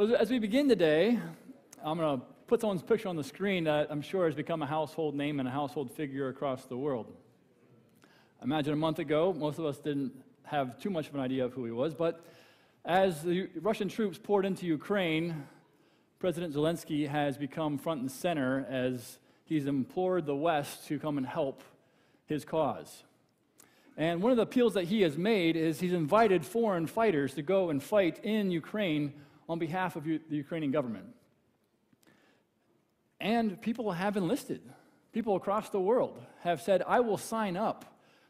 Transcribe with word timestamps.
As 0.00 0.30
we 0.30 0.38
begin 0.38 0.66
today, 0.66 1.18
I'm 1.84 1.98
going 1.98 2.20
to 2.20 2.26
put 2.46 2.62
someone's 2.62 2.82
picture 2.82 3.10
on 3.10 3.16
the 3.16 3.24
screen 3.24 3.64
that 3.64 3.88
I'm 3.90 4.00
sure 4.00 4.24
has 4.24 4.34
become 4.34 4.62
a 4.62 4.66
household 4.66 5.14
name 5.14 5.40
and 5.40 5.46
a 5.46 5.52
household 5.52 5.90
figure 5.90 6.28
across 6.28 6.64
the 6.64 6.76
world. 6.78 7.12
Imagine 8.42 8.72
a 8.72 8.76
month 8.76 8.98
ago, 8.98 9.34
most 9.34 9.58
of 9.58 9.66
us 9.66 9.76
didn't 9.76 10.12
have 10.44 10.80
too 10.80 10.88
much 10.88 11.08
of 11.08 11.16
an 11.16 11.20
idea 11.20 11.44
of 11.44 11.52
who 11.52 11.66
he 11.66 11.70
was, 11.70 11.92
but 11.92 12.24
as 12.82 13.22
the 13.22 13.50
Russian 13.60 13.90
troops 13.90 14.16
poured 14.16 14.46
into 14.46 14.64
Ukraine, 14.64 15.46
President 16.18 16.54
Zelensky 16.54 17.06
has 17.06 17.36
become 17.36 17.76
front 17.76 18.00
and 18.00 18.10
center 18.10 18.66
as 18.70 19.18
he's 19.44 19.66
implored 19.66 20.24
the 20.24 20.34
West 20.34 20.86
to 20.86 20.98
come 20.98 21.18
and 21.18 21.26
help 21.26 21.62
his 22.24 22.46
cause. 22.46 23.02
And 23.98 24.22
one 24.22 24.30
of 24.30 24.38
the 24.38 24.44
appeals 24.44 24.72
that 24.72 24.84
he 24.84 25.02
has 25.02 25.18
made 25.18 25.56
is 25.56 25.78
he's 25.78 25.92
invited 25.92 26.46
foreign 26.46 26.86
fighters 26.86 27.34
to 27.34 27.42
go 27.42 27.68
and 27.68 27.82
fight 27.82 28.18
in 28.24 28.50
Ukraine 28.50 29.12
on 29.50 29.58
behalf 29.58 29.96
of 29.96 30.04
the 30.04 30.20
Ukrainian 30.30 30.70
government. 30.70 31.06
And 33.20 33.60
people 33.60 33.90
have 33.90 34.16
enlisted. 34.16 34.62
People 35.12 35.34
across 35.34 35.70
the 35.70 35.80
world 35.80 36.22
have 36.42 36.62
said, 36.62 36.84
I 36.86 37.00
will 37.00 37.18
sign 37.18 37.56
up 37.56 37.84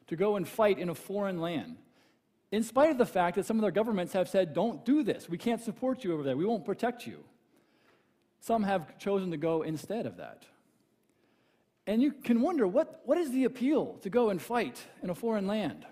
to 0.07 0.17
go 0.17 0.37
and 0.37 0.49
fight 0.49 0.79
in 0.79 0.89
a 0.89 0.95
foreign 0.95 1.39
land. 1.39 1.77
In 2.51 2.63
spite 2.63 2.91
of 2.91 2.97
the 2.97 3.05
fact 3.05 3.37
that 3.37 3.45
some 3.45 3.59
of 3.59 3.61
their 3.61 3.71
governments 3.71 4.15
have 4.15 4.31
said, 4.31 4.55
don't 4.55 4.83
do 4.87 5.03
this. 5.03 5.29
We 5.29 5.37
can't 5.37 5.61
support 5.61 6.05
you 6.05 6.15
over 6.15 6.23
there. 6.23 6.39
We 6.39 6.47
won't 6.47 6.65
protect 6.65 7.07
you. 7.07 7.23
Some 8.41 8.63
have 8.63 8.99
chosen 8.99 9.31
to 9.31 9.37
go 9.37 9.61
instead 9.61 10.07
of 10.07 10.17
that. 10.17 10.45
And 11.87 12.01
you 12.01 12.13
can 12.13 12.41
wonder 12.41 12.67
what, 12.67 13.03
what 13.05 13.19
is 13.19 13.31
the 13.31 13.45
appeal 13.45 13.99
to 14.01 14.09
go 14.09 14.31
and 14.31 14.41
fight 14.41 14.83
in 15.03 15.11
a 15.11 15.15
foreign 15.15 15.47
land? 15.47 15.85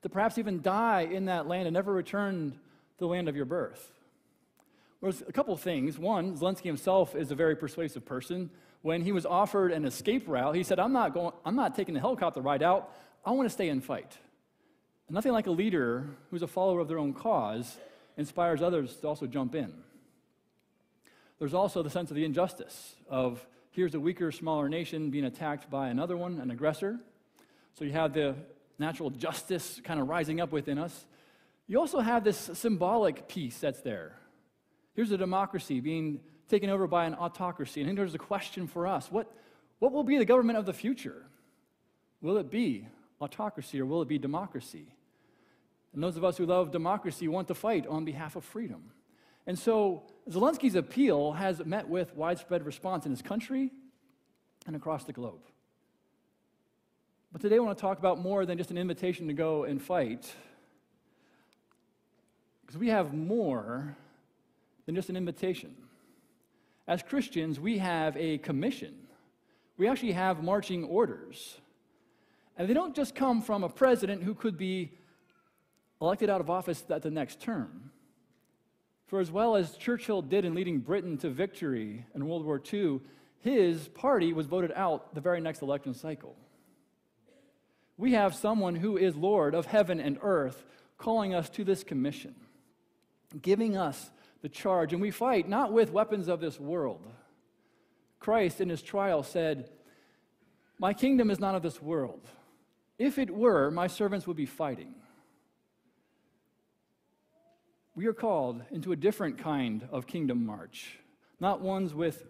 To 0.00 0.08
perhaps 0.08 0.38
even 0.38 0.62
die 0.62 1.02
in 1.02 1.26
that 1.26 1.46
land 1.46 1.66
and 1.66 1.74
never 1.74 1.92
return 1.92 2.52
to 2.52 2.58
the 2.98 3.06
land 3.06 3.28
of 3.28 3.36
your 3.36 3.44
birth? 3.44 3.97
There's 5.00 5.22
a 5.22 5.32
couple 5.32 5.54
of 5.54 5.60
things. 5.60 5.98
One, 5.98 6.36
Zelensky 6.36 6.64
himself 6.64 7.14
is 7.14 7.30
a 7.30 7.34
very 7.34 7.54
persuasive 7.54 8.04
person. 8.04 8.50
When 8.82 9.02
he 9.02 9.12
was 9.12 9.24
offered 9.26 9.72
an 9.72 9.84
escape 9.84 10.24
route, 10.26 10.54
he 10.54 10.62
said, 10.62 10.78
I'm 10.78 10.92
not, 10.92 11.14
going, 11.14 11.32
I'm 11.44 11.56
not 11.56 11.76
taking 11.76 11.94
the 11.94 12.00
helicopter 12.00 12.40
ride 12.40 12.62
out. 12.62 12.92
I 13.24 13.30
want 13.30 13.48
to 13.48 13.52
stay 13.52 13.68
and 13.68 13.82
fight. 13.82 14.16
Nothing 15.08 15.32
like 15.32 15.46
a 15.46 15.52
leader 15.52 16.06
who's 16.30 16.42
a 16.42 16.46
follower 16.46 16.80
of 16.80 16.88
their 16.88 16.98
own 16.98 17.12
cause 17.12 17.76
inspires 18.16 18.60
others 18.60 18.96
to 18.96 19.08
also 19.08 19.26
jump 19.26 19.54
in. 19.54 19.72
There's 21.38 21.54
also 21.54 21.82
the 21.82 21.90
sense 21.90 22.10
of 22.10 22.16
the 22.16 22.24
injustice 22.24 22.96
of 23.08 23.46
here's 23.70 23.94
a 23.94 24.00
weaker, 24.00 24.32
smaller 24.32 24.68
nation 24.68 25.10
being 25.10 25.24
attacked 25.24 25.70
by 25.70 25.88
another 25.88 26.16
one, 26.16 26.40
an 26.40 26.50
aggressor. 26.50 26.98
So 27.74 27.84
you 27.84 27.92
have 27.92 28.12
the 28.12 28.34
natural 28.78 29.10
justice 29.10 29.80
kind 29.84 30.00
of 30.00 30.08
rising 30.08 30.40
up 30.40 30.50
within 30.50 30.78
us. 30.78 31.06
You 31.68 31.78
also 31.78 32.00
have 32.00 32.24
this 32.24 32.50
symbolic 32.54 33.28
piece 33.28 33.58
that's 33.58 33.80
there. 33.80 34.16
Here's 34.98 35.12
a 35.12 35.16
democracy 35.16 35.78
being 35.78 36.18
taken 36.48 36.70
over 36.70 36.88
by 36.88 37.04
an 37.04 37.14
autocracy. 37.14 37.80
And 37.80 37.96
here's 37.96 38.16
a 38.16 38.18
question 38.18 38.66
for 38.66 38.84
us 38.84 39.12
what, 39.12 39.32
what 39.78 39.92
will 39.92 40.02
be 40.02 40.18
the 40.18 40.24
government 40.24 40.58
of 40.58 40.66
the 40.66 40.72
future? 40.72 41.22
Will 42.20 42.36
it 42.36 42.50
be 42.50 42.84
autocracy 43.20 43.80
or 43.80 43.86
will 43.86 44.02
it 44.02 44.08
be 44.08 44.18
democracy? 44.18 44.92
And 45.94 46.02
those 46.02 46.16
of 46.16 46.24
us 46.24 46.36
who 46.36 46.46
love 46.46 46.72
democracy 46.72 47.28
want 47.28 47.46
to 47.46 47.54
fight 47.54 47.86
on 47.86 48.04
behalf 48.04 48.34
of 48.34 48.42
freedom. 48.42 48.90
And 49.46 49.56
so 49.56 50.02
Zelensky's 50.28 50.74
appeal 50.74 51.30
has 51.30 51.64
met 51.64 51.88
with 51.88 52.12
widespread 52.16 52.66
response 52.66 53.06
in 53.06 53.12
his 53.12 53.22
country 53.22 53.70
and 54.66 54.74
across 54.74 55.04
the 55.04 55.12
globe. 55.12 55.44
But 57.30 57.40
today 57.40 57.54
I 57.54 57.60
want 57.60 57.78
to 57.78 57.80
talk 57.80 58.00
about 58.00 58.18
more 58.18 58.44
than 58.44 58.58
just 58.58 58.72
an 58.72 58.78
invitation 58.78 59.28
to 59.28 59.32
go 59.32 59.62
and 59.62 59.80
fight, 59.80 60.34
because 62.66 62.76
we 62.76 62.88
have 62.88 63.14
more 63.14 63.96
than 64.88 64.94
just 64.94 65.10
an 65.10 65.18
invitation. 65.18 65.74
As 66.86 67.02
Christians, 67.02 67.60
we 67.60 67.76
have 67.76 68.16
a 68.16 68.38
commission. 68.38 68.94
We 69.76 69.86
actually 69.86 70.12
have 70.12 70.42
marching 70.42 70.82
orders. 70.84 71.58
And 72.56 72.66
they 72.66 72.72
don't 72.72 72.96
just 72.96 73.14
come 73.14 73.42
from 73.42 73.64
a 73.64 73.68
president 73.68 74.22
who 74.22 74.32
could 74.32 74.56
be 74.56 74.92
elected 76.00 76.30
out 76.30 76.40
of 76.40 76.48
office 76.48 76.82
at 76.88 77.02
the 77.02 77.10
next 77.10 77.38
term. 77.38 77.90
For 79.08 79.20
as 79.20 79.30
well 79.30 79.56
as 79.56 79.76
Churchill 79.76 80.22
did 80.22 80.46
in 80.46 80.54
leading 80.54 80.78
Britain 80.78 81.18
to 81.18 81.28
victory 81.28 82.06
in 82.14 82.26
World 82.26 82.46
War 82.46 82.58
II, 82.72 83.02
his 83.40 83.88
party 83.88 84.32
was 84.32 84.46
voted 84.46 84.72
out 84.74 85.14
the 85.14 85.20
very 85.20 85.42
next 85.42 85.60
election 85.60 85.92
cycle. 85.92 86.34
We 87.98 88.12
have 88.12 88.34
someone 88.34 88.76
who 88.76 88.96
is 88.96 89.14
Lord 89.14 89.54
of 89.54 89.66
heaven 89.66 90.00
and 90.00 90.16
earth 90.22 90.64
calling 90.96 91.34
us 91.34 91.50
to 91.50 91.64
this 91.64 91.84
commission, 91.84 92.34
giving 93.42 93.76
us 93.76 94.10
the 94.42 94.48
charge. 94.48 94.92
And 94.92 95.02
we 95.02 95.10
fight 95.10 95.48
not 95.48 95.72
with 95.72 95.92
weapons 95.92 96.28
of 96.28 96.40
this 96.40 96.58
world. 96.58 97.06
Christ 98.20 98.60
in 98.60 98.68
his 98.68 98.82
trial 98.82 99.22
said, 99.22 99.70
My 100.78 100.92
kingdom 100.92 101.30
is 101.30 101.38
not 101.38 101.54
of 101.54 101.62
this 101.62 101.80
world. 101.80 102.20
If 102.98 103.18
it 103.18 103.30
were, 103.30 103.70
my 103.70 103.86
servants 103.86 104.26
would 104.26 104.36
be 104.36 104.46
fighting. 104.46 104.94
We 107.94 108.06
are 108.06 108.12
called 108.12 108.62
into 108.70 108.92
a 108.92 108.96
different 108.96 109.38
kind 109.38 109.88
of 109.90 110.06
kingdom 110.06 110.46
march, 110.46 110.98
not 111.40 111.60
ones 111.60 111.94
with 111.94 112.24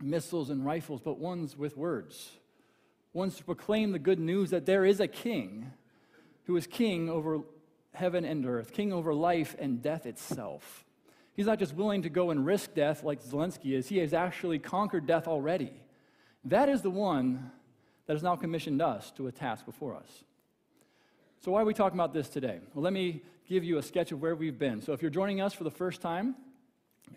missiles 0.00 0.48
and 0.48 0.64
rifles, 0.64 1.02
but 1.02 1.18
ones 1.18 1.56
with 1.56 1.76
words. 1.76 2.30
Ones 3.12 3.36
to 3.36 3.44
proclaim 3.44 3.92
the 3.92 3.98
good 3.98 4.18
news 4.18 4.50
that 4.50 4.64
there 4.64 4.86
is 4.86 5.00
a 5.00 5.06
king 5.06 5.70
who 6.44 6.56
is 6.56 6.66
king 6.66 7.10
over 7.10 7.40
heaven 7.92 8.24
and 8.24 8.46
earth, 8.46 8.72
king 8.72 8.90
over 8.90 9.12
life 9.12 9.54
and 9.58 9.82
death 9.82 10.06
itself. 10.06 10.85
He's 11.36 11.46
not 11.46 11.58
just 11.58 11.74
willing 11.74 12.02
to 12.02 12.08
go 12.08 12.30
and 12.30 12.46
risk 12.46 12.74
death 12.74 13.04
like 13.04 13.22
Zelensky 13.22 13.74
is, 13.74 13.88
he 13.88 13.98
has 13.98 14.14
actually 14.14 14.58
conquered 14.58 15.06
death 15.06 15.28
already. 15.28 15.70
That 16.46 16.70
is 16.70 16.80
the 16.80 16.90
one 16.90 17.50
that 18.06 18.14
has 18.14 18.22
now 18.22 18.36
commissioned 18.36 18.80
us 18.80 19.10
to 19.12 19.26
a 19.26 19.32
task 19.32 19.66
before 19.66 19.94
us. 19.94 20.24
So, 21.44 21.52
why 21.52 21.60
are 21.60 21.66
we 21.66 21.74
talking 21.74 21.98
about 21.98 22.14
this 22.14 22.30
today? 22.30 22.60
Well, 22.72 22.82
let 22.82 22.94
me 22.94 23.20
give 23.46 23.64
you 23.64 23.76
a 23.76 23.82
sketch 23.82 24.12
of 24.12 24.22
where 24.22 24.34
we've 24.34 24.58
been. 24.58 24.80
So, 24.80 24.94
if 24.94 25.02
you're 25.02 25.10
joining 25.10 25.42
us 25.42 25.52
for 25.52 25.64
the 25.64 25.70
first 25.70 26.00
time, 26.00 26.34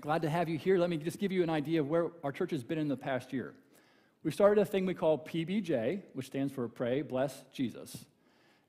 glad 0.02 0.22
to 0.24 0.30
have 0.30 0.50
you 0.50 0.57
here. 0.57 0.78
Let 0.78 0.90
me 0.90 0.97
just 0.97 1.18
give 1.18 1.31
you 1.31 1.41
an 1.41 1.50
idea 1.50 1.80
of 1.80 1.90
where 1.90 2.07
our 2.22 2.34
church 2.34 2.51
has 2.51 2.63
been 2.63 2.78
in 2.78 2.90
the 2.90 2.97
past 2.97 3.31
year. 3.31 3.53
We 4.24 4.31
started 4.31 4.62
a 4.62 4.66
thing 4.66 4.86
we 4.86 4.94
call 4.94 5.18
PBJ, 5.18 6.01
which 6.13 6.25
stands 6.25 6.51
for 6.51 6.68
Pray, 6.68 7.03
Bless, 7.03 7.46
Jesus. 7.53 8.06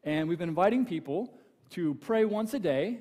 And 0.04 0.28
we've 0.28 0.38
been 0.38 0.48
inviting 0.48 0.86
people 0.86 1.34
to 1.70 1.94
pray 1.94 2.24
once 2.24 2.54
a 2.54 2.60
day 2.60 3.00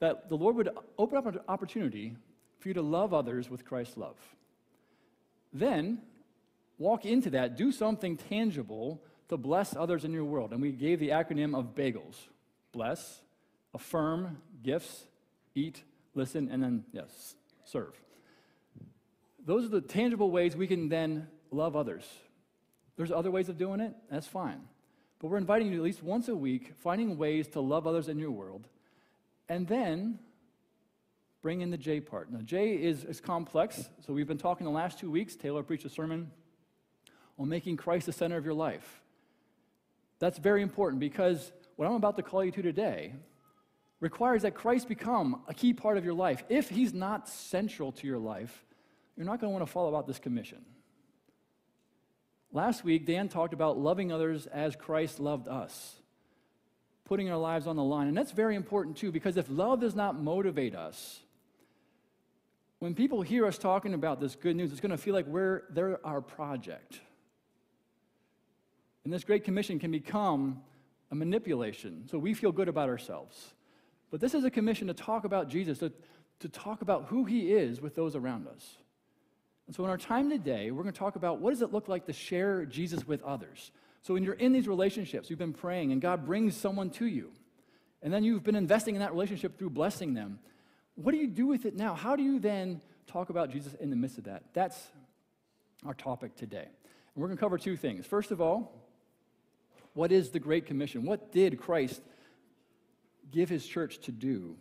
that 0.00 0.28
the 0.28 0.36
Lord 0.36 0.56
would 0.56 0.70
open 0.96 1.18
up 1.18 1.26
an 1.26 1.40
opportunity 1.48 2.16
for 2.58 2.68
you 2.68 2.74
to 2.74 2.82
love 2.82 3.12
others 3.14 3.50
with 3.50 3.64
Christ's 3.64 3.96
love. 3.96 4.16
Then, 5.52 6.02
walk 6.78 7.04
into 7.04 7.30
that, 7.30 7.56
do 7.56 7.72
something 7.72 8.16
tangible 8.16 9.02
to 9.28 9.36
bless 9.36 9.76
others 9.76 10.04
in 10.04 10.12
your 10.12 10.24
world. 10.24 10.52
And 10.52 10.60
we 10.60 10.72
gave 10.72 11.00
the 11.00 11.10
acronym 11.10 11.56
of 11.56 11.74
BAGELS 11.74 12.16
bless, 12.72 13.22
affirm, 13.74 14.38
gifts, 14.62 15.04
eat, 15.54 15.82
listen, 16.14 16.48
and 16.50 16.62
then, 16.62 16.84
yes, 16.92 17.34
serve. 17.64 17.94
Those 19.44 19.64
are 19.64 19.68
the 19.68 19.80
tangible 19.80 20.30
ways 20.30 20.54
we 20.54 20.66
can 20.66 20.88
then 20.88 21.28
love 21.50 21.74
others. 21.74 22.06
There's 22.96 23.10
other 23.10 23.30
ways 23.30 23.48
of 23.48 23.56
doing 23.56 23.80
it, 23.80 23.94
that's 24.10 24.26
fine. 24.26 24.60
But 25.18 25.28
we're 25.28 25.38
inviting 25.38 25.72
you 25.72 25.78
at 25.78 25.82
least 25.82 26.02
once 26.02 26.28
a 26.28 26.36
week, 26.36 26.74
finding 26.78 27.16
ways 27.16 27.48
to 27.48 27.60
love 27.60 27.86
others 27.86 28.08
in 28.08 28.18
your 28.18 28.30
world, 28.30 28.68
and 29.48 29.66
then 29.66 30.18
bring 31.42 31.60
in 31.60 31.70
the 31.70 31.78
J 31.78 32.00
part. 32.00 32.30
Now, 32.30 32.40
J 32.40 32.74
is, 32.74 33.04
is 33.04 33.20
complex, 33.20 33.88
so 34.06 34.12
we've 34.12 34.26
been 34.26 34.38
talking 34.38 34.64
the 34.64 34.70
last 34.72 34.98
two 34.98 35.10
weeks. 35.10 35.36
Taylor 35.36 35.62
preached 35.62 35.84
a 35.84 35.90
sermon 35.90 36.30
on 37.38 37.48
making 37.48 37.76
Christ 37.76 38.06
the 38.06 38.12
center 38.12 38.36
of 38.36 38.44
your 38.44 38.54
life. 38.54 39.02
That's 40.18 40.38
very 40.38 40.62
important 40.62 41.00
because 41.00 41.52
what 41.76 41.86
I'm 41.86 41.94
about 41.94 42.16
to 42.16 42.22
call 42.22 42.44
you 42.44 42.50
to 42.50 42.62
today 42.62 43.14
requires 44.00 44.42
that 44.42 44.54
Christ 44.54 44.88
become 44.88 45.42
a 45.48 45.54
key 45.54 45.72
part 45.72 45.96
of 45.96 46.04
your 46.04 46.14
life. 46.14 46.42
If 46.48 46.68
he's 46.68 46.92
not 46.92 47.28
central 47.28 47.92
to 47.92 48.06
your 48.06 48.18
life, 48.18 48.64
you're 49.16 49.26
not 49.26 49.40
going 49.40 49.50
to 49.52 49.56
want 49.56 49.66
to 49.66 49.72
follow 49.72 49.96
out 49.96 50.06
this 50.06 50.18
commission. 50.18 50.64
Last 52.52 52.84
week, 52.84 53.04
Dan 53.04 53.28
talked 53.28 53.52
about 53.52 53.78
loving 53.78 54.10
others 54.10 54.46
as 54.46 54.74
Christ 54.74 55.20
loved 55.20 55.48
us, 55.48 55.96
putting 57.08 57.30
our 57.30 57.38
lives 57.38 57.66
on 57.66 57.76
the 57.76 57.82
line. 57.82 58.06
And 58.06 58.16
that's 58.16 58.32
very 58.32 58.54
important 58.54 58.96
too, 58.96 59.10
because 59.10 59.36
if 59.36 59.46
love 59.48 59.80
does 59.80 59.94
not 59.94 60.20
motivate 60.20 60.74
us, 60.74 61.20
when 62.78 62.94
people 62.94 63.22
hear 63.22 63.46
us 63.46 63.58
talking 63.58 63.94
about 63.94 64.20
this 64.20 64.36
good 64.36 64.54
news, 64.54 64.70
it's 64.70 64.80
going 64.80 64.90
to 64.90 64.98
feel 64.98 65.14
like 65.14 65.26
we're, 65.26 65.64
they're 65.70 66.04
our 66.06 66.20
project. 66.20 67.00
And 69.04 69.12
this 69.12 69.24
Great 69.24 69.42
Commission 69.42 69.78
can 69.78 69.90
become 69.90 70.60
a 71.10 71.14
manipulation, 71.14 72.04
so 72.10 72.18
we 72.18 72.34
feel 72.34 72.52
good 72.52 72.68
about 72.68 72.90
ourselves. 72.90 73.54
But 74.10 74.20
this 74.20 74.34
is 74.34 74.44
a 74.44 74.50
commission 74.50 74.86
to 74.88 74.94
talk 74.94 75.24
about 75.24 75.48
Jesus, 75.48 75.78
to, 75.78 75.90
to 76.40 76.48
talk 76.48 76.82
about 76.82 77.06
who 77.06 77.24
he 77.24 77.52
is 77.52 77.80
with 77.80 77.94
those 77.94 78.14
around 78.14 78.46
us. 78.46 78.76
And 79.66 79.74
so, 79.74 79.84
in 79.84 79.90
our 79.90 79.98
time 79.98 80.30
today, 80.30 80.70
we're 80.70 80.82
going 80.82 80.92
to 80.92 80.98
talk 80.98 81.16
about 81.16 81.40
what 81.40 81.50
does 81.50 81.62
it 81.62 81.72
look 81.72 81.88
like 81.88 82.06
to 82.06 82.12
share 82.12 82.64
Jesus 82.64 83.06
with 83.06 83.22
others. 83.22 83.70
So, 84.02 84.14
when 84.14 84.22
you're 84.22 84.34
in 84.34 84.52
these 84.52 84.68
relationships, 84.68 85.28
you've 85.28 85.38
been 85.38 85.52
praying, 85.52 85.92
and 85.92 86.00
God 86.00 86.24
brings 86.24 86.56
someone 86.56 86.90
to 86.90 87.06
you, 87.06 87.32
and 88.02 88.12
then 88.12 88.24
you've 88.24 88.44
been 88.44 88.54
investing 88.54 88.94
in 88.94 89.00
that 89.00 89.12
relationship 89.12 89.58
through 89.58 89.70
blessing 89.70 90.14
them. 90.14 90.38
what 90.94 91.12
do 91.12 91.18
you 91.18 91.28
do 91.28 91.46
with 91.46 91.64
it 91.64 91.76
now? 91.76 91.94
How 91.94 92.16
do 92.16 92.22
you 92.22 92.38
then 92.38 92.80
talk 93.06 93.30
about 93.30 93.50
Jesus 93.50 93.74
in 93.74 93.90
the 93.90 93.96
midst 93.96 94.18
of 94.18 94.24
that? 94.24 94.42
That's 94.52 94.76
our 95.86 95.94
topic 95.94 96.34
today. 96.36 96.66
And 96.66 97.22
we're 97.22 97.28
going 97.28 97.36
to 97.36 97.40
cover 97.40 97.58
two 97.58 97.76
things. 97.76 98.06
First 98.06 98.30
of 98.30 98.40
all, 98.40 98.72
what 99.94 100.12
is 100.12 100.30
the 100.30 100.38
Great 100.38 100.66
Commission? 100.66 101.04
What 101.04 101.32
did 101.32 101.58
Christ 101.58 102.00
give 103.30 103.48
his 103.48 103.66
church 103.66 103.98
to 104.02 104.12
do? 104.12 104.56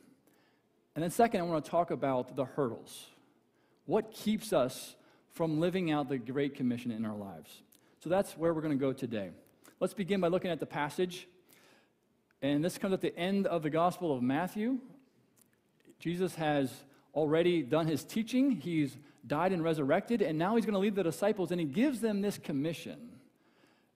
And 0.95 1.04
then, 1.04 1.12
second, 1.12 1.42
I 1.42 1.44
want 1.44 1.63
to 1.63 1.69
talk 1.69 1.92
about 1.92 2.36
the 2.36 2.45
hurdles. 2.45 3.06
What 3.86 4.12
keeps 4.12 4.51
us 4.51 4.95
from 5.33 5.60
living 5.60 5.92
out 5.92 6.10
the 6.10 6.18
Great 6.18 6.56
Commission 6.56 6.92
in 6.92 7.06
our 7.06 7.16
lives? 7.16 7.62
So 7.99 8.09
that's 8.09 8.38
where 8.38 8.53
we're 8.53 8.61
going 8.61 8.77
to 8.77 8.81
go 8.81 8.94
today. 8.94 9.31
Let's 9.79 9.94
begin 9.94 10.21
by 10.21 10.27
looking 10.27 10.51
at 10.51 10.59
the 10.59 10.65
passage. 10.65 11.27
And 12.41 12.63
this 12.63 12.77
comes 12.77 12.94
at 12.94 13.01
the 13.01 13.17
end 13.17 13.47
of 13.47 13.63
the 13.63 13.69
Gospel 13.69 14.15
of 14.15 14.21
Matthew. 14.21 14.79
Jesus 15.99 16.35
has 16.35 16.71
already 17.15 17.63
done 17.63 17.88
his 17.88 18.03
teaching, 18.03 18.51
he's 18.51 18.95
died 19.25 19.51
and 19.51 19.63
resurrected, 19.63 20.21
and 20.21 20.38
now 20.38 20.55
he's 20.55 20.65
going 20.65 20.73
to 20.73 20.79
lead 20.79 20.95
the 20.95 21.03
disciples, 21.03 21.51
and 21.51 21.59
he 21.59 21.65
gives 21.65 21.99
them 21.99 22.21
this 22.21 22.38
commission. 22.38 23.09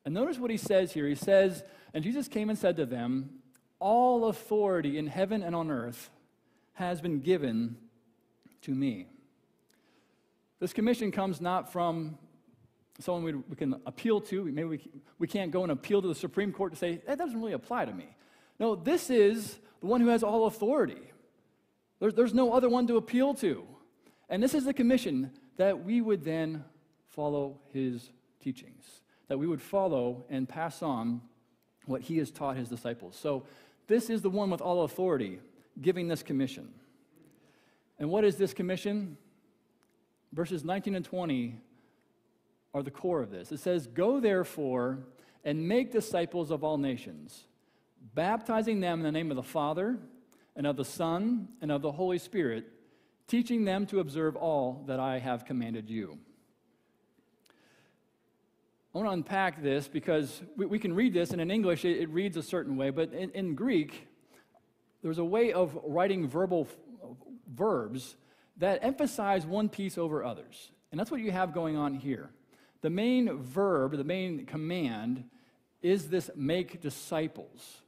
And 0.03 0.13
notice 0.13 0.39
what 0.39 0.50
he 0.50 0.57
says 0.57 0.92
here. 0.92 1.07
He 1.07 1.15
says, 1.15 1.63
And 1.94 2.03
Jesus 2.03 2.27
came 2.27 2.50
and 2.50 2.57
said 2.57 2.77
to 2.77 2.88
them, 2.88 3.30
All 3.80 4.25
authority 4.25 4.98
in 4.98 5.06
heaven 5.06 5.44
and 5.44 5.56
on 5.56 5.69
earth 5.69 6.09
has 6.74 7.01
been 7.01 7.19
given 7.19 7.77
to 8.63 8.71
me. 8.71 9.07
This 10.59 10.74
commission 10.74 11.12
comes 11.12 11.39
not 11.39 11.71
from 11.71 12.18
someone 13.00 13.24
we, 13.24 13.34
we 13.34 13.56
can 13.56 13.76
appeal 13.86 14.22
to. 14.22 14.44
Maybe 14.46 14.64
we, 14.64 14.90
we 15.20 15.28
can't 15.28 15.52
go 15.52 15.64
and 15.64 15.72
appeal 15.72 16.02
to 16.02 16.08
the 16.08 16.16
Supreme 16.16 16.52
Court 16.52 16.74
to 16.74 16.78
say, 16.78 17.02
that 17.08 17.18
doesn't 17.18 17.40
really 17.40 17.54
apply 17.54 17.86
to 17.86 17.94
me. 17.94 18.16
No, 18.60 18.76
this 18.76 19.10
is 19.10 19.60
the 19.80 19.88
one 19.88 20.02
who 20.02 20.08
has 20.08 20.24
all 20.24 20.46
authority. 20.46 21.02
There's, 22.00 22.14
there's 22.14 22.34
no 22.34 22.54
other 22.54 22.70
one 22.70 22.88
to 22.88 22.98
appeal 22.98 23.34
to. 23.36 23.66
And 24.30 24.42
this 24.42 24.54
is 24.54 24.66
the 24.66 24.74
commission 24.74 25.32
that 25.58 25.84
we 25.84 26.02
would 26.02 26.24
then 26.24 26.64
follow 27.10 27.60
his 27.74 28.10
teachings, 28.42 29.02
that 29.28 29.38
we 29.38 29.48
would 29.48 29.62
follow 29.62 30.26
and 30.30 30.48
pass 30.48 30.82
on 30.82 31.22
what 31.86 32.02
he 32.02 32.18
has 32.18 32.32
taught 32.32 32.58
his 32.58 32.70
disciples. 32.70 33.18
So, 33.20 33.46
this 33.88 34.10
is 34.10 34.22
the 34.22 34.30
one 34.30 34.50
with 34.50 34.62
all 34.62 34.84
authority 34.84 35.40
giving 35.82 36.08
this 36.08 36.24
commission. 36.24 36.70
And 38.00 38.10
what 38.10 38.24
is 38.24 38.38
this 38.38 38.54
commission? 38.54 39.18
Verses 40.32 40.64
19 40.64 40.96
and 40.96 41.04
20 41.04 41.60
are 42.74 42.84
the 42.84 42.92
core 42.92 43.22
of 43.22 43.32
this. 43.32 43.52
It 43.52 43.60
says, 43.60 43.88
Go 43.88 44.20
therefore 44.20 45.00
and 45.44 45.68
make 45.68 45.92
disciples 45.92 46.52
of 46.52 46.64
all 46.64 46.78
nations, 46.78 47.46
baptizing 48.14 48.80
them 48.80 49.00
in 49.00 49.04
the 49.04 49.12
name 49.12 49.32
of 49.32 49.38
the 49.38 49.44
Father 49.44 49.98
and 50.56 50.68
of 50.68 50.78
the 50.78 50.86
Son 50.86 51.48
and 51.62 51.72
of 51.72 51.82
the 51.82 51.92
Holy 51.92 52.18
Spirit, 52.18 52.66
teaching 53.28 53.66
them 53.66 53.86
to 53.88 54.00
observe 54.00 54.36
all 54.36 54.84
that 54.88 55.00
I 55.00 55.20
have 55.20 55.46
commanded 55.46 55.90
you. 55.90 56.18
I 58.94 58.98
want 58.98 59.08
to 59.08 59.14
unpack 59.14 59.64
this 59.64 59.88
because 59.88 60.42
we, 60.58 60.66
we 60.66 60.80
can 60.80 60.94
read 60.94 61.14
this, 61.14 61.32
and 61.32 61.42
in 61.42 61.50
English 61.50 61.86
it, 61.86 61.98
it 61.98 62.10
reads 62.10 62.36
a 62.36 62.44
certain 62.44 62.76
way, 62.76 62.90
but 62.90 63.14
in, 63.14 63.32
in 63.32 63.56
Greek, 63.56 64.08
there's 65.02 65.18
a 65.18 65.26
way 65.26 65.54
of 65.54 65.78
writing 65.86 66.28
verbal 66.28 66.68
verbs 67.48 68.16
that 68.58 68.84
emphasize 68.84 69.46
one 69.46 69.70
piece 69.70 69.98
over 69.98 70.24
others. 70.24 70.72
And 70.92 71.00
that's 71.00 71.10
what 71.10 71.22
you 71.22 71.32
have 71.32 71.54
going 71.54 71.78
on 71.78 71.96
here. 71.96 72.30
The 72.81 72.89
main 72.89 73.38
verb, 73.42 73.95
the 73.95 74.04
main 74.04 74.45
command, 74.45 75.24
is 75.81 76.10
this 76.10 76.30
make 76.36 76.81
disciples. 76.81 77.81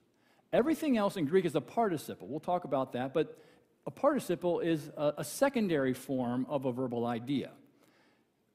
Everything 0.52 0.98
else 0.98 1.18
in 1.18 1.26
Greek 1.26 1.46
is 1.46 1.56
a 1.56 1.62
participle. 1.62 2.28
We'll 2.28 2.40
talk 2.40 2.64
about 2.64 2.94
that, 2.94 3.14
but 3.14 3.40
a 3.86 3.92
participle 3.92 4.60
is 4.60 4.92
a, 4.96 5.14
a 5.18 5.24
secondary 5.24 5.94
form 5.94 6.46
of 6.48 6.66
a 6.66 6.72
verbal 6.72 7.06
idea. 7.06 7.52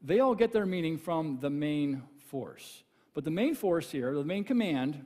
They 0.01 0.21
all 0.21 0.35
get 0.35 0.53
their 0.53 0.67
meaning 0.67 0.97
from 0.97 1.39
the 1.41 1.51
main 1.51 2.03
force. 2.31 2.85
But 3.15 3.25
the 3.25 3.31
main 3.33 3.55
force 3.55 3.91
here, 3.91 4.15
the 4.15 4.25
main 4.25 4.45
command, 4.45 5.05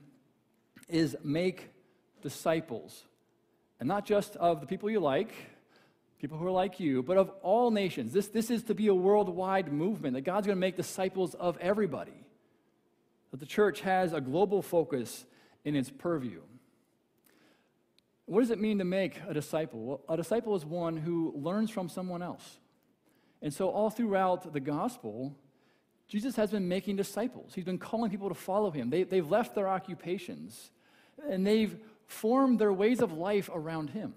is 0.88 1.16
make 1.24 1.70
disciples. 2.20 3.04
And 3.80 3.88
not 3.88 4.04
just 4.04 4.36
of 4.36 4.60
the 4.60 4.66
people 4.66 4.90
you 4.90 5.00
like, 5.00 5.32
people 6.22 6.38
who 6.38 6.46
are 6.46 6.52
like 6.52 6.78
you, 6.78 7.02
but 7.02 7.18
of 7.18 7.30
all 7.42 7.72
nations. 7.72 8.12
This, 8.12 8.28
this 8.28 8.48
is 8.48 8.62
to 8.64 8.74
be 8.74 8.86
a 8.86 8.94
worldwide 8.94 9.72
movement, 9.72 10.14
that 10.14 10.20
God's 10.20 10.46
going 10.46 10.56
to 10.56 10.60
make 10.60 10.76
disciples 10.76 11.34
of 11.34 11.58
everybody. 11.58 12.24
That 13.32 13.40
the 13.40 13.46
church 13.46 13.80
has 13.80 14.12
a 14.12 14.20
global 14.20 14.62
focus 14.62 15.24
in 15.64 15.74
its 15.74 15.90
purview. 15.90 16.40
What 18.26 18.38
does 18.38 18.52
it 18.52 18.60
mean 18.60 18.78
to 18.78 18.84
make 18.84 19.16
a 19.28 19.34
disciple? 19.34 19.84
Well, 19.84 20.00
a 20.08 20.16
disciple 20.16 20.54
is 20.54 20.64
one 20.64 20.96
who 20.96 21.32
learns 21.34 21.70
from 21.70 21.88
someone 21.88 22.22
else. 22.22 22.58
And 23.42 23.52
so, 23.52 23.70
all 23.70 23.90
throughout 23.90 24.52
the 24.52 24.60
gospel, 24.60 25.36
Jesus 26.06 26.36
has 26.36 26.52
been 26.52 26.68
making 26.68 26.94
disciples. 26.94 27.52
He's 27.52 27.64
been 27.64 27.78
calling 27.78 28.12
people 28.12 28.28
to 28.28 28.34
follow 28.36 28.70
him. 28.70 28.90
They, 28.90 29.02
they've 29.02 29.28
left 29.28 29.56
their 29.56 29.66
occupations 29.66 30.70
and 31.28 31.44
they've 31.44 31.76
formed 32.06 32.60
their 32.60 32.72
ways 32.72 33.00
of 33.00 33.12
life 33.12 33.50
around 33.52 33.90
him. 33.90 34.14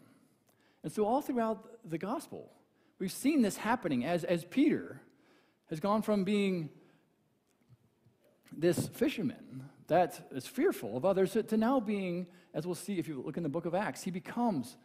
And 0.85 0.93
so, 0.93 1.03
all 1.03 1.19
throughout 1.19 1.67
the 1.83 1.97
gospel, 1.97 2.51
we've 2.99 3.11
seen 3.11 3.41
this 3.41 3.57
happening 3.57 4.05
as, 4.05 4.23
as 4.23 4.45
Peter 4.45 5.01
has 5.71 5.79
gone 5.79 6.03
from 6.03 6.23
being 6.23 6.69
this 8.55 8.87
fisherman 8.89 9.63
that 9.87 10.27
is 10.31 10.45
fearful 10.45 10.95
of 10.95 11.03
others 11.03 11.35
to 11.47 11.57
now 11.57 11.79
being, 11.79 12.27
as 12.53 12.67
we'll 12.67 12.75
see 12.75 12.99
if 12.99 13.07
you 13.07 13.23
look 13.25 13.35
in 13.35 13.41
the 13.41 13.49
book 13.49 13.65
of 13.65 13.73
Acts, 13.73 14.03
he 14.03 14.11
becomes 14.11 14.77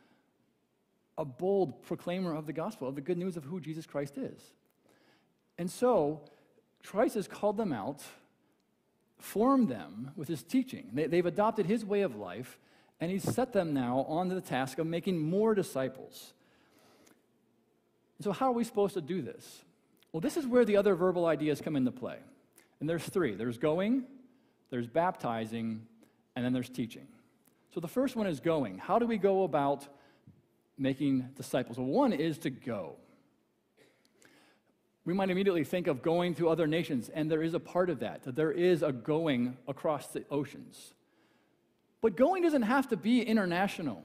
a 1.19 1.25
bold 1.27 1.83
proclaimer 1.83 2.35
of 2.35 2.47
the 2.47 2.55
gospel, 2.55 2.89
of 2.89 2.95
the 2.95 3.03
good 3.03 3.19
news 3.19 3.37
of 3.37 3.45
who 3.45 3.61
Jesus 3.61 3.85
Christ 3.85 4.17
is. 4.17 4.41
And 5.59 5.71
so, 5.71 6.23
Christ 6.83 7.15
has 7.17 7.29
called 7.29 7.59
them 7.59 7.75
out, 7.75 8.03
formed 9.19 9.69
them 9.69 10.13
with 10.17 10.29
his 10.29 10.43
teaching. 10.43 10.93
They, 10.95 11.19
have 11.19 11.27
adopted 11.27 11.67
his 11.67 11.85
way 11.85 12.01
of 12.01 12.17
life, 12.17 12.59
and 13.01 13.11
he's 13.11 13.25
set 13.25 13.53
them 13.53 13.73
now 13.73 14.05
on 14.09 14.29
the 14.29 14.41
task 14.41 14.79
of 14.79 14.87
making 14.87 15.19
more 15.19 15.55
disciples. 15.55 16.35
So, 18.21 18.33
how 18.33 18.49
are 18.49 18.53
we 18.53 18.65
supposed 18.65 18.95
to 18.95 19.01
do 19.01 19.23
this? 19.23 19.65
Well, 20.13 20.21
this 20.21 20.37
is 20.37 20.47
where 20.47 20.65
the 20.65 20.77
other 20.77 20.95
verbal 20.95 21.27
ideas 21.27 21.61
come 21.61 21.77
into 21.77 21.91
play. 21.91 22.19
And 22.81 22.89
there's 22.89 23.05
three 23.05 23.35
there's 23.35 23.59
going, 23.59 24.05
there's 24.71 24.87
baptizing, 24.87 25.87
and 26.37 26.45
then 26.45 26.53
there's 26.53 26.69
teaching. 26.69 27.07
So, 27.75 27.81
the 27.81 27.89
first 27.89 28.17
one 28.17 28.27
is 28.27 28.41
going. 28.41 28.79
How 28.79 28.99
do 28.99 29.07
we 29.07 29.17
go 29.17 29.45
about 29.45 29.89
making 30.77 31.31
disciples? 31.37 31.79
Well, 31.79 31.87
one 31.87 32.13
is 32.13 32.39
to 32.39 32.51
go. 32.51 32.97
We 35.07 35.15
might 35.15 35.31
immediately 35.31 35.65
think 35.65 35.87
of 35.87 36.03
going 36.03 36.35
to 36.35 36.51
other 36.51 36.67
nations, 36.67 37.09
and 37.09 37.31
there 37.31 37.43
is 37.43 37.55
a 37.55 37.61
part 37.61 37.89
of 37.89 38.01
that, 38.01 38.25
that 38.25 38.37
there 38.37 38.53
is 38.53 38.83
a 38.83 38.93
going 38.93 39.57
across 39.67 40.09
the 40.09 40.25
oceans. 40.31 40.93
But 42.01 42.17
going 42.17 42.43
doesn't 42.43 42.63
have 42.63 42.89
to 42.89 42.97
be 42.97 43.23
international. 43.23 44.03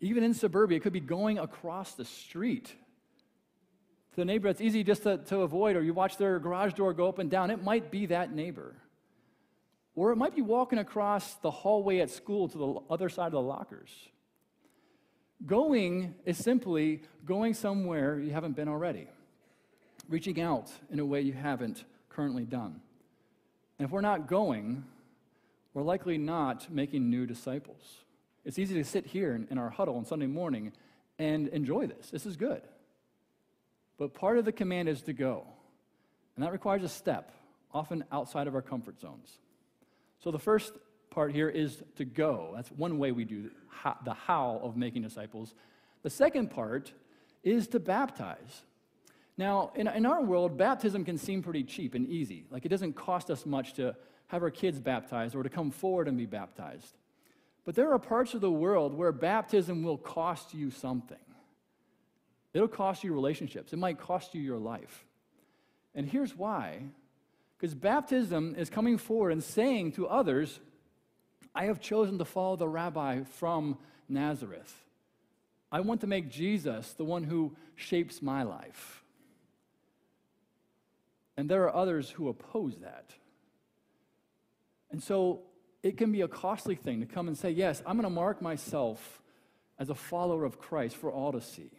Even 0.00 0.24
in 0.24 0.34
suburbia, 0.34 0.78
it 0.78 0.82
could 0.82 0.92
be 0.92 1.00
going 1.00 1.38
across 1.38 1.94
the 1.94 2.04
street 2.04 2.66
to 2.66 4.16
the 4.16 4.24
neighbor 4.24 4.48
that's 4.48 4.60
easy 4.60 4.84
just 4.84 5.04
to, 5.04 5.18
to 5.18 5.38
avoid, 5.38 5.76
or 5.76 5.82
you 5.82 5.94
watch 5.94 6.16
their 6.16 6.38
garage 6.38 6.74
door 6.74 6.92
go 6.92 7.08
up 7.08 7.18
and 7.18 7.30
down. 7.30 7.50
It 7.50 7.62
might 7.62 7.90
be 7.90 8.06
that 8.06 8.34
neighbor. 8.34 8.74
Or 9.94 10.10
it 10.10 10.16
might 10.16 10.34
be 10.34 10.42
walking 10.42 10.78
across 10.78 11.34
the 11.36 11.50
hallway 11.50 12.00
at 12.00 12.10
school 12.10 12.48
to 12.48 12.58
the 12.58 12.80
other 12.90 13.08
side 13.08 13.26
of 13.26 13.32
the 13.32 13.40
lockers. 13.40 13.90
Going 15.46 16.14
is 16.24 16.36
simply 16.36 17.02
going 17.24 17.54
somewhere 17.54 18.18
you 18.18 18.32
haven't 18.32 18.56
been 18.56 18.68
already, 18.68 19.08
reaching 20.08 20.40
out 20.40 20.70
in 20.90 20.98
a 20.98 21.06
way 21.06 21.20
you 21.20 21.32
haven't 21.32 21.84
currently 22.08 22.44
done. 22.44 22.80
And 23.78 23.86
if 23.86 23.92
we're 23.92 24.02
not 24.02 24.26
going, 24.28 24.84
we're 25.74 25.82
likely 25.82 26.18
not 26.18 26.70
making 26.72 27.10
new 27.10 27.26
disciples. 27.26 27.82
It's 28.44 28.58
easy 28.58 28.74
to 28.74 28.84
sit 28.84 29.06
here 29.06 29.46
in, 29.48 29.58
our 29.58 29.70
huddle 29.70 29.96
on 29.96 30.04
Sunday 30.04 30.26
morning 30.26 30.72
and 31.18 31.48
enjoy 31.48 31.86
this. 31.86 32.10
This 32.10 32.26
is 32.26 32.36
good. 32.36 32.62
But 33.98 34.14
part 34.14 34.38
of 34.38 34.44
the 34.44 34.52
command 34.52 34.88
is 34.88 35.02
to 35.02 35.12
go. 35.12 35.46
And 36.36 36.44
that 36.44 36.52
requires 36.52 36.82
a 36.82 36.88
step, 36.88 37.32
often 37.72 38.04
outside 38.10 38.46
of 38.46 38.54
our 38.54 38.62
comfort 38.62 39.00
zones. 39.00 39.38
So 40.18 40.30
the 40.30 40.38
first 40.38 40.72
part 41.10 41.32
here 41.32 41.48
is 41.48 41.82
to 41.96 42.04
go. 42.04 42.52
That's 42.54 42.70
one 42.70 42.98
way 42.98 43.12
we 43.12 43.24
do 43.24 43.50
the 44.04 44.14
how 44.14 44.60
of 44.62 44.76
making 44.76 45.02
disciples. 45.02 45.54
The 46.02 46.10
second 46.10 46.50
part 46.50 46.92
is 47.42 47.68
to 47.68 47.80
baptize. 47.80 48.62
Now, 49.36 49.72
in 49.74 50.06
our 50.06 50.22
world, 50.22 50.56
baptism 50.56 51.04
can 51.04 51.18
seem 51.18 51.42
pretty 51.42 51.64
cheap 51.64 51.94
and 51.94 52.06
easy. 52.08 52.44
Like 52.50 52.64
it 52.64 52.68
doesn't 52.68 52.94
cost 52.94 53.30
us 53.30 53.46
much 53.46 53.74
to 53.74 53.94
have 54.32 54.42
our 54.42 54.50
kids 54.50 54.80
baptized 54.80 55.36
or 55.36 55.42
to 55.42 55.50
come 55.50 55.70
forward 55.70 56.08
and 56.08 56.16
be 56.16 56.24
baptized. 56.24 56.96
But 57.66 57.74
there 57.74 57.92
are 57.92 57.98
parts 57.98 58.32
of 58.32 58.40
the 58.40 58.50
world 58.50 58.94
where 58.94 59.12
baptism 59.12 59.82
will 59.82 59.98
cost 59.98 60.54
you 60.54 60.70
something. 60.70 61.18
It'll 62.54 62.66
cost 62.66 63.04
you 63.04 63.12
relationships, 63.12 63.72
it 63.72 63.78
might 63.78 63.98
cost 63.98 64.34
you 64.34 64.40
your 64.40 64.58
life. 64.58 65.04
And 65.94 66.08
here's 66.08 66.36
why 66.36 66.80
because 67.58 67.74
baptism 67.74 68.56
is 68.58 68.70
coming 68.70 68.98
forward 68.98 69.30
and 69.30 69.44
saying 69.44 69.92
to 69.92 70.08
others, 70.08 70.58
I 71.54 71.66
have 71.66 71.80
chosen 71.80 72.18
to 72.18 72.24
follow 72.24 72.56
the 72.56 72.66
rabbi 72.66 73.22
from 73.22 73.78
Nazareth. 74.08 74.74
I 75.70 75.80
want 75.80 76.00
to 76.00 76.06
make 76.06 76.30
Jesus 76.30 76.94
the 76.94 77.04
one 77.04 77.22
who 77.22 77.54
shapes 77.76 78.20
my 78.20 78.42
life. 78.42 79.04
And 81.36 81.48
there 81.48 81.64
are 81.64 81.76
others 81.76 82.10
who 82.10 82.28
oppose 82.28 82.78
that. 82.78 83.12
And 84.92 85.02
so 85.02 85.40
it 85.82 85.96
can 85.96 86.12
be 86.12 86.20
a 86.20 86.28
costly 86.28 86.76
thing 86.76 87.00
to 87.00 87.06
come 87.06 87.26
and 87.26 87.36
say, 87.36 87.50
Yes, 87.50 87.82
I'm 87.84 87.96
going 87.96 88.04
to 88.04 88.10
mark 88.10 88.40
myself 88.40 89.20
as 89.78 89.90
a 89.90 89.94
follower 89.94 90.44
of 90.44 90.58
Christ 90.58 90.96
for 90.96 91.10
all 91.10 91.32
to 91.32 91.40
see. 91.40 91.70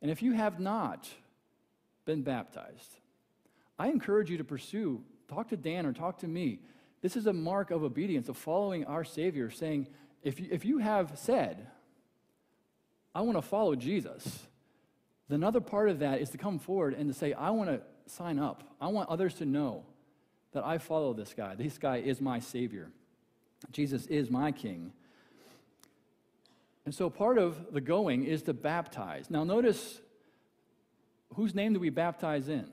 And 0.00 0.10
if 0.10 0.22
you 0.22 0.32
have 0.32 0.60
not 0.60 1.08
been 2.04 2.22
baptized, 2.22 2.94
I 3.78 3.88
encourage 3.88 4.30
you 4.30 4.38
to 4.38 4.44
pursue, 4.44 5.02
talk 5.28 5.48
to 5.48 5.56
Dan 5.56 5.86
or 5.86 5.92
talk 5.92 6.18
to 6.18 6.28
me. 6.28 6.60
This 7.02 7.16
is 7.16 7.26
a 7.26 7.32
mark 7.32 7.70
of 7.70 7.82
obedience, 7.82 8.28
of 8.28 8.36
following 8.36 8.84
our 8.84 9.04
Savior, 9.04 9.50
saying, 9.50 9.88
if 10.22 10.38
you, 10.38 10.48
if 10.50 10.64
you 10.64 10.78
have 10.78 11.12
said, 11.14 11.66
I 13.14 13.22
want 13.22 13.38
to 13.38 13.42
follow 13.42 13.74
Jesus, 13.74 14.46
then 15.28 15.36
another 15.36 15.60
part 15.60 15.88
of 15.88 16.00
that 16.00 16.20
is 16.20 16.30
to 16.30 16.38
come 16.38 16.58
forward 16.58 16.94
and 16.94 17.08
to 17.08 17.18
say, 17.18 17.32
I 17.32 17.50
want 17.50 17.70
to 17.70 17.80
sign 18.06 18.38
up. 18.38 18.62
I 18.80 18.88
want 18.88 19.08
others 19.08 19.34
to 19.34 19.46
know 19.46 19.84
that 20.52 20.64
I 20.64 20.78
follow 20.78 21.12
this 21.12 21.34
guy. 21.34 21.54
This 21.54 21.78
guy 21.78 21.98
is 21.98 22.20
my 22.20 22.38
Savior. 22.40 22.90
Jesus 23.72 24.06
is 24.06 24.30
my 24.30 24.52
King. 24.52 24.92
And 26.84 26.94
so 26.94 27.10
part 27.10 27.38
of 27.38 27.72
the 27.72 27.80
going 27.80 28.24
is 28.24 28.42
to 28.44 28.54
baptize. 28.54 29.30
Now, 29.30 29.44
notice 29.44 30.00
whose 31.34 31.54
name 31.54 31.74
do 31.74 31.80
we 31.80 31.90
baptize 31.90 32.48
in? 32.48 32.66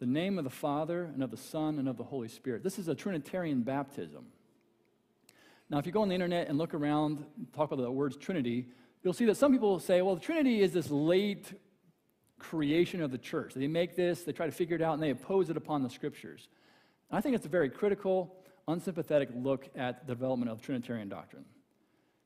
The 0.00 0.06
name 0.06 0.36
of 0.36 0.44
the 0.44 0.50
Father 0.50 1.04
and 1.04 1.22
of 1.22 1.30
the 1.30 1.36
Son 1.36 1.78
and 1.78 1.88
of 1.88 1.96
the 1.96 2.04
Holy 2.04 2.28
Spirit. 2.28 2.62
This 2.62 2.78
is 2.78 2.88
a 2.88 2.94
Trinitarian 2.94 3.62
baptism. 3.62 4.26
Now, 5.70 5.78
if 5.78 5.86
you 5.86 5.92
go 5.92 6.02
on 6.02 6.08
the 6.08 6.14
internet 6.14 6.48
and 6.48 6.58
look 6.58 6.74
around, 6.74 7.24
talk 7.54 7.70
about 7.70 7.82
the 7.82 7.90
words 7.90 8.16
Trinity, 8.16 8.66
you'll 9.02 9.14
see 9.14 9.24
that 9.26 9.36
some 9.36 9.52
people 9.52 9.78
say, 9.78 10.02
well, 10.02 10.16
the 10.16 10.20
Trinity 10.20 10.60
is 10.60 10.72
this 10.72 10.90
late 10.90 11.52
creation 12.50 13.02
of 13.02 13.10
the 13.10 13.18
church. 13.18 13.54
They 13.54 13.66
make 13.66 13.96
this, 13.96 14.22
they 14.22 14.32
try 14.32 14.46
to 14.46 14.52
figure 14.52 14.76
it 14.76 14.82
out, 14.82 14.94
and 14.94 15.02
they 15.02 15.10
oppose 15.10 15.50
it 15.50 15.56
upon 15.56 15.82
the 15.82 15.90
scriptures. 15.90 16.48
And 17.10 17.18
I 17.18 17.20
think 17.20 17.34
it's 17.34 17.46
a 17.46 17.50
very 17.50 17.70
critical, 17.70 18.34
unsympathetic 18.68 19.30
look 19.34 19.68
at 19.74 20.06
the 20.06 20.14
development 20.14 20.50
of 20.50 20.60
Trinitarian 20.60 21.08
doctrine. 21.08 21.44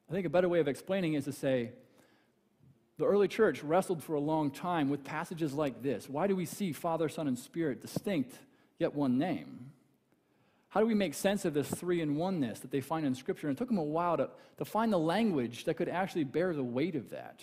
I 0.09 0.13
think 0.13 0.27
a 0.27 0.31
better 0.31 0.49
way 0.49 0.61
of 0.61 0.69
explaining 0.69 1.15
is 1.15 1.25
to 1.25 1.33
say 1.33 1.73
the 2.97 3.05
early 3.05 3.29
church 3.29 3.63
wrestled 3.63 4.03
for 4.03 4.15
a 4.15 4.21
long 4.21 4.51
time 4.51 4.89
with 4.89 5.05
passages 5.05 5.53
like 5.53 5.83
this. 5.83 6.09
Why 6.09 6.27
do 6.27 6.35
we 6.35 6.47
see 6.47 6.73
Father, 6.73 7.09
Son, 7.09 7.29
and 7.29 7.39
Spirit 7.39 7.81
distinct, 7.81 8.35
yet 8.79 8.95
one 8.95 9.19
name? 9.19 9.71
How 10.71 10.81
do 10.81 10.87
we 10.87 10.95
make 10.95 11.15
sense 11.15 11.45
of 11.45 11.55
this 11.55 11.69
three 11.69 12.01
in 12.01 12.17
oneness 12.17 12.61
that 12.61 12.71
they 12.71 12.81
find 12.81 13.07
in 13.07 13.15
Scripture? 13.15 13.49
And 13.49 13.57
it 13.57 13.59
took 13.59 13.69
them 13.69 13.79
a 13.79 13.85
while 13.85 14.17
to, 14.17 14.31
to 14.59 14.65
find 14.65 14.93
the 14.93 14.99
language 14.99 15.65
that 15.65 15.75
could 15.75 15.89
actually 15.89 16.25
bear 16.25 16.53
the 16.53 16.65
weight 16.65 16.95
of 16.95 17.11
that. 17.11 17.41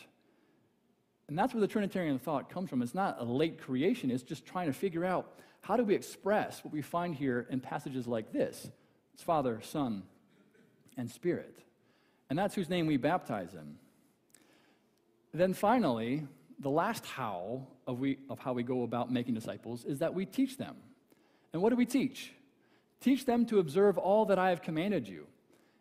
And 1.28 1.38
that's 1.38 1.54
where 1.54 1.62
the 1.62 1.68
Trinitarian 1.68 2.20
thought 2.20 2.50
comes 2.50 2.70
from. 2.70 2.82
It's 2.82 2.94
not 2.94 3.18
a 3.20 3.24
late 3.24 3.60
creation, 3.60 4.12
it's 4.12 4.24
just 4.24 4.46
trying 4.46 4.68
to 4.68 4.74
figure 4.74 5.06
out 5.06 5.32
how 5.62 5.78
do 5.78 5.84
we 5.84 5.96
express 5.96 6.64
what 6.64 6.72
we 6.72 6.84
find 6.84 7.16
here 7.16 7.48
in 7.50 7.60
passages 7.60 8.06
like 8.06 8.32
this? 8.32 8.70
It's 9.16 9.24
Father, 9.24 9.60
Son, 9.64 10.04
and 10.96 11.10
Spirit. 11.10 11.60
And 12.30 12.38
that's 12.38 12.54
whose 12.54 12.70
name 12.70 12.86
we 12.86 12.98
baptize 12.98 13.54
in. 13.56 13.78
Then 15.34 15.54
finally, 15.54 16.28
the 16.60 16.70
last 16.70 17.06
how 17.06 17.68
of, 17.88 18.00
we, 18.00 18.20
of 18.30 18.40
how 18.40 18.54
we 18.54 18.64
go 18.64 18.84
about 18.84 19.12
making 19.12 19.34
disciples 19.34 19.86
is 19.86 20.00
that 20.00 20.14
we 20.14 20.26
teach 20.26 20.58
them. 20.58 20.76
And 21.52 21.62
what 21.62 21.70
do 21.72 21.76
we 21.76 21.86
teach? 21.86 22.32
Teach 23.02 23.26
them 23.26 23.46
to 23.48 23.60
observe 23.60 23.98
all 23.98 24.26
that 24.26 24.40
I 24.40 24.50
have 24.50 24.62
commanded 24.62 25.08
you. 25.08 25.28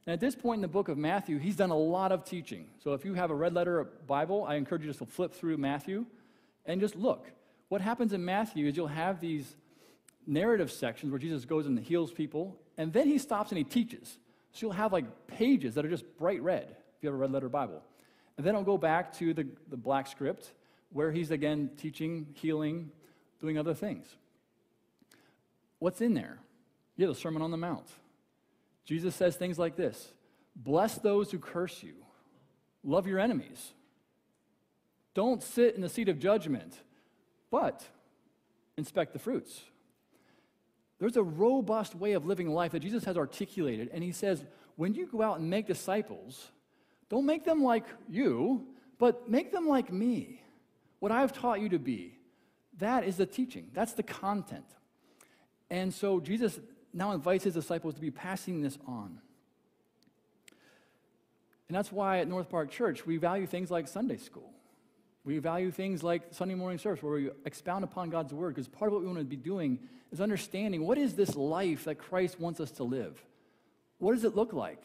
And 0.06 0.12
at 0.12 0.20
this 0.20 0.34
point 0.34 0.58
in 0.58 0.62
the 0.62 0.68
book 0.68 0.88
of 0.88 0.98
Matthew, 0.98 1.38
he's 1.38 1.56
done 1.56 1.70
a 1.70 1.76
lot 1.76 2.12
of 2.12 2.24
teaching. 2.24 2.66
So 2.82 2.92
if 2.92 3.04
you 3.04 3.14
have 3.14 3.30
a 3.30 3.34
red 3.34 3.54
letter 3.54 3.84
Bible, 4.06 4.44
I 4.46 4.56
encourage 4.56 4.82
you 4.82 4.88
just 4.88 4.98
to 4.98 5.06
flip 5.06 5.32
through 5.32 5.56
Matthew 5.56 6.04
and 6.66 6.80
just 6.80 6.94
look. 6.94 7.30
What 7.68 7.80
happens 7.80 8.12
in 8.12 8.24
Matthew 8.24 8.66
is 8.66 8.76
you'll 8.76 8.86
have 8.88 9.20
these 9.20 9.56
narrative 10.26 10.70
sections 10.70 11.10
where 11.10 11.18
Jesus 11.18 11.44
goes 11.44 11.66
and 11.66 11.78
heals 11.78 12.12
people, 12.12 12.56
and 12.76 12.92
then 12.92 13.08
he 13.08 13.18
stops 13.18 13.50
and 13.50 13.58
he 13.58 13.64
teaches. 13.64 14.18
So 14.52 14.66
you'll 14.66 14.72
have 14.72 14.92
like 14.92 15.26
pages 15.26 15.74
that 15.74 15.84
are 15.84 15.90
just 15.90 16.04
bright 16.18 16.42
red 16.42 16.68
if 16.68 17.02
you 17.02 17.08
have 17.08 17.14
a 17.14 17.18
red 17.18 17.32
letter 17.32 17.48
Bible. 17.48 17.82
And 18.36 18.46
then 18.46 18.54
I'll 18.54 18.62
go 18.62 18.78
back 18.78 19.12
to 19.18 19.32
the, 19.32 19.46
the 19.70 19.76
black 19.76 20.06
script 20.06 20.52
where 20.92 21.10
he's 21.10 21.30
again 21.30 21.70
teaching, 21.76 22.26
healing, 22.34 22.90
doing 23.40 23.58
other 23.58 23.74
things. 23.74 24.06
What's 25.78 26.00
in 26.00 26.14
there? 26.14 26.38
Yeah, 26.96 27.08
the 27.08 27.14
Sermon 27.14 27.42
on 27.42 27.50
the 27.50 27.56
Mount. 27.56 27.88
Jesus 28.84 29.14
says 29.14 29.36
things 29.36 29.58
like 29.58 29.76
this 29.76 30.12
Bless 30.56 30.96
those 30.96 31.30
who 31.30 31.38
curse 31.38 31.82
you, 31.82 31.94
love 32.82 33.06
your 33.06 33.18
enemies. 33.18 33.72
Don't 35.14 35.42
sit 35.42 35.76
in 35.76 35.80
the 35.80 35.88
seat 35.88 36.08
of 36.08 36.18
judgment, 36.18 36.76
but 37.50 37.86
inspect 38.76 39.12
the 39.12 39.18
fruits. 39.20 39.60
There's 40.98 41.16
a 41.16 41.22
robust 41.22 41.94
way 41.94 42.12
of 42.12 42.26
living 42.26 42.48
life 42.48 42.72
that 42.72 42.80
Jesus 42.80 43.04
has 43.04 43.16
articulated, 43.16 43.90
and 43.92 44.02
he 44.02 44.12
says, 44.12 44.44
when 44.76 44.94
you 44.94 45.06
go 45.06 45.22
out 45.22 45.38
and 45.38 45.48
make 45.48 45.66
disciples, 45.66 46.50
don't 47.08 47.26
make 47.26 47.44
them 47.44 47.62
like 47.62 47.84
you, 48.08 48.66
but 48.98 49.28
make 49.28 49.52
them 49.52 49.68
like 49.68 49.92
me. 49.92 50.42
What 50.98 51.12
I've 51.12 51.32
taught 51.32 51.60
you 51.60 51.68
to 51.70 51.78
be. 51.78 52.18
That 52.78 53.04
is 53.04 53.16
the 53.16 53.26
teaching, 53.26 53.70
that's 53.72 53.92
the 53.92 54.02
content. 54.02 54.66
And 55.70 55.94
so 55.94 56.20
Jesus 56.20 56.58
now 56.94 57.12
invites 57.12 57.44
his 57.44 57.54
disciples 57.54 57.94
to 57.94 58.00
be 58.00 58.10
passing 58.10 58.62
this 58.62 58.78
on. 58.86 59.18
And 61.68 61.76
that's 61.76 61.90
why 61.90 62.20
at 62.20 62.28
North 62.28 62.48
Park 62.48 62.70
Church, 62.70 63.04
we 63.04 63.16
value 63.16 63.46
things 63.46 63.70
like 63.70 63.88
Sunday 63.88 64.16
school. 64.16 64.50
We 65.24 65.38
value 65.38 65.70
things 65.70 66.02
like 66.02 66.22
Sunday 66.32 66.54
morning 66.54 66.78
service 66.78 67.02
where 67.02 67.14
we 67.14 67.30
expound 67.46 67.82
upon 67.82 68.10
God's 68.10 68.32
word 68.32 68.54
because 68.54 68.68
part 68.68 68.88
of 68.88 68.92
what 68.92 69.00
we 69.02 69.08
want 69.08 69.18
to 69.18 69.24
be 69.24 69.36
doing 69.36 69.80
is 70.12 70.20
understanding 70.20 70.86
what 70.86 70.98
is 70.98 71.14
this 71.14 71.34
life 71.34 71.84
that 71.84 71.96
Christ 71.96 72.38
wants 72.38 72.60
us 72.60 72.70
to 72.72 72.84
live? 72.84 73.22
What 73.98 74.12
does 74.14 74.24
it 74.24 74.36
look 74.36 74.52
like? 74.52 74.82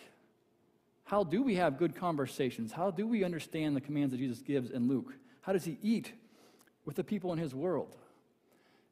How 1.04 1.24
do 1.24 1.44
we 1.44 1.56
have 1.56 1.78
good 1.78 1.96
conversations? 1.96 2.72
How 2.72 2.90
do 2.90 3.06
we 3.06 3.24
understand 3.24 3.76
the 3.76 3.82
commands 3.82 4.12
that 4.12 4.18
Jesus 4.18 4.42
gives 4.42 4.72
in 4.72 4.88
Luke? 4.88 5.14
How 5.42 5.52
does 5.52 5.66
he 5.66 5.78
eat 5.82 6.14
with 6.86 6.96
the 6.96 7.04
people 7.04 7.34
in 7.34 7.40
his 7.40 7.54
world? 7.54 7.96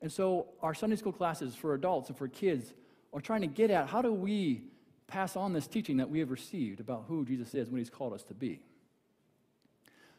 And 0.01 0.11
so, 0.11 0.47
our 0.61 0.73
Sunday 0.73 0.95
school 0.95 1.11
classes 1.11 1.55
for 1.55 1.73
adults 1.73 2.09
and 2.09 2.17
for 2.17 2.27
kids 2.27 2.73
are 3.17 3.21
trying 3.21 3.41
to 3.41 3.47
get 3.47 3.71
at 3.71 3.87
how 3.89 4.01
do 4.01 4.13
we 4.13 4.61
pass 5.07 5.35
on 5.35 5.53
this 5.53 5.67
teaching 5.67 5.97
that 5.97 6.09
we 6.09 6.19
have 6.19 6.29
received 6.29 6.79
about 6.79 7.05
who 7.07 7.25
Jesus 7.25 7.53
is, 7.55 7.69
what 7.69 7.79
he's 7.79 7.89
called 7.89 8.13
us 8.13 8.23
to 8.25 8.33
be. 8.33 8.59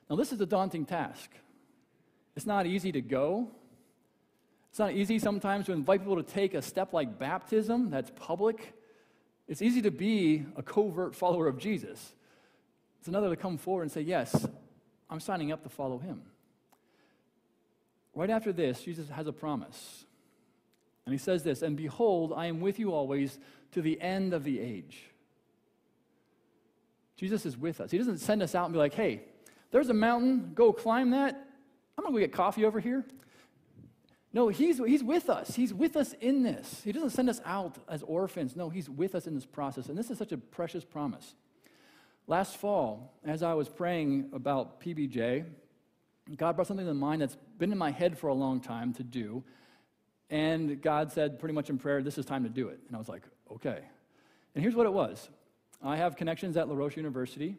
Now, 0.09 0.17
this 0.17 0.33
is 0.33 0.41
a 0.41 0.47
daunting 0.47 0.87
task. 0.87 1.31
It's 2.35 2.47
not 2.47 2.67
easy 2.67 2.91
to 2.93 3.01
go. 3.01 3.51
It's 4.71 4.79
not 4.79 4.93
easy 4.93 5.19
sometimes 5.19 5.67
to 5.67 5.73
invite 5.73 6.01
people 6.01 6.17
to 6.17 6.23
take 6.23 6.55
a 6.55 6.63
step 6.63 6.93
like 6.93 7.19
baptism 7.19 7.91
that's 7.91 8.11
public. 8.17 8.75
It's 9.47 9.63
easy 9.63 9.83
to 9.83 9.91
be 9.91 10.47
a 10.57 10.63
covert 10.63 11.15
follower 11.15 11.47
of 11.47 11.59
Jesus. 11.59 12.15
It's 12.99 13.09
another 13.09 13.31
to 13.31 13.37
come 13.37 13.59
forward 13.59 13.83
and 13.83 13.93
say, 13.93 14.01
Yes, 14.03 14.47
I'm 15.09 15.21
signing 15.21 15.53
up 15.53 15.63
to 15.63 15.69
follow 15.69 15.99
him. 15.99 16.23
Right 18.15 18.31
after 18.31 18.53
this, 18.53 18.83
Jesus 18.83 19.09
has 19.09 19.27
a 19.27 19.33
promise. 19.33 20.05
And 21.09 21.15
he 21.15 21.19
says 21.19 21.43
this, 21.43 21.63
And 21.63 21.77
behold, 21.77 22.35
I 22.37 22.47
am 22.47 22.61
with 22.61 22.79
you 22.79 22.93
always 22.93 23.39
to 23.73 23.81
the 23.81 23.99
end 24.01 24.35
of 24.35 24.45
the 24.45 24.61
age. 24.61 25.05
Jesus 27.17 27.47
is 27.47 27.57
with 27.57 27.81
us. 27.81 27.91
He 27.91 27.97
doesn't 27.97 28.19
send 28.19 28.43
us 28.43 28.55
out 28.55 28.67
and 28.67 28.75
be 28.75 28.79
like, 28.79 28.93
Hey, 28.93 29.23
there's 29.71 29.89
a 29.89 29.95
mountain, 29.95 30.53
go 30.55 30.73
climb 30.73 31.11
that. 31.11 31.49
I'm 31.97 32.05
going 32.05 32.15
to 32.15 32.21
go 32.21 32.27
get 32.27 32.33
coffee 32.33 32.65
over 32.65 32.79
here. 32.79 33.05
No, 34.35 34.49
he's, 34.49 34.79
he's 34.79 35.03
with 35.03 35.31
us. 35.31 35.57
He's 35.57 35.73
with 35.73 35.97
us 35.97 36.13
in 36.21 36.43
this. 36.43 36.83
He 36.85 36.93
doesn't 36.93 37.11
send 37.11 37.31
us 37.31 37.41
out 37.47 37.79
as 37.89 38.03
orphans. 38.03 38.55
No, 38.55 38.69
he's 38.69 38.91
with 38.91 39.15
us 39.15 39.27
in 39.27 39.35
this 39.35 39.47
process. 39.47 39.89
And 39.89 39.97
this 39.97 40.11
is 40.11 40.19
such 40.19 40.33
a 40.33 40.37
precious 40.37 40.85
promise. 40.85 41.35
Last 42.27 42.59
fall, 42.59 43.15
as 43.25 43.43
I 43.43 43.55
was 43.55 43.71
praying 43.71 44.29
about 44.35 44.83
PBJ, 44.83 45.47
God 46.37 46.57
brought 46.57 46.67
something 46.67 46.87
to 46.87 46.93
mind 46.93 47.23
that's 47.23 47.39
been 47.57 47.73
in 47.73 47.79
my 47.79 47.91
head 47.91 48.19
for 48.19 48.29
a 48.29 48.35
long 48.35 48.61
time 48.61 48.93
to 48.95 49.03
do. 49.03 49.43
And 50.31 50.81
God 50.83 51.11
said, 51.13 51.39
pretty 51.39 51.55
much 51.55 51.71
in 51.71 51.79
prayer, 51.79 52.03
this 52.03 52.19
is 52.19 52.27
time 52.27 52.45
to 52.45 52.51
do 52.51 52.69
it. 52.69 52.81
And 52.87 52.97
I 52.97 52.99
was 52.99 53.09
like, 53.09 53.23
okay. 53.53 53.81
And 54.55 54.63
here's 54.63 54.75
what 54.75 54.87
it 54.87 54.93
was 54.93 55.29
I 55.83 55.97
have 55.97 56.17
connections 56.17 56.57
at 56.57 56.69
La 56.69 56.75
Roche 56.75 56.97
University. 56.97 57.57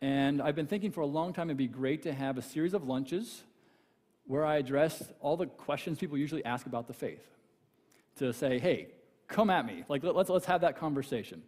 And 0.00 0.42
I've 0.42 0.56
been 0.56 0.66
thinking 0.66 0.90
for 0.90 1.00
a 1.00 1.06
long 1.06 1.32
time 1.32 1.48
it'd 1.48 1.56
be 1.56 1.68
great 1.68 2.02
to 2.02 2.12
have 2.12 2.36
a 2.36 2.42
series 2.42 2.74
of 2.74 2.84
lunches 2.84 3.42
where 4.26 4.44
I 4.44 4.56
address 4.56 5.02
all 5.20 5.36
the 5.36 5.46
questions 5.46 5.98
people 5.98 6.18
usually 6.18 6.44
ask 6.44 6.66
about 6.66 6.86
the 6.86 6.92
faith. 6.92 7.24
To 8.16 8.32
say, 8.32 8.58
hey, 8.58 8.88
come 9.28 9.48
at 9.48 9.64
me. 9.64 9.84
Like, 9.88 10.02
let's, 10.02 10.28
let's 10.28 10.46
have 10.46 10.62
that 10.62 10.76
conversation. 10.76 11.42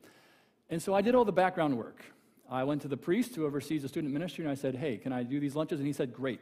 And 0.71 0.83
so 0.83 0.95
I 0.95 1.03
did 1.03 1.15
all 1.15 1.25
the 1.25 1.33
background 1.33 1.77
work. 1.77 2.05
I 2.51 2.65
went 2.65 2.83
to 2.83 2.89
the 2.89 2.97
priest 2.97 3.35
who 3.35 3.45
oversees 3.45 3.83
the 3.83 3.89
student 3.89 4.13
ministry 4.13 4.45
and 4.45 4.53
I 4.53 4.55
said, 4.55 4.75
hey, 4.75 4.99
can 4.99 5.13
I 5.13 5.23
do 5.23 5.41
these 5.41 5.57
lunches? 5.57 5.79
And 5.79 5.87
he 5.87 5.93
said, 5.93 6.13
great. 6.13 6.41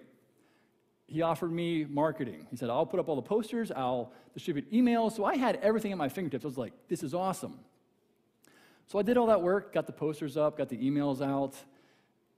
He 1.07 1.23
offered 1.23 1.53
me 1.53 1.85
marketing. 1.85 2.47
He 2.51 2.57
said, 2.57 2.71
I'll 2.71 2.87
put 2.87 3.01
up 3.01 3.09
all 3.09 3.17
the 3.17 3.23
posters, 3.23 3.71
I'll 3.71 4.13
distribute 4.35 4.71
emails. 4.73 5.13
So 5.17 5.25
I 5.25 5.37
had 5.37 5.57
everything 5.57 5.93
at 5.93 5.99
my 5.99 6.09
fingertips. 6.09 6.45
I 6.45 6.49
was 6.49 6.59
like, 6.59 6.73
this 6.89 7.03
is 7.03 7.13
awesome. 7.15 7.59
So 8.87 8.99
I 8.99 9.03
did 9.03 9.17
all 9.17 9.27
that 9.27 9.43
work, 9.43 9.73
got 9.73 9.87
the 9.87 9.93
posters 9.93 10.37
up, 10.37 10.59
got 10.59 10.69
the 10.69 10.77
emails 10.77 11.21
out, 11.23 11.55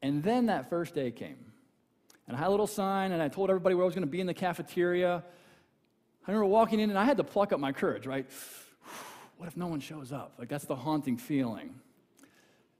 And 0.02 0.22
then 0.22 0.46
that 0.46 0.68
first 0.68 0.94
day 0.94 1.10
came. 1.10 1.38
And 2.26 2.36
I 2.36 2.40
had 2.40 2.48
a 2.48 2.50
little 2.50 2.66
sign, 2.66 3.12
and 3.12 3.22
I 3.22 3.28
told 3.28 3.50
everybody 3.50 3.74
where 3.74 3.84
I 3.84 3.86
was 3.86 3.94
going 3.94 4.06
to 4.06 4.10
be 4.10 4.20
in 4.20 4.26
the 4.26 4.34
cafeteria. 4.34 5.22
I 6.26 6.30
remember 6.30 6.46
walking 6.46 6.80
in, 6.80 6.90
and 6.90 6.98
I 6.98 7.04
had 7.04 7.16
to 7.18 7.24
pluck 7.24 7.52
up 7.52 7.60
my 7.60 7.72
courage, 7.72 8.06
right? 8.06 8.26
What 9.36 9.48
if 9.48 9.56
no 9.56 9.66
one 9.66 9.80
shows 9.80 10.12
up? 10.12 10.34
Like, 10.38 10.48
that's 10.48 10.64
the 10.64 10.76
haunting 10.76 11.16
feeling. 11.16 11.74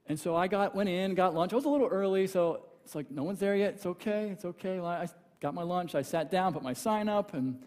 And 0.07 0.17
so 0.17 0.37
I 0.37 0.47
got, 0.47 0.73
went 0.73 0.87
in, 0.87 1.13
got 1.13 1.35
lunch. 1.35 1.51
I 1.51 1.57
was 1.57 1.65
a 1.65 1.69
little 1.69 1.87
early, 1.87 2.27
so 2.27 2.65
it's 2.85 2.95
like, 2.95 3.11
no 3.11 3.23
one's 3.23 3.39
there 3.39 3.57
yet. 3.57 3.73
It's 3.73 3.85
okay, 3.85 4.29
it's 4.29 4.45
okay. 4.45 4.79
Well, 4.79 4.89
I 4.89 5.09
got 5.39 5.53
my 5.53 5.63
lunch. 5.63 5.95
I 5.95 6.01
sat 6.01 6.31
down, 6.31 6.53
put 6.53 6.63
my 6.63 6.73
sign 6.73 7.09
up, 7.09 7.33
and, 7.33 7.61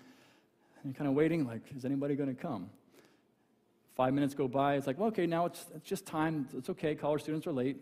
kind 0.96 1.08
of 1.08 1.14
waiting, 1.14 1.46
like, 1.46 1.62
is 1.76 1.84
anybody 1.84 2.14
going 2.14 2.34
to 2.34 2.40
come? 2.40 2.70
Five 3.94 4.14
minutes 4.14 4.34
go 4.34 4.48
by. 4.48 4.76
It's 4.76 4.86
like, 4.86 4.98
well, 4.98 5.08
okay, 5.08 5.26
now 5.26 5.46
it's, 5.46 5.66
it's 5.74 5.88
just 5.88 6.06
time. 6.06 6.48
It's 6.56 6.70
okay. 6.70 6.94
College 6.94 7.22
students 7.22 7.46
are 7.46 7.52
late. 7.52 7.76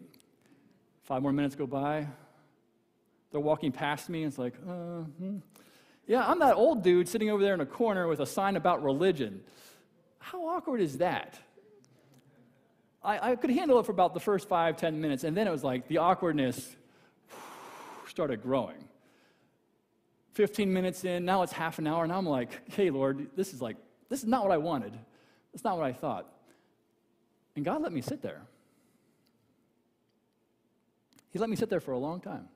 Five 1.05 1.23
more 1.23 1.33
minutes 1.33 1.55
go 1.55 1.67
by. 1.67 2.07
They're 3.31 3.41
walking 3.41 3.71
past 3.71 4.09
me, 4.09 4.23
and 4.23 4.31
it's 4.31 4.39
like, 4.39 4.55
uh, 4.67 5.03
hmm. 5.19 5.37
yeah, 6.07 6.27
I'm 6.27 6.39
that 6.39 6.55
old 6.55 6.83
dude 6.83 7.09
sitting 7.09 7.31
over 7.31 7.43
there 7.43 7.55
in 7.55 7.61
a 7.61 7.67
corner 7.67 8.09
with 8.09 8.21
a 8.21 8.27
sign 8.27 8.57
about 8.57 8.83
religion. 8.83 9.43
How 10.19 10.49
awkward 10.49 10.81
is 10.81 10.99
that? 10.99 11.39
I, 13.05 13.33
I 13.33 13.37
could 13.37 13.51
handle 13.51 13.79
it 13.79 13.87
for 13.87 13.93
about 13.93 14.15
the 14.15 14.21
first 14.21 14.49
five, 14.49 14.77
ten 14.77 15.01
minutes, 15.01 15.23
and 15.23 15.37
then 15.37 15.47
it 15.47 15.51
was 15.51 15.63
like 15.63 15.87
the 15.87 15.99
awkwardness 15.99 16.75
started 18.09 18.43
growing. 18.43 18.83
15 20.37 20.71
minutes 20.71 21.03
in, 21.05 21.25
now 21.25 21.41
it's 21.41 21.53
half 21.53 21.79
an 21.79 21.87
hour, 21.87 22.05
and 22.05 22.13
I'm 22.13 22.27
like, 22.27 22.71
hey, 22.73 22.91
Lord, 22.91 23.31
this 23.37 23.55
is 23.55 23.63
like, 23.63 23.79
this 24.11 24.21
is 24.21 24.27
not 24.27 24.43
what 24.43 24.53
I 24.53 24.59
wanted. 24.59 24.93
That's 25.53 25.65
not 25.65 25.79
what 25.79 25.87
I 25.87 25.95
thought. 25.95 26.31
And 27.57 27.65
God 27.65 27.81
let 27.81 27.91
me 27.91 28.03
sit 28.03 28.21
there. 28.21 28.43
He 31.31 31.39
let 31.39 31.49
me 31.49 31.57
sit 31.57 31.71
there 31.71 31.81
for 31.81 31.93
a 31.93 31.99
long 31.99 32.21
time. 32.21 32.49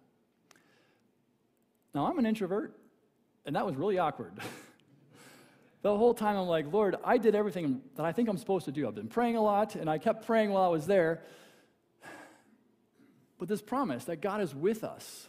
Now, 1.95 2.07
I'm 2.07 2.19
an 2.19 2.27
introvert, 2.27 2.77
and 3.47 3.57
that 3.57 3.65
was 3.65 3.77
really 3.77 3.99
awkward. 3.99 4.35
the 5.83 5.97
whole 5.97 6.13
time 6.13 6.37
I'm 6.37 6.49
like, 6.49 6.71
Lord, 6.71 6.97
I 7.03 7.17
did 7.17 7.35
everything 7.35 7.81
that 7.97 8.05
I 8.05 8.13
think 8.13 8.29
I'm 8.29 8.37
supposed 8.37 8.67
to 8.67 8.73
do. 8.73 8.87
I've 8.87 8.95
been 8.95 9.09
praying 9.09 9.37
a 9.37 9.43
lot, 9.43 9.75
and 9.75 9.89
I 9.89 9.97
kept 9.97 10.27
praying 10.27 10.51
while 10.51 10.65
I 10.65 10.69
was 10.69 10.87
there. 10.87 11.23
But 13.39 13.49
this 13.49 13.63
promise 13.63 14.05
that 14.05 14.21
God 14.21 14.43
is 14.43 14.55
with 14.55 14.85
us, 14.85 15.29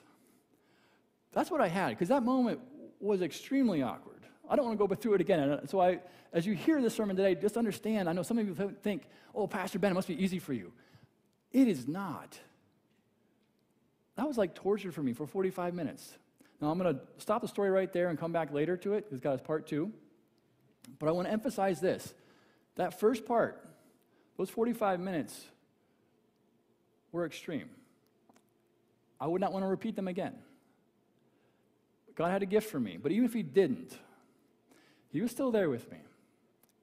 that's 1.34 1.50
what 1.50 1.62
I 1.62 1.68
had, 1.68 1.90
because 1.90 2.10
that 2.10 2.24
moment 2.24 2.60
was 3.00 3.22
extremely 3.22 3.82
awkward. 3.82 4.22
I 4.50 4.56
don't 4.56 4.66
want 4.66 4.78
to 4.78 4.88
go 4.88 4.94
through 4.94 5.14
it 5.16 5.22
again. 5.22 5.40
Uh, 5.40 5.66
so 5.66 5.80
I, 5.80 6.00
as 6.34 6.46
you 6.46 6.54
hear 6.54 6.82
this 6.82 6.94
sermon 6.94 7.16
today, 7.16 7.36
just 7.36 7.56
understand, 7.56 8.10
I 8.10 8.14
know 8.14 8.22
some 8.22 8.38
of 8.38 8.48
you 8.48 8.76
think, 8.82 9.04
oh, 9.34 9.48
Pastor 9.48 9.80
Ben, 9.80 9.92
it 9.92 9.96
must 9.96 10.10
be 10.10 10.22
easy 10.22 10.40
for 10.40 10.54
you. 10.54 10.74
It 11.52 11.68
is 11.68 11.88
not. 11.88 12.38
That 14.16 14.28
was 14.28 14.38
like 14.38 14.54
torture 14.54 14.92
for 14.92 15.02
me 15.02 15.14
for 15.14 15.26
45 15.26 15.74
minutes. 15.74 16.18
Now 16.60 16.70
I'm 16.70 16.78
going 16.78 16.94
to 16.94 17.02
stop 17.18 17.42
the 17.42 17.48
story 17.48 17.72
right 17.72 17.92
there 17.92 18.10
and 18.10 18.20
come 18.20 18.32
back 18.32 18.52
later 18.52 18.78
to 18.78 18.94
it. 18.94 19.08
It's 19.10 19.22
got 19.22 19.34
its 19.34 19.42
part 19.42 19.68
two. 19.68 19.92
But 21.00 21.08
I 21.08 21.12
want 21.12 21.28
to 21.28 21.32
emphasize 21.32 21.80
this. 21.80 22.14
That 22.76 23.00
first 23.00 23.26
part, 23.26 23.66
those 24.38 24.50
45 24.50 25.00
minutes, 25.00 25.40
were 27.12 27.26
extreme. 27.26 27.70
I 29.20 29.28
would 29.28 29.42
not 29.42 29.54
want 29.54 29.64
to 29.64 29.68
repeat 29.68 29.96
them 29.96 30.08
again. 30.08 30.34
God 32.22 32.32
had 32.32 32.44
a 32.44 32.46
gift 32.46 32.70
for 32.70 32.80
me. 32.80 32.98
But 33.02 33.12
even 33.12 33.26
if 33.26 33.34
He 33.34 33.44
didn't, 33.44 33.98
He 35.12 35.22
was 35.22 35.32
still 35.32 35.52
there 35.52 35.70
with 35.70 35.92
me. 35.92 35.98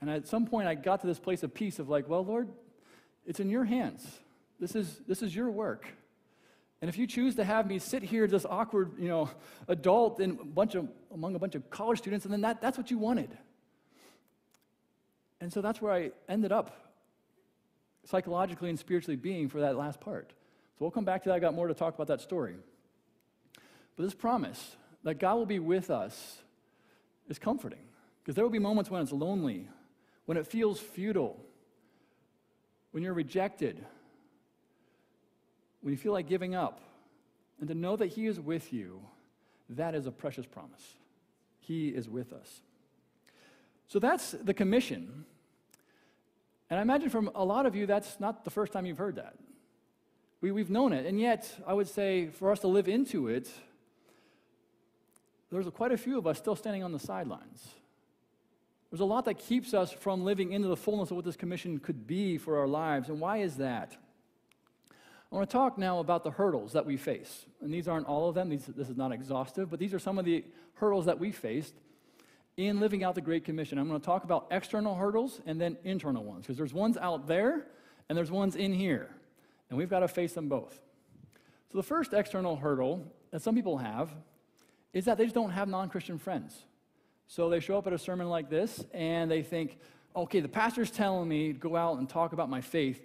And 0.01 0.11
at 0.11 0.27
some 0.27 0.47
point, 0.47 0.69
I 0.69 0.75
got 0.75 1.01
to 1.03 1.07
this 1.07 1.19
place 1.19 1.43
of 1.43 1.55
peace 1.55 1.79
of 1.79 1.89
like, 1.89 2.09
well, 2.09 2.25
Lord, 2.25 2.49
it's 3.27 3.41
in 3.41 3.49
your 3.49 3.65
hands. 3.65 4.07
This 4.61 4.75
is, 4.75 5.01
this 5.07 5.23
is 5.23 5.35
your 5.35 5.51
work. 5.51 5.87
And 6.81 6.89
if 6.89 6.99
you 6.99 7.07
choose 7.07 7.37
to 7.37 7.45
have 7.45 7.67
me 7.67 7.79
sit 7.79 8.03
here, 8.03 8.27
this 8.27 8.45
awkward, 8.45 8.93
you 8.99 9.09
know, 9.09 9.31
adult 9.67 10.21
in 10.21 10.33
a 10.41 10.45
bunch 10.45 10.75
of, 10.75 10.89
among 11.13 11.35
a 11.35 11.39
bunch 11.39 11.55
of 11.55 11.71
college 11.71 11.99
students, 11.99 12.25
and 12.25 12.33
then 12.33 12.43
that, 12.43 12.61
that's 12.61 12.79
what 12.79 12.91
you 12.91 12.99
wanted. 12.99 13.31
And 15.41 15.53
so 15.53 15.61
that's 15.61 15.81
where 15.81 15.93
I 15.93 16.11
ended 16.29 16.53
up 16.53 16.93
psychologically 18.05 18.71
and 18.71 18.79
spiritually 18.79 19.17
being 19.17 19.49
for 19.49 19.61
that 19.61 19.77
last 19.77 20.01
part. 20.01 20.31
So 20.31 20.77
we'll 20.81 20.91
come 20.91 21.05
back 21.05 21.23
to 21.25 21.29
that. 21.29 21.35
I 21.35 21.39
got 21.39 21.55
more 21.55 21.69
to 21.69 21.75
talk 21.75 21.95
about 21.95 22.09
that 22.09 22.21
story. 22.21 22.55
But 23.97 24.05
this 24.05 24.15
promise 24.15 24.77
that 25.09 25.19
God 25.19 25.37
will 25.37 25.47
be 25.47 25.59
with 25.59 25.91
us 25.91 26.37
is 27.31 27.39
comforting 27.39 27.79
because 28.23 28.35
there 28.35 28.45
will 28.45 28.51
be 28.51 28.59
moments 28.59 28.91
when 28.91 29.01
it's 29.01 29.11
lonely, 29.11 29.67
when 30.27 30.37
it 30.37 30.47
feels 30.47 30.79
futile, 30.79 31.43
when 32.91 33.03
you're 33.03 33.15
rejected, 33.15 33.83
when 35.81 35.93
you 35.93 35.97
feel 35.97 36.13
like 36.13 36.29
giving 36.29 36.55
up. 36.55 36.83
And 37.59 37.69
to 37.69 37.75
know 37.75 37.97
that 37.97 38.09
He 38.09 38.27
is 38.27 38.39
with 38.39 38.71
you, 38.71 39.01
that 39.71 39.95
is 39.95 40.07
a 40.07 40.11
precious 40.11 40.45
promise. 40.45 40.97
He 41.59 41.89
is 41.89 42.07
with 42.07 42.35
us. 42.35 42.61
So 43.87 43.99
that's 43.99 44.33
the 44.33 44.53
commission. 44.53 45.25
And 46.69 46.79
I 46.79 46.83
imagine 46.83 47.09
from 47.09 47.31
a 47.35 47.47
lot 47.47 47.65
of 47.65 47.75
you, 47.75 47.87
that's 47.87 48.21
not 48.21 48.45
the 48.45 48.51
first 48.51 48.75
time 48.75 48.85
you've 48.85 48.99
heard 48.99 49.17
that. 49.17 49.37
We, 50.43 50.51
we've 50.51 50.69
known 50.69 50.93
it. 50.93 51.07
And 51.07 51.19
yet, 51.19 51.51
I 51.67 51.73
would 51.73 51.89
say 51.89 52.27
for 52.27 52.53
us 52.53 52.61
to 52.61 52.69
live 52.69 52.89
into 52.89 53.29
it, 53.29 53.49
there's 55.51 55.69
quite 55.71 55.93
a 55.93 55.97
few 55.97 56.19
of 56.19 56.27
us 56.27 56.39
still 56.39 56.57
standing 56.57 56.83
on 56.83 56.93
the 56.93 56.99
sidelines. 56.99 57.67
There's 58.91 59.01
a 59.01 59.05
lot 59.05 59.27
that 59.27 59.39
keeps 59.39 59.75
us 59.75 59.93
from 59.93 60.25
living 60.25 60.53
into 60.53 60.69
the 60.69 60.77
fullness 60.77 61.11
of 61.11 61.17
what 61.17 61.25
this 61.25 61.37
commission 61.37 61.79
could 61.79 62.07
be 62.07 62.39
for 62.39 62.59
our 62.59 62.67
lives. 62.67 63.09
And 63.09 63.21
why 63.21 63.39
is 63.39 63.57
that? 63.57 63.97
I 65.31 65.35
want 65.35 65.49
to 65.49 65.53
talk 65.53 65.77
now 65.77 65.99
about 65.99 66.25
the 66.25 66.31
hurdles 66.31 66.73
that 66.73 66.87
we 66.87 66.97
face. 66.97 67.45
And 67.61 67.73
these 67.73 67.87
aren't 67.87 68.07
all 68.07 68.29
of 68.31 68.35
them, 68.35 68.49
these, 68.49 68.65
this 68.65 68.89
is 68.89 68.97
not 68.97 69.13
exhaustive, 69.13 69.69
but 69.69 69.79
these 69.79 69.93
are 69.93 69.99
some 69.99 70.19
of 70.19 70.25
the 70.25 70.43
hurdles 70.75 71.05
that 71.05 71.19
we 71.19 71.33
faced 71.33 71.75
in 72.57 72.81
living 72.81 73.05
out 73.05 73.15
the 73.15 73.21
Great 73.21 73.45
Commission. 73.45 73.79
I'm 73.79 73.89
going 73.89 74.01
to 74.01 74.05
talk 74.05 74.25
about 74.25 74.47
external 74.51 74.95
hurdles 74.95 75.41
and 75.45 75.61
then 75.61 75.77
internal 75.85 76.25
ones, 76.25 76.47
because 76.47 76.57
there's 76.57 76.73
ones 76.73 76.97
out 76.97 77.27
there 77.27 77.67
and 78.09 78.17
there's 78.17 78.31
ones 78.31 78.57
in 78.57 78.73
here. 78.73 79.11
And 79.69 79.77
we've 79.77 79.91
got 79.91 80.01
to 80.01 80.09
face 80.09 80.33
them 80.33 80.49
both. 80.49 80.81
So, 81.71 81.77
the 81.77 81.85
first 81.85 82.15
external 82.15 82.57
hurdle 82.57 83.13
that 83.31 83.43
some 83.43 83.55
people 83.55 83.77
have 83.77 84.11
is 84.93 85.05
that 85.05 85.19
they 85.19 85.25
just 85.25 85.35
don't 85.35 85.51
have 85.51 85.69
non 85.69 85.89
Christian 85.89 86.19
friends. 86.19 86.65
So, 87.27 87.49
they 87.51 87.61
show 87.61 87.77
up 87.79 87.87
at 87.87 87.93
a 87.93 87.99
sermon 87.99 88.29
like 88.29 88.49
this 88.49 88.85
and 88.93 89.31
they 89.31 89.43
think, 89.43 89.79
okay, 90.17 90.41
the 90.41 90.49
pastor's 90.49 90.91
telling 90.91 91.29
me 91.29 91.53
to 91.53 91.59
go 91.59 91.77
out 91.77 91.99
and 91.99 92.09
talk 92.09 92.33
about 92.33 92.49
my 92.49 92.61
faith. 92.61 93.05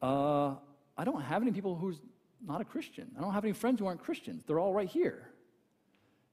Uh, 0.00 0.54
I 0.96 1.04
don't 1.04 1.22
have 1.22 1.42
any 1.42 1.52
people 1.52 1.74
who's 1.74 2.00
not 2.46 2.60
a 2.60 2.64
Christian. 2.64 3.10
I 3.16 3.20
don't 3.20 3.32
have 3.32 3.44
any 3.44 3.52
friends 3.52 3.80
who 3.80 3.86
aren't 3.86 4.02
Christians. 4.02 4.44
They're 4.46 4.58
all 4.58 4.72
right 4.72 4.88
here. 4.88 5.28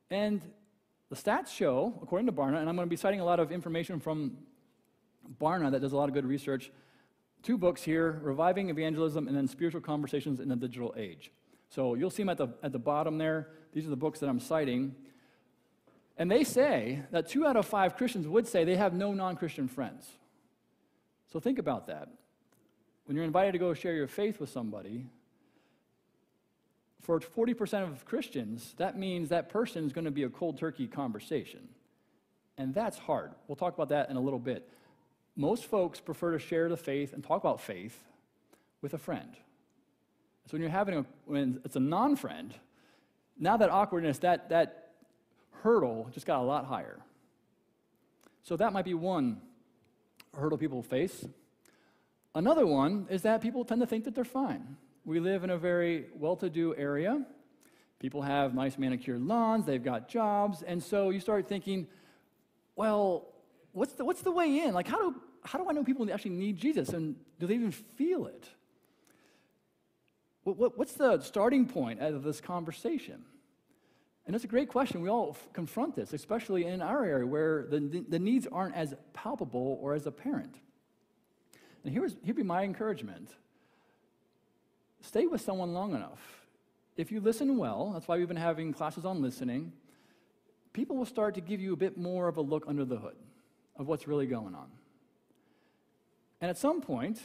And 0.09 0.41
the 1.09 1.15
stats 1.15 1.49
show, 1.49 1.99
according 2.01 2.25
to 2.27 2.31
Barna, 2.31 2.59
and 2.59 2.69
I'm 2.69 2.75
going 2.75 2.87
to 2.87 2.89
be 2.89 2.95
citing 2.95 3.19
a 3.19 3.25
lot 3.25 3.39
of 3.39 3.51
information 3.51 3.99
from 3.99 4.37
Barna 5.39 5.71
that 5.71 5.81
does 5.81 5.91
a 5.91 5.97
lot 5.97 6.09
of 6.09 6.13
good 6.13 6.25
research, 6.25 6.71
two 7.43 7.57
books 7.57 7.83
here 7.83 8.19
Reviving 8.21 8.69
Evangelism 8.69 9.27
and 9.27 9.35
then 9.35 9.47
Spiritual 9.47 9.81
Conversations 9.81 10.39
in 10.39 10.49
the 10.49 10.55
Digital 10.55 10.93
Age. 10.97 11.31
So 11.69 11.93
you'll 11.93 12.09
see 12.09 12.23
them 12.23 12.29
at 12.29 12.37
the, 12.37 12.49
at 12.63 12.71
the 12.71 12.79
bottom 12.79 13.17
there. 13.17 13.49
These 13.73 13.85
are 13.85 13.89
the 13.89 13.95
books 13.95 14.19
that 14.19 14.29
I'm 14.29 14.39
citing. 14.39 14.95
And 16.17 16.29
they 16.29 16.43
say 16.43 17.03
that 17.11 17.29
two 17.29 17.45
out 17.45 17.55
of 17.55 17.65
five 17.65 17.95
Christians 17.95 18.27
would 18.27 18.47
say 18.47 18.63
they 18.63 18.75
have 18.75 18.93
no 18.93 19.13
non 19.13 19.35
Christian 19.35 19.67
friends. 19.67 20.07
So 21.31 21.39
think 21.39 21.59
about 21.59 21.87
that. 21.87 22.09
When 23.05 23.15
you're 23.15 23.25
invited 23.25 23.53
to 23.53 23.57
go 23.57 23.73
share 23.73 23.93
your 23.93 24.07
faith 24.07 24.39
with 24.39 24.49
somebody, 24.49 25.05
for 27.01 27.19
40% 27.19 27.83
of 27.83 28.05
Christians, 28.05 28.75
that 28.77 28.97
means 28.97 29.29
that 29.29 29.49
person 29.49 29.85
is 29.85 29.93
going 29.93 30.05
to 30.05 30.11
be 30.11 30.23
a 30.23 30.29
cold 30.29 30.57
turkey 30.57 30.87
conversation. 30.87 31.69
And 32.57 32.73
that's 32.73 32.97
hard. 32.97 33.31
We'll 33.47 33.55
talk 33.55 33.73
about 33.73 33.89
that 33.89 34.09
in 34.09 34.17
a 34.17 34.21
little 34.21 34.39
bit. 34.39 34.69
Most 35.35 35.65
folks 35.65 35.99
prefer 35.99 36.33
to 36.33 36.39
share 36.39 36.67
the 36.67 36.77
faith 36.77 37.13
and 37.13 37.23
talk 37.23 37.41
about 37.41 37.61
faith 37.61 37.97
with 38.81 38.93
a 38.93 38.97
friend. 38.97 39.29
So 40.49 40.55
when 40.55 40.63
you're 40.63 40.71
having 40.71 40.95
a, 40.97 41.05
when 41.25 41.61
it's 41.63 41.75
a 41.75 41.79
non 41.79 42.15
friend, 42.15 42.51
now 43.37 43.57
that 43.57 43.69
awkwardness, 43.69 44.17
that, 44.19 44.49
that 44.49 44.93
hurdle 45.61 46.09
just 46.11 46.25
got 46.25 46.39
a 46.39 46.43
lot 46.43 46.65
higher. 46.65 46.97
So 48.41 48.57
that 48.57 48.73
might 48.73 48.85
be 48.85 48.95
one 48.95 49.41
hurdle 50.35 50.57
people 50.57 50.81
face. 50.81 51.23
Another 52.33 52.65
one 52.65 53.05
is 53.11 53.21
that 53.21 53.41
people 53.41 53.63
tend 53.63 53.81
to 53.81 53.85
think 53.85 54.05
that 54.05 54.15
they're 54.15 54.23
fine. 54.23 54.75
We 55.05 55.19
live 55.19 55.43
in 55.43 55.51
a 55.51 55.57
very 55.59 56.07
well 56.15 56.35
to 56.37 56.49
do 56.49 56.75
area. 56.75 57.23
People 57.99 58.23
have 58.23 58.55
nice 58.55 58.75
manicured 58.75 59.21
lawns, 59.21 59.67
they've 59.67 59.83
got 59.83 60.09
jobs, 60.09 60.63
and 60.63 60.81
so 60.81 61.11
you 61.11 61.19
start 61.19 61.47
thinking, 61.47 61.85
well, 62.75 63.27
what's 63.73 63.93
the, 63.93 64.03
what's 64.03 64.21
the 64.23 64.31
way 64.31 64.61
in? 64.61 64.73
Like, 64.73 64.87
how 64.87 64.97
do, 64.97 65.21
how 65.43 65.59
do 65.59 65.69
I 65.69 65.73
know 65.73 65.83
people 65.83 66.11
actually 66.11 66.31
need 66.31 66.57
Jesus, 66.57 66.89
and 66.89 67.17
do 67.39 67.45
they 67.45 67.53
even 67.53 67.69
feel 67.71 68.25
it? 68.25 68.49
What, 70.49 70.57
what, 70.57 70.77
what's 70.79 70.93
the 70.93 71.21
starting 71.21 71.67
point 71.67 71.99
of 71.99 72.23
this 72.23 72.41
conversation? 72.41 73.23
And 74.25 74.35
it's 74.35 74.45
a 74.45 74.47
great 74.47 74.67
question. 74.67 75.01
We 75.01 75.09
all 75.09 75.31
f- 75.31 75.47
confront 75.53 75.95
this, 75.95 76.11
especially 76.11 76.65
in 76.65 76.81
our 76.81 77.05
area 77.05 77.27
where 77.27 77.67
the, 77.69 78.03
the 78.07 78.17
needs 78.17 78.47
aren't 78.51 78.75
as 78.75 78.95
palpable 79.13 79.77
or 79.79 79.93
as 79.93 80.07
apparent. 80.07 80.55
And 81.83 81.93
here's, 81.93 82.15
here'd 82.23 82.35
be 82.35 82.43
my 82.43 82.63
encouragement 82.63 83.29
stay 85.01 85.27
with 85.27 85.39
someone 85.39 85.73
long 85.73 85.95
enough. 85.95 86.19
if 86.97 87.11
you 87.11 87.21
listen 87.21 87.57
well, 87.57 87.91
that's 87.93 88.07
why 88.07 88.17
we've 88.17 88.27
been 88.27 88.35
having 88.35 88.73
classes 88.73 89.05
on 89.05 89.21
listening, 89.21 89.71
people 90.73 90.97
will 90.97 91.05
start 91.05 91.35
to 91.35 91.41
give 91.41 91.61
you 91.61 91.73
a 91.73 91.77
bit 91.77 91.97
more 91.97 92.27
of 92.27 92.37
a 92.37 92.41
look 92.41 92.65
under 92.67 92.83
the 92.83 92.97
hood 92.97 93.15
of 93.77 93.87
what's 93.87 94.07
really 94.07 94.27
going 94.27 94.53
on. 94.53 94.67
And 96.41 96.49
at 96.49 96.57
some 96.57 96.81
point, 96.81 97.21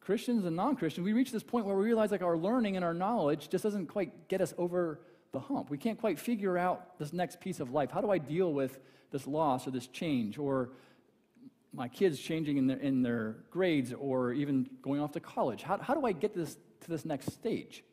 Christians 0.00 0.44
and 0.44 0.56
non 0.56 0.76
Christians, 0.76 1.04
we 1.04 1.12
reach 1.12 1.30
this 1.30 1.42
point 1.42 1.66
where 1.66 1.76
we 1.76 1.84
realize 1.84 2.10
like 2.10 2.22
our 2.22 2.36
learning 2.36 2.76
and 2.76 2.84
our 2.84 2.94
knowledge 2.94 3.48
just 3.48 3.62
doesn't 3.62 3.86
quite 3.86 4.28
get 4.28 4.40
us 4.40 4.54
over 4.58 5.00
the 5.32 5.40
hump. 5.40 5.70
We 5.70 5.78
can't 5.78 5.98
quite 5.98 6.18
figure 6.18 6.58
out 6.58 6.98
this 6.98 7.12
next 7.12 7.40
piece 7.40 7.60
of 7.60 7.70
life. 7.70 7.90
How 7.90 8.00
do 8.00 8.10
I 8.10 8.18
deal 8.18 8.52
with 8.52 8.80
this 9.10 9.26
loss 9.26 9.66
or 9.66 9.70
this 9.70 9.86
change 9.86 10.38
or 10.38 10.70
my 11.72 11.86
kids 11.86 12.18
changing 12.18 12.56
in 12.56 12.66
their, 12.66 12.78
in 12.78 13.02
their 13.02 13.36
grades 13.50 13.92
or 13.92 14.32
even 14.32 14.68
going 14.82 15.00
off 15.00 15.12
to 15.12 15.20
college? 15.20 15.62
How, 15.62 15.78
how 15.78 15.94
do 15.94 16.04
I 16.04 16.12
get 16.12 16.34
this 16.34 16.56
to 16.80 16.88
this 16.88 17.04
next 17.04 17.32
stage? 17.32 17.84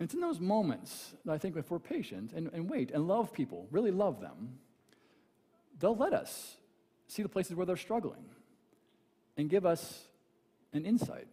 It's 0.00 0.14
in 0.14 0.20
those 0.20 0.40
moments 0.40 1.14
that 1.24 1.32
I 1.32 1.38
think 1.38 1.56
if 1.56 1.70
we're 1.70 1.78
patient 1.78 2.32
and, 2.32 2.50
and 2.52 2.68
wait 2.68 2.90
and 2.90 3.06
love 3.06 3.32
people, 3.32 3.68
really 3.70 3.92
love 3.92 4.20
them, 4.20 4.58
they'll 5.78 5.96
let 5.96 6.12
us 6.12 6.56
see 7.06 7.22
the 7.22 7.28
places 7.28 7.54
where 7.54 7.66
they're 7.66 7.76
struggling 7.76 8.24
and 9.36 9.48
give 9.48 9.64
us 9.64 10.04
an 10.72 10.84
insight. 10.84 11.26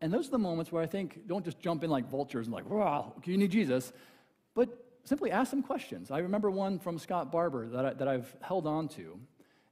And 0.00 0.12
those 0.12 0.28
are 0.28 0.32
the 0.32 0.38
moments 0.38 0.70
where 0.70 0.82
I 0.82 0.86
think 0.86 1.26
don't 1.26 1.44
just 1.44 1.58
jump 1.58 1.82
in 1.82 1.90
like 1.90 2.08
vultures 2.08 2.46
and 2.46 2.54
like, 2.54 2.68
wow, 2.68 3.14
you 3.24 3.36
need 3.36 3.50
Jesus, 3.50 3.92
but 4.54 4.68
simply 5.04 5.30
ask 5.30 5.50
them 5.50 5.62
questions. 5.62 6.10
I 6.10 6.18
remember 6.18 6.50
one 6.50 6.78
from 6.78 6.98
Scott 6.98 7.32
Barber 7.32 7.68
that, 7.68 7.84
I, 7.84 7.92
that 7.94 8.08
I've 8.08 8.32
held 8.40 8.66
on 8.66 8.88
to. 8.90 9.18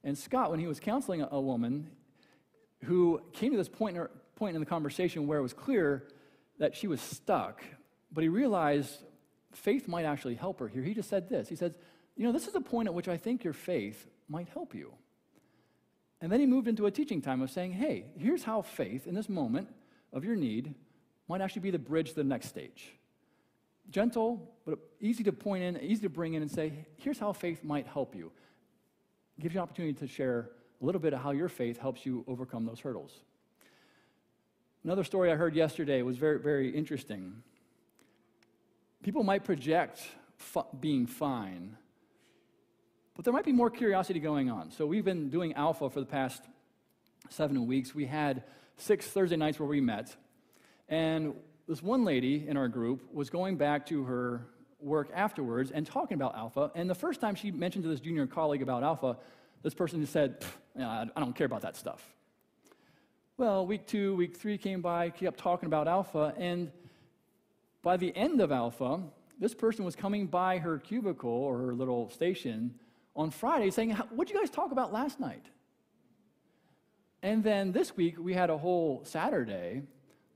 And 0.03 0.17
Scott, 0.17 0.51
when 0.51 0.59
he 0.59 0.67
was 0.67 0.79
counseling 0.79 1.21
a, 1.21 1.29
a 1.31 1.39
woman 1.39 1.89
who 2.83 3.21
came 3.33 3.51
to 3.51 3.57
this 3.57 3.69
point 3.69 3.95
in, 3.95 4.01
her, 4.01 4.11
point 4.35 4.55
in 4.55 4.59
the 4.59 4.65
conversation 4.65 5.27
where 5.27 5.39
it 5.39 5.43
was 5.43 5.53
clear 5.53 6.07
that 6.59 6.75
she 6.75 6.87
was 6.87 7.01
stuck, 7.01 7.63
but 8.11 8.23
he 8.23 8.29
realized 8.29 9.03
faith 9.53 9.87
might 9.87 10.05
actually 10.05 10.35
help 10.35 10.59
her 10.59 10.67
here. 10.67 10.83
He 10.83 10.93
just 10.93 11.09
said 11.09 11.29
this 11.29 11.49
He 11.49 11.55
says, 11.55 11.77
You 12.15 12.25
know, 12.25 12.31
this 12.31 12.47
is 12.47 12.55
a 12.55 12.61
point 12.61 12.87
at 12.87 12.93
which 12.93 13.07
I 13.07 13.17
think 13.17 13.43
your 13.43 13.53
faith 13.53 14.07
might 14.27 14.49
help 14.49 14.75
you. 14.75 14.93
And 16.21 16.31
then 16.31 16.39
he 16.39 16.45
moved 16.45 16.67
into 16.67 16.85
a 16.85 16.91
teaching 16.91 17.21
time 17.21 17.41
of 17.41 17.51
saying, 17.51 17.73
Hey, 17.73 18.05
here's 18.17 18.43
how 18.43 18.61
faith 18.61 19.07
in 19.07 19.13
this 19.13 19.29
moment 19.29 19.69
of 20.13 20.23
your 20.23 20.35
need 20.35 20.73
might 21.27 21.41
actually 21.41 21.61
be 21.61 21.71
the 21.71 21.79
bridge 21.79 22.09
to 22.09 22.15
the 22.15 22.23
next 22.23 22.47
stage. 22.47 22.93
Gentle, 23.89 24.51
but 24.65 24.79
easy 24.99 25.23
to 25.23 25.31
point 25.31 25.63
in, 25.63 25.79
easy 25.79 26.01
to 26.01 26.09
bring 26.09 26.33
in 26.33 26.41
and 26.41 26.51
say, 26.51 26.73
Here's 26.97 27.19
how 27.19 27.33
faith 27.33 27.63
might 27.63 27.87
help 27.87 28.15
you. 28.15 28.31
Gives 29.39 29.53
you 29.53 29.59
an 29.59 29.63
opportunity 29.63 29.93
to 29.93 30.07
share 30.07 30.49
a 30.81 30.85
little 30.85 31.01
bit 31.01 31.13
of 31.13 31.21
how 31.21 31.31
your 31.31 31.49
faith 31.49 31.79
helps 31.79 32.05
you 32.05 32.23
overcome 32.27 32.65
those 32.65 32.79
hurdles. 32.79 33.11
Another 34.83 35.03
story 35.03 35.31
I 35.31 35.35
heard 35.35 35.55
yesterday 35.55 36.01
was 36.01 36.17
very, 36.17 36.39
very 36.39 36.69
interesting. 36.69 37.43
People 39.03 39.23
might 39.23 39.43
project 39.43 40.01
fu- 40.37 40.65
being 40.79 41.05
fine, 41.05 41.77
but 43.17 43.25
there 43.25 43.33
might 43.33 43.45
be 43.45 43.51
more 43.51 43.71
curiosity 43.71 44.19
going 44.19 44.51
on. 44.51 44.69
So 44.71 44.85
we've 44.85 45.03
been 45.03 45.29
doing 45.29 45.53
Alpha 45.53 45.89
for 45.89 45.99
the 45.99 46.05
past 46.05 46.43
seven 47.29 47.65
weeks. 47.65 47.95
We 47.95 48.05
had 48.05 48.43
six 48.77 49.07
Thursday 49.07 49.35
nights 49.35 49.59
where 49.59 49.67
we 49.67 49.81
met, 49.81 50.15
and 50.87 51.33
this 51.67 51.81
one 51.81 52.05
lady 52.05 52.47
in 52.47 52.55
our 52.57 52.67
group 52.67 53.11
was 53.11 53.31
going 53.31 53.57
back 53.57 53.87
to 53.87 54.03
her 54.03 54.45
work 54.79 55.09
afterwards 55.15 55.71
and 55.71 55.85
talking 55.85 56.13
about 56.13 56.35
Alpha. 56.35 56.71
And 56.75 56.87
the 56.87 56.95
first 56.95 57.19
time 57.19 57.33
she 57.33 57.49
mentioned 57.49 57.83
to 57.85 57.89
this 57.89 57.99
junior 57.99 58.27
colleague 58.27 58.61
about 58.61 58.83
Alpha, 58.83 59.17
this 59.63 59.73
person 59.73 59.99
just 59.99 60.13
said, 60.13 60.45
I 60.79 61.07
don't 61.17 61.35
care 61.35 61.45
about 61.45 61.63
that 61.63 61.75
stuff. 61.75 62.05
Well, 63.35 63.65
week 63.65 63.87
two, 63.87 64.15
week 64.15 64.37
three 64.37 64.59
came 64.59 64.81
by, 64.81 65.09
kept 65.09 65.39
talking 65.39 65.65
about 65.65 65.87
Alpha, 65.87 66.35
and 66.37 66.71
by 67.81 67.97
the 67.97 68.15
end 68.15 68.41
of 68.41 68.51
Alpha, 68.51 69.01
this 69.39 69.55
person 69.55 69.83
was 69.83 69.95
coming 69.95 70.27
by 70.27 70.59
her 70.59 70.77
cubicle 70.77 71.31
or 71.31 71.57
her 71.57 71.73
little 71.73 72.09
station 72.11 72.75
on 73.17 73.31
Friday 73.31 73.71
saying, 73.71 73.91
What'd 73.91 74.33
you 74.33 74.39
guys 74.39 74.49
talk 74.49 74.71
about 74.71 74.93
last 74.93 75.19
night? 75.19 75.45
And 77.23 77.43
then 77.43 77.71
this 77.71 77.97
week, 77.97 78.15
we 78.19 78.33
had 78.33 78.49
a 78.49 78.57
whole 78.57 79.01
Saturday 79.03 79.81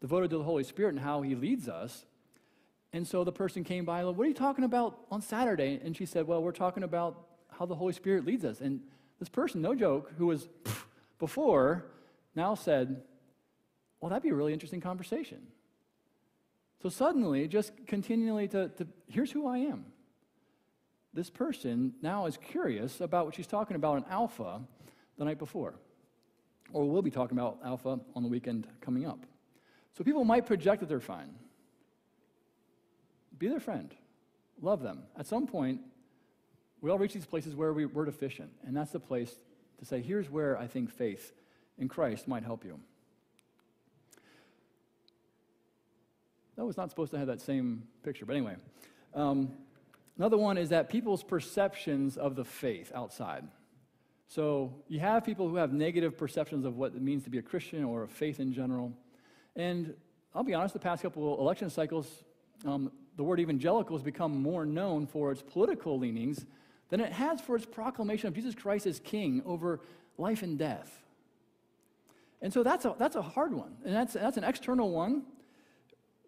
devoted 0.01 0.31
to 0.31 0.37
the 0.39 0.43
Holy 0.43 0.63
Spirit 0.63 0.89
and 0.89 0.99
how 0.99 1.21
He 1.21 1.35
leads 1.35 1.69
us. 1.69 2.05
And 2.91 3.07
so 3.07 3.23
the 3.23 3.31
person 3.31 3.63
came 3.63 3.85
by, 3.85 4.03
What 4.03 4.19
are 4.19 4.27
you 4.27 4.33
talking 4.33 4.65
about 4.65 4.99
on 5.11 5.21
Saturday? 5.21 5.79
And 5.83 5.95
she 5.95 6.05
said, 6.05 6.27
Well, 6.27 6.41
we're 6.41 6.51
talking 6.51 6.83
about 6.83 7.27
how 7.51 7.65
the 7.65 7.75
Holy 7.75 7.93
Spirit 7.93 8.25
leads 8.25 8.43
us. 8.43 8.59
And 8.59 8.81
this 9.19 9.29
person, 9.29 9.61
no 9.61 9.75
joke, 9.75 10.11
who 10.17 10.25
was 10.25 10.49
before, 11.19 11.85
now 12.35 12.55
said, 12.55 13.03
Well, 14.01 14.09
that'd 14.09 14.23
be 14.23 14.29
a 14.29 14.35
really 14.35 14.53
interesting 14.53 14.81
conversation. 14.81 15.39
So 16.81 16.89
suddenly, 16.89 17.47
just 17.47 17.73
continually 17.85 18.47
to, 18.47 18.69
to, 18.69 18.87
here's 19.07 19.31
who 19.31 19.45
I 19.45 19.59
am. 19.59 19.85
This 21.13 21.29
person 21.29 21.93
now 22.01 22.25
is 22.25 22.37
curious 22.37 23.01
about 23.01 23.25
what 23.25 23.35
she's 23.35 23.47
talking 23.47 23.75
about 23.75 23.97
in 23.97 24.05
Alpha 24.09 24.61
the 25.17 25.25
night 25.25 25.39
before. 25.39 25.73
Or 26.73 26.89
we'll 26.89 27.01
be 27.01 27.11
talking 27.11 27.37
about 27.37 27.59
Alpha 27.65 27.99
on 28.15 28.23
the 28.23 28.29
weekend 28.29 28.67
coming 28.79 29.05
up. 29.05 29.25
So 29.97 30.03
people 30.03 30.23
might 30.23 30.45
project 30.45 30.79
that 30.79 30.87
they're 30.87 31.01
fine. 31.01 31.29
Be 33.37 33.49
their 33.49 33.59
friend, 33.59 33.93
love 34.61 34.81
them. 34.81 35.03
At 35.17 35.25
some 35.25 35.47
point, 35.47 35.81
we 36.79 36.89
all 36.89 36.97
reach 36.97 37.13
these 37.13 37.25
places 37.25 37.55
where 37.55 37.73
we, 37.73 37.85
we're 37.85 38.05
deficient, 38.05 38.51
and 38.65 38.75
that's 38.75 38.91
the 38.91 38.99
place 38.99 39.35
to 39.79 39.85
say, 39.85 40.01
here's 40.01 40.29
where 40.29 40.57
I 40.57 40.67
think 40.67 40.91
faith 40.91 41.33
in 41.77 41.87
Christ 41.87 42.27
might 42.27 42.43
help 42.43 42.63
you. 42.63 42.79
That 46.55 46.65
was 46.65 46.77
not 46.77 46.89
supposed 46.89 47.11
to 47.11 47.17
have 47.17 47.27
that 47.27 47.41
same 47.41 47.83
picture, 48.03 48.25
but 48.25 48.35
anyway. 48.35 48.55
Um, 49.13 49.51
another 50.17 50.37
one 50.37 50.57
is 50.57 50.69
that 50.69 50.89
people's 50.89 51.23
perceptions 51.23 52.17
of 52.17 52.35
the 52.35 52.45
faith 52.45 52.91
outside. 52.93 53.47
So 54.27 54.73
you 54.87 54.99
have 55.01 55.25
people 55.25 55.49
who 55.49 55.57
have 55.57 55.73
negative 55.73 56.17
perceptions 56.17 56.65
of 56.65 56.77
what 56.77 56.93
it 56.95 57.01
means 57.01 57.23
to 57.25 57.29
be 57.29 57.37
a 57.37 57.41
Christian 57.41 57.83
or 57.83 58.03
a 58.03 58.07
faith 58.07 58.39
in 58.39 58.53
general. 58.53 58.93
And 59.55 59.93
I'll 60.33 60.43
be 60.43 60.53
honest, 60.53 60.73
the 60.73 60.79
past 60.79 61.01
couple 61.01 61.37
election 61.39 61.69
cycles, 61.69 62.23
um, 62.65 62.91
the 63.17 63.23
word 63.23 63.39
evangelical 63.39 63.95
has 63.97 64.03
become 64.03 64.41
more 64.41 64.65
known 64.65 65.05
for 65.05 65.31
its 65.31 65.41
political 65.41 65.99
leanings 65.99 66.45
than 66.89 67.01
it 67.01 67.11
has 67.11 67.41
for 67.41 67.55
its 67.55 67.65
proclamation 67.65 68.27
of 68.27 68.33
Jesus 68.33 68.55
Christ 68.55 68.85
as 68.85 68.99
king 68.99 69.41
over 69.45 69.81
life 70.17 70.43
and 70.43 70.57
death. 70.57 71.03
And 72.41 72.51
so 72.51 72.63
that's 72.63 72.85
a, 72.85 72.95
that's 72.97 73.15
a 73.15 73.21
hard 73.21 73.53
one. 73.53 73.75
And 73.83 73.93
that's, 73.93 74.13
that's 74.13 74.37
an 74.37 74.43
external 74.43 74.91
one. 74.91 75.23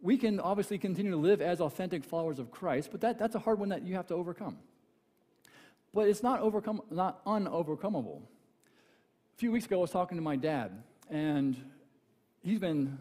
We 0.04 0.18
can 0.18 0.42
obviously 0.42 0.78
continue 0.78 1.12
to 1.12 1.18
live 1.18 1.42
as 1.42 1.62
authentic 1.62 2.04
followers 2.04 2.38
of 2.38 2.52
Christ, 2.52 2.90
but 2.92 3.00
that, 3.02 3.18
that's 3.18 3.36
a 3.36 3.40
hard 3.40 3.58
one 3.58 3.70
that 3.70 3.84
you 3.84 3.96
have 3.96 4.08
to 4.08 4.16
overcome. 4.16 4.58
But 5.94 6.10
it's 6.10 6.22
not, 6.22 6.42
overcome, 6.42 6.82
not 6.92 7.24
unovercomable. 7.24 8.18
A 8.18 9.38
few 9.38 9.54
weeks 9.54 9.66
ago, 9.66 9.78
I 9.78 9.82
was 9.82 9.92
talking 9.92 10.18
to 10.18 10.22
my 10.22 10.36
dad, 10.36 10.84
and 11.10 11.56
he's 12.44 12.60
been, 12.60 13.00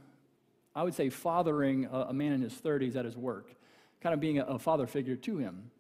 I 0.77 0.85
would 0.85 0.95
say, 0.95 1.11
fathering 1.11 1.87
a, 1.87 2.07
a 2.11 2.13
man 2.13 2.35
in 2.35 2.41
his 2.41 2.55
30s 2.55 2.95
at 2.95 3.05
his 3.05 3.17
work, 3.17 3.53
kind 4.01 4.15
of 4.15 4.21
being 4.21 4.39
a, 4.39 4.45
a 4.45 4.59
father 4.61 4.87
figure 4.87 5.17
to 5.17 5.39
him. 5.39 5.73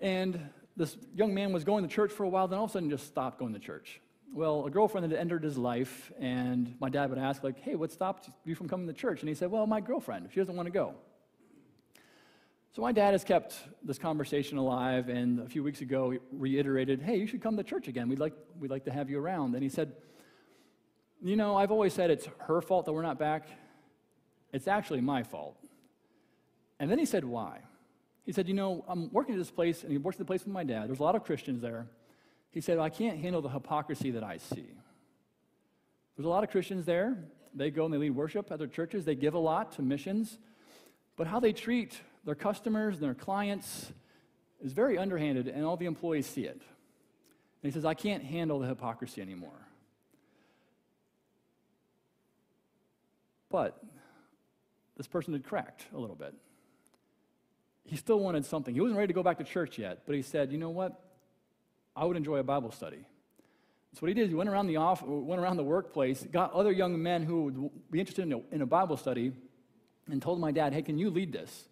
And 0.00 0.40
this 0.78 0.96
young 1.14 1.34
man 1.34 1.52
was 1.52 1.62
going 1.62 1.86
to 1.86 1.94
church 1.94 2.10
for 2.10 2.24
a 2.24 2.28
while, 2.30 2.48
then 2.48 2.58
all 2.58 2.64
of 2.64 2.70
a 2.70 2.72
sudden 2.72 2.88
just 2.88 3.06
stopped 3.06 3.38
going 3.38 3.52
to 3.52 3.60
church. 3.60 4.00
Well, 4.34 4.64
a 4.64 4.70
girlfriend 4.70 5.12
had 5.12 5.20
entered 5.20 5.44
his 5.44 5.58
life, 5.58 6.10
and 6.18 6.74
my 6.80 6.88
dad 6.88 7.10
would 7.10 7.18
ask, 7.18 7.44
like, 7.44 7.60
hey, 7.60 7.74
what 7.74 7.92
stopped 7.92 8.30
you 8.46 8.54
from 8.54 8.66
coming 8.66 8.86
to 8.86 8.94
church? 8.94 9.20
And 9.20 9.28
he 9.28 9.34
said, 9.34 9.50
well, 9.50 9.66
my 9.66 9.82
girlfriend, 9.82 10.30
she 10.32 10.40
doesn't 10.40 10.56
want 10.56 10.66
to 10.66 10.72
go. 10.72 10.94
So 12.74 12.80
my 12.80 12.92
dad 12.92 13.12
has 13.12 13.24
kept 13.24 13.54
this 13.84 13.98
conversation 13.98 14.56
alive, 14.56 15.10
and 15.10 15.40
a 15.40 15.46
few 15.46 15.62
weeks 15.62 15.82
ago 15.82 16.12
he 16.12 16.18
reiterated, 16.32 17.02
hey, 17.02 17.18
you 17.18 17.26
should 17.26 17.42
come 17.42 17.58
to 17.58 17.62
church 17.62 17.88
again. 17.88 18.08
We'd 18.08 18.20
like, 18.20 18.32
we'd 18.58 18.70
like 18.70 18.86
to 18.86 18.90
have 18.90 19.10
you 19.10 19.18
around. 19.18 19.52
And 19.54 19.62
he 19.62 19.68
said, 19.68 19.92
you 21.22 21.36
know, 21.36 21.54
I've 21.54 21.70
always 21.70 21.92
said 21.92 22.10
it's 22.10 22.26
her 22.38 22.62
fault 22.62 22.86
that 22.86 22.92
we're 22.94 23.02
not 23.02 23.18
back. 23.18 23.46
It's 24.50 24.66
actually 24.66 25.02
my 25.02 25.24
fault. 25.24 25.58
And 26.80 26.90
then 26.90 26.98
he 26.98 27.04
said, 27.04 27.26
why? 27.26 27.58
He 28.24 28.32
said, 28.32 28.48
you 28.48 28.54
know, 28.54 28.82
I'm 28.88 29.12
working 29.12 29.34
at 29.34 29.38
this 29.38 29.50
place, 29.50 29.82
and 29.82 29.92
he 29.92 29.98
works 29.98 30.14
at 30.14 30.20
the 30.20 30.24
place 30.24 30.42
with 30.42 30.54
my 30.54 30.64
dad. 30.64 30.88
There's 30.88 31.00
a 31.00 31.02
lot 31.04 31.16
of 31.16 31.24
Christians 31.24 31.60
there. 31.60 31.86
He 32.52 32.60
said, 32.60 32.78
I 32.78 32.90
can't 32.90 33.18
handle 33.18 33.42
the 33.42 33.48
hypocrisy 33.48 34.12
that 34.12 34.22
I 34.22 34.36
see. 34.36 34.68
There's 36.16 36.26
a 36.26 36.28
lot 36.28 36.44
of 36.44 36.50
Christians 36.50 36.84
there. 36.84 37.16
They 37.54 37.70
go 37.70 37.86
and 37.86 37.92
they 37.92 37.98
lead 37.98 38.14
worship 38.14 38.52
at 38.52 38.58
their 38.58 38.68
churches, 38.68 39.04
they 39.04 39.14
give 39.14 39.34
a 39.34 39.38
lot 39.38 39.72
to 39.72 39.82
missions, 39.82 40.38
but 41.16 41.26
how 41.26 41.40
they 41.40 41.52
treat 41.52 42.00
their 42.24 42.34
customers 42.34 42.94
and 42.94 43.04
their 43.04 43.14
clients 43.14 43.92
is 44.62 44.72
very 44.72 44.96
underhanded, 44.96 45.48
and 45.48 45.64
all 45.64 45.76
the 45.76 45.86
employees 45.86 46.26
see 46.26 46.44
it. 46.44 46.60
And 47.62 47.70
he 47.70 47.70
says, 47.70 47.84
I 47.84 47.94
can't 47.94 48.22
handle 48.22 48.60
the 48.60 48.68
hypocrisy 48.68 49.20
anymore. 49.20 49.50
But 53.50 53.82
this 54.96 55.06
person 55.06 55.32
had 55.32 55.44
cracked 55.44 55.86
a 55.94 55.98
little 55.98 56.16
bit. 56.16 56.34
He 57.84 57.96
still 57.96 58.20
wanted 58.20 58.46
something. 58.46 58.72
He 58.72 58.80
wasn't 58.80 58.98
ready 58.98 59.08
to 59.08 59.14
go 59.14 59.22
back 59.22 59.38
to 59.38 59.44
church 59.44 59.78
yet, 59.78 60.02
but 60.06 60.14
he 60.14 60.22
said, 60.22 60.52
You 60.52 60.58
know 60.58 60.70
what? 60.70 60.98
I 61.94 62.04
would 62.04 62.16
enjoy 62.16 62.36
a 62.38 62.42
Bible 62.42 62.72
study. 62.72 63.04
So 63.94 64.00
what 64.00 64.08
he 64.08 64.14
did 64.14 64.28
he 64.28 64.34
went 64.34 64.48
around 64.48 64.68
the 64.68 64.76
off, 64.76 65.02
went 65.02 65.40
around 65.40 65.58
the 65.58 65.64
workplace, 65.64 66.22
got 66.22 66.52
other 66.52 66.72
young 66.72 67.02
men 67.02 67.22
who 67.22 67.42
would 67.44 67.90
be 67.90 68.00
interested 68.00 68.22
in 68.22 68.32
a, 68.32 68.40
in 68.50 68.62
a 68.62 68.66
Bible 68.66 68.96
study, 68.96 69.32
and 70.10 70.20
told 70.20 70.40
my 70.40 70.50
dad, 70.50 70.72
hey, 70.72 70.82
can 70.82 70.98
you 70.98 71.10
lead 71.10 71.32
this? 71.32 71.68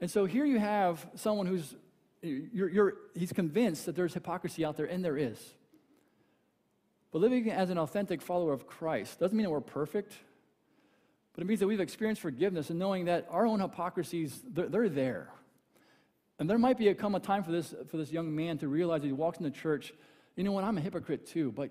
And 0.00 0.10
so 0.10 0.24
here 0.24 0.44
you 0.44 0.58
have 0.58 1.04
someone 1.16 1.46
who's, 1.46 1.74
you're, 2.22 2.68
you're, 2.68 2.94
he's 3.14 3.32
convinced 3.32 3.86
that 3.86 3.96
there's 3.96 4.14
hypocrisy 4.14 4.64
out 4.64 4.76
there, 4.76 4.86
and 4.86 5.04
there 5.04 5.16
is. 5.16 5.38
But 7.10 7.20
living 7.20 7.50
as 7.50 7.70
an 7.70 7.78
authentic 7.78 8.22
follower 8.22 8.52
of 8.52 8.66
Christ 8.66 9.18
doesn't 9.18 9.36
mean 9.36 9.44
that 9.44 9.50
we're 9.50 9.60
perfect, 9.60 10.14
but 11.34 11.42
it 11.42 11.46
means 11.46 11.60
that 11.60 11.66
we've 11.66 11.80
experienced 11.80 12.22
forgiveness 12.22 12.70
and 12.70 12.78
knowing 12.78 13.06
that 13.06 13.26
our 13.30 13.46
own 13.46 13.60
hypocrisies, 13.60 14.40
they're, 14.48 14.68
they're 14.68 14.88
there. 14.88 15.28
And 16.38 16.48
there 16.48 16.58
might 16.58 16.78
be 16.78 16.88
a, 16.88 16.94
come 16.94 17.14
a 17.14 17.20
time 17.20 17.42
for 17.42 17.50
this, 17.50 17.74
for 17.88 17.96
this 17.96 18.12
young 18.12 18.34
man 18.34 18.58
to 18.58 18.68
realize 18.68 19.00
that 19.00 19.08
he 19.08 19.12
walks 19.12 19.38
into 19.38 19.50
church, 19.50 19.92
you 20.36 20.44
know 20.44 20.52
what, 20.52 20.64
I'm 20.64 20.78
a 20.78 20.80
hypocrite 20.80 21.26
too, 21.26 21.50
but 21.50 21.70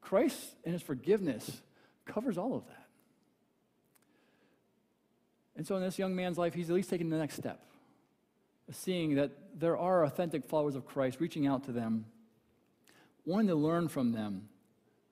Christ 0.00 0.54
and 0.64 0.72
his 0.74 0.82
forgiveness 0.82 1.62
covers 2.04 2.36
all 2.36 2.54
of 2.54 2.66
that. 2.66 2.86
And 5.56 5.66
so 5.66 5.76
in 5.76 5.82
this 5.82 5.98
young 5.98 6.14
man's 6.14 6.38
life, 6.38 6.54
he's 6.54 6.68
at 6.70 6.76
least 6.76 6.90
taking 6.90 7.10
the 7.10 7.18
next 7.18 7.36
step, 7.36 7.64
seeing 8.70 9.14
that 9.14 9.30
there 9.58 9.76
are 9.76 10.04
authentic 10.04 10.44
followers 10.44 10.74
of 10.74 10.86
Christ, 10.86 11.20
reaching 11.20 11.46
out 11.46 11.64
to 11.64 11.72
them, 11.72 12.06
wanting 13.24 13.48
to 13.48 13.54
learn 13.54 13.88
from 13.88 14.12
them 14.12 14.48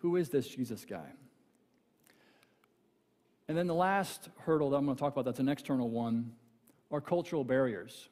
who 0.00 0.16
is 0.16 0.30
this 0.30 0.48
Jesus 0.48 0.84
guy? 0.84 1.12
And 3.48 3.56
then 3.56 3.66
the 3.66 3.74
last 3.74 4.28
hurdle 4.38 4.70
that 4.70 4.76
I'm 4.76 4.84
going 4.84 4.96
to 4.96 5.00
talk 5.00 5.12
about, 5.12 5.24
that's 5.24 5.40
an 5.40 5.48
external 5.48 5.90
one, 5.90 6.32
are 6.90 7.00
cultural 7.00 7.44
barriers. 7.44 8.08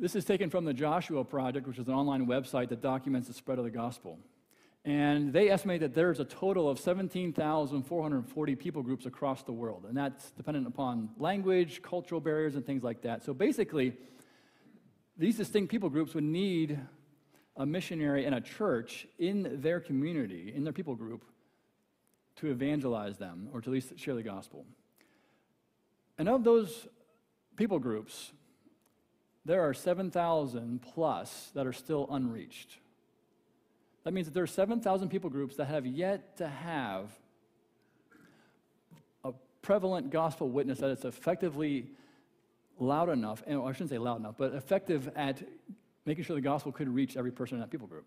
This 0.00 0.14
is 0.14 0.24
taken 0.24 0.48
from 0.48 0.64
the 0.64 0.72
Joshua 0.72 1.24
Project, 1.24 1.66
which 1.66 1.80
is 1.80 1.88
an 1.88 1.94
online 1.94 2.28
website 2.28 2.68
that 2.68 2.80
documents 2.80 3.26
the 3.26 3.34
spread 3.34 3.58
of 3.58 3.64
the 3.64 3.70
gospel. 3.72 4.20
And 4.84 5.32
they 5.32 5.50
estimate 5.50 5.80
that 5.80 5.92
there's 5.92 6.20
a 6.20 6.24
total 6.24 6.70
of 6.70 6.78
17,440 6.78 8.54
people 8.54 8.82
groups 8.82 9.06
across 9.06 9.42
the 9.42 9.50
world. 9.50 9.86
And 9.88 9.96
that's 9.96 10.30
dependent 10.30 10.68
upon 10.68 11.10
language, 11.18 11.82
cultural 11.82 12.20
barriers, 12.20 12.54
and 12.54 12.64
things 12.64 12.84
like 12.84 13.02
that. 13.02 13.24
So 13.24 13.34
basically, 13.34 13.92
these 15.16 15.36
distinct 15.36 15.68
people 15.68 15.90
groups 15.90 16.14
would 16.14 16.22
need 16.22 16.78
a 17.56 17.66
missionary 17.66 18.24
and 18.24 18.36
a 18.36 18.40
church 18.40 19.04
in 19.18 19.60
their 19.60 19.80
community, 19.80 20.52
in 20.54 20.62
their 20.62 20.72
people 20.72 20.94
group, 20.94 21.24
to 22.36 22.52
evangelize 22.52 23.18
them 23.18 23.48
or 23.52 23.60
to 23.60 23.68
at 23.68 23.72
least 23.72 23.98
share 23.98 24.14
the 24.14 24.22
gospel. 24.22 24.64
And 26.18 26.28
of 26.28 26.44
those 26.44 26.86
people 27.56 27.80
groups, 27.80 28.30
there 29.48 29.62
are 29.62 29.72
7,000 29.72 30.82
plus 30.82 31.50
that 31.54 31.66
are 31.66 31.72
still 31.72 32.06
unreached. 32.10 32.76
That 34.04 34.12
means 34.12 34.26
that 34.26 34.34
there 34.34 34.42
are 34.42 34.46
7,000 34.46 35.08
people 35.08 35.30
groups 35.30 35.56
that 35.56 35.64
have 35.68 35.86
yet 35.86 36.36
to 36.36 36.46
have 36.46 37.10
a 39.24 39.32
prevalent 39.62 40.10
gospel 40.10 40.50
witness 40.50 40.80
that 40.80 40.90
is 40.90 41.06
effectively 41.06 41.86
loud 42.78 43.08
enough, 43.08 43.42
and 43.46 43.58
I 43.58 43.72
shouldn't 43.72 43.88
say 43.88 43.96
loud 43.96 44.20
enough, 44.20 44.34
but 44.36 44.52
effective 44.52 45.10
at 45.16 45.42
making 46.04 46.24
sure 46.24 46.36
the 46.36 46.42
gospel 46.42 46.70
could 46.70 46.94
reach 46.94 47.16
every 47.16 47.32
person 47.32 47.54
in 47.54 47.60
that 47.62 47.70
people 47.70 47.86
group. 47.86 48.04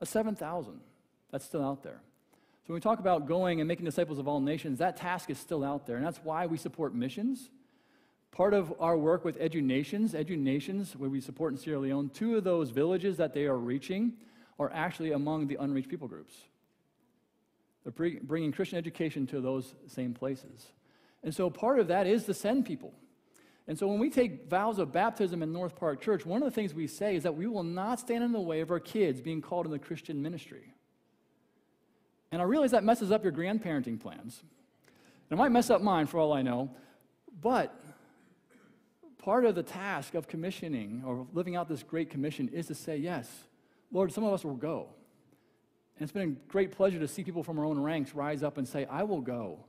That's 0.00 0.10
7,000. 0.10 0.80
That's 1.30 1.46
still 1.46 1.64
out 1.64 1.82
there. 1.82 2.00
So 2.64 2.66
when 2.66 2.74
we 2.74 2.80
talk 2.82 2.98
about 2.98 3.26
going 3.26 3.62
and 3.62 3.68
making 3.68 3.86
disciples 3.86 4.18
of 4.18 4.28
all 4.28 4.40
nations, 4.40 4.80
that 4.80 4.98
task 4.98 5.30
is 5.30 5.38
still 5.38 5.64
out 5.64 5.86
there. 5.86 5.96
And 5.96 6.04
that's 6.04 6.20
why 6.22 6.44
we 6.44 6.58
support 6.58 6.94
missions. 6.94 7.48
Part 8.32 8.54
of 8.54 8.72
our 8.80 8.96
work 8.96 9.24
with 9.24 9.38
Edu 9.38 9.62
Nations, 9.62 10.14
Edu 10.14 10.38
Nations, 10.38 10.96
where 10.96 11.10
we 11.10 11.20
support 11.20 11.52
in 11.52 11.58
Sierra 11.58 11.78
Leone, 11.78 12.08
two 12.08 12.36
of 12.36 12.44
those 12.44 12.70
villages 12.70 13.18
that 13.18 13.34
they 13.34 13.44
are 13.44 13.58
reaching 13.58 14.14
are 14.58 14.72
actually 14.72 15.12
among 15.12 15.46
the 15.46 15.56
unreached 15.60 15.90
people 15.90 16.08
groups. 16.08 16.34
They're 17.84 18.18
bringing 18.22 18.52
Christian 18.52 18.78
education 18.78 19.26
to 19.28 19.40
those 19.40 19.74
same 19.86 20.14
places. 20.14 20.68
And 21.22 21.34
so 21.34 21.50
part 21.50 21.78
of 21.78 21.88
that 21.88 22.06
is 22.06 22.24
to 22.24 22.34
send 22.34 22.64
people. 22.64 22.94
And 23.68 23.78
so 23.78 23.86
when 23.86 23.98
we 23.98 24.08
take 24.08 24.48
vows 24.48 24.78
of 24.78 24.92
baptism 24.92 25.42
in 25.42 25.52
North 25.52 25.76
Park 25.76 26.00
Church, 26.00 26.24
one 26.24 26.42
of 26.42 26.48
the 26.48 26.54
things 26.54 26.72
we 26.72 26.86
say 26.86 27.16
is 27.16 27.22
that 27.24 27.36
we 27.36 27.46
will 27.46 27.62
not 27.62 28.00
stand 28.00 28.24
in 28.24 28.32
the 28.32 28.40
way 28.40 28.60
of 28.60 28.70
our 28.70 28.80
kids 28.80 29.20
being 29.20 29.42
called 29.42 29.66
in 29.66 29.72
the 29.72 29.78
Christian 29.78 30.22
ministry. 30.22 30.74
And 32.30 32.40
I 32.40 32.44
realize 32.46 32.70
that 32.70 32.82
messes 32.82 33.12
up 33.12 33.22
your 33.22 33.32
grandparenting 33.32 34.00
plans. 34.00 34.42
It 35.30 35.36
might 35.36 35.52
mess 35.52 35.70
up 35.70 35.82
mine 35.82 36.06
for 36.06 36.18
all 36.18 36.32
I 36.32 36.42
know. 36.42 36.70
But 37.40 37.74
part 39.22 39.44
of 39.44 39.54
the 39.54 39.62
task 39.62 40.14
of 40.14 40.28
commissioning 40.28 41.02
or 41.06 41.26
living 41.32 41.56
out 41.56 41.68
this 41.68 41.82
great 41.82 42.10
commission 42.10 42.48
is 42.48 42.66
to 42.66 42.74
say, 42.74 42.96
yes, 42.96 43.30
Lord, 43.90 44.12
some 44.12 44.24
of 44.24 44.32
us 44.32 44.44
will 44.44 44.56
go. 44.56 44.88
And 45.96 46.02
it's 46.02 46.12
been 46.12 46.22
a 46.22 46.50
great 46.50 46.72
pleasure 46.72 46.98
to 46.98 47.08
see 47.08 47.22
people 47.22 47.42
from 47.42 47.58
our 47.58 47.64
own 47.64 47.80
ranks 47.80 48.14
rise 48.14 48.42
up 48.42 48.58
and 48.58 48.66
say, 48.66 48.84
I 48.86 49.04
will 49.04 49.20
go 49.20 49.60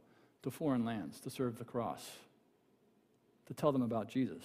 to 0.41 0.51
foreign 0.51 0.83
lands 0.83 1.19
to 1.21 1.29
serve 1.29 1.57
the 1.57 1.65
cross 1.65 2.09
to 3.45 3.53
tell 3.53 3.71
them 3.71 3.81
about 3.81 4.09
Jesus. 4.09 4.43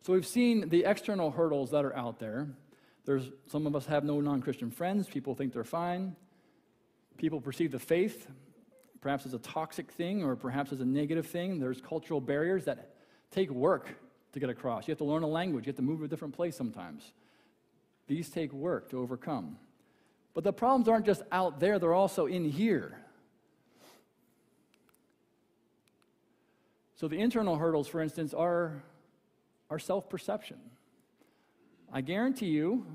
So 0.00 0.12
we've 0.12 0.26
seen 0.26 0.68
the 0.68 0.84
external 0.84 1.30
hurdles 1.30 1.70
that 1.72 1.84
are 1.84 1.94
out 1.94 2.18
there. 2.18 2.48
There's 3.04 3.30
some 3.46 3.66
of 3.66 3.76
us 3.76 3.86
have 3.86 4.04
no 4.04 4.20
non-Christian 4.20 4.70
friends. 4.70 5.08
People 5.08 5.34
think 5.34 5.52
they're 5.52 5.64
fine. 5.64 6.16
People 7.18 7.40
perceive 7.40 7.72
the 7.72 7.78
faith 7.78 8.26
perhaps 9.00 9.26
as 9.26 9.34
a 9.34 9.38
toxic 9.38 9.90
thing 9.90 10.22
or 10.22 10.36
perhaps 10.36 10.72
as 10.72 10.80
a 10.80 10.84
negative 10.84 11.26
thing. 11.26 11.58
There's 11.58 11.80
cultural 11.80 12.20
barriers 12.20 12.64
that 12.64 12.91
take 13.32 13.50
work 13.50 13.88
to 14.32 14.40
get 14.40 14.48
across. 14.48 14.86
You 14.86 14.92
have 14.92 14.98
to 14.98 15.04
learn 15.04 15.22
a 15.22 15.28
language. 15.28 15.66
You 15.66 15.70
have 15.70 15.76
to 15.76 15.82
move 15.82 15.98
to 15.98 16.04
a 16.04 16.08
different 16.08 16.34
place 16.34 16.56
sometimes. 16.56 17.12
These 18.06 18.28
take 18.28 18.52
work 18.52 18.90
to 18.90 18.98
overcome. 18.98 19.56
But 20.34 20.44
the 20.44 20.52
problems 20.52 20.88
aren't 20.88 21.06
just 21.06 21.22
out 21.30 21.60
there, 21.60 21.78
they're 21.78 21.92
also 21.92 22.26
in 22.26 22.44
here. 22.44 22.98
So 26.96 27.08
the 27.08 27.18
internal 27.18 27.56
hurdles, 27.56 27.88
for 27.88 28.00
instance, 28.00 28.32
are 28.32 28.82
our 29.70 29.78
self 29.78 30.08
perception. 30.08 30.58
I 31.92 32.00
guarantee 32.00 32.46
you, 32.46 32.86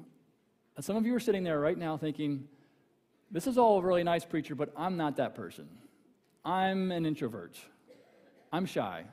some 0.80 0.95
of 0.95 1.06
you 1.06 1.13
are 1.13 1.19
sitting 1.19 1.43
there 1.43 1.60
right 1.60 1.78
now 1.78 1.97
thinking, 1.97 2.47
this 3.30 3.47
is 3.47 3.58
all 3.58 3.80
a 3.80 3.82
really 3.82 4.04
nice, 4.04 4.23
preacher, 4.23 4.56
but 4.56 4.71
I'm 4.78 4.95
not 4.95 5.17
that 5.17 5.36
person. 5.36 5.67
I'm 6.45 6.91
an 6.91 7.06
introvert. 7.06 7.58
I'm 8.52 8.65
shy. 8.65 9.04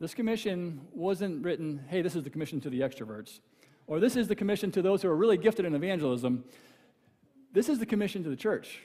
This 0.00 0.14
commission 0.14 0.80
wasn't 0.92 1.44
written, 1.44 1.84
hey, 1.88 2.02
this 2.02 2.14
is 2.14 2.22
the 2.22 2.30
commission 2.30 2.60
to 2.60 2.70
the 2.70 2.80
extroverts, 2.80 3.40
or 3.86 3.98
this 3.98 4.16
is 4.16 4.28
the 4.28 4.36
commission 4.36 4.70
to 4.72 4.82
those 4.82 5.02
who 5.02 5.08
are 5.08 5.16
really 5.16 5.36
gifted 5.36 5.64
in 5.64 5.74
evangelism. 5.74 6.44
This 7.52 7.68
is 7.68 7.78
the 7.78 7.86
commission 7.86 8.22
to 8.22 8.30
the 8.30 8.36
church, 8.36 8.80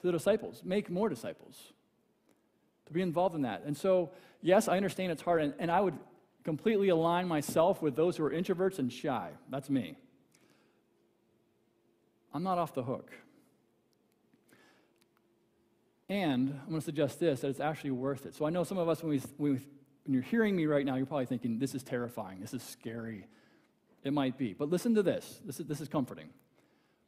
to 0.00 0.06
the 0.06 0.12
disciples. 0.12 0.62
Make 0.64 0.88
more 0.88 1.08
disciples 1.08 1.72
to 2.86 2.92
be 2.92 3.02
involved 3.02 3.34
in 3.34 3.42
that. 3.42 3.62
And 3.66 3.76
so, 3.76 4.10
yes, 4.40 4.68
I 4.68 4.76
understand 4.76 5.12
it's 5.12 5.22
hard, 5.22 5.42
and, 5.42 5.54
and 5.58 5.70
I 5.70 5.80
would 5.80 5.98
completely 6.44 6.88
align 6.90 7.26
myself 7.28 7.82
with 7.82 7.96
those 7.96 8.16
who 8.16 8.24
are 8.24 8.30
introverts 8.30 8.78
and 8.78 8.92
shy. 8.92 9.30
That's 9.50 9.68
me. 9.68 9.96
I'm 12.32 12.42
not 12.42 12.58
off 12.58 12.74
the 12.74 12.82
hook. 12.82 13.12
And 16.08 16.50
I'm 16.50 16.68
going 16.68 16.80
to 16.80 16.84
suggest 16.84 17.18
this 17.20 17.40
that 17.40 17.48
it's 17.48 17.60
actually 17.60 17.92
worth 17.92 18.26
it. 18.26 18.34
So 18.34 18.44
I 18.44 18.50
know 18.50 18.64
some 18.64 18.76
of 18.76 18.88
us, 18.88 19.02
when, 19.02 19.10
we, 19.10 19.18
when, 19.38 19.52
we, 19.54 19.60
when 20.04 20.14
you're 20.14 20.22
hearing 20.22 20.54
me 20.54 20.66
right 20.66 20.84
now, 20.84 20.96
you're 20.96 21.06
probably 21.06 21.26
thinking, 21.26 21.58
this 21.58 21.74
is 21.74 21.82
terrifying, 21.82 22.40
this 22.40 22.54
is 22.54 22.62
scary. 22.62 23.26
It 24.02 24.12
might 24.12 24.36
be. 24.36 24.52
But 24.52 24.68
listen 24.68 24.94
to 24.96 25.02
this 25.02 25.40
this 25.46 25.60
is, 25.60 25.66
this 25.66 25.80
is 25.80 25.88
comforting. 25.88 26.28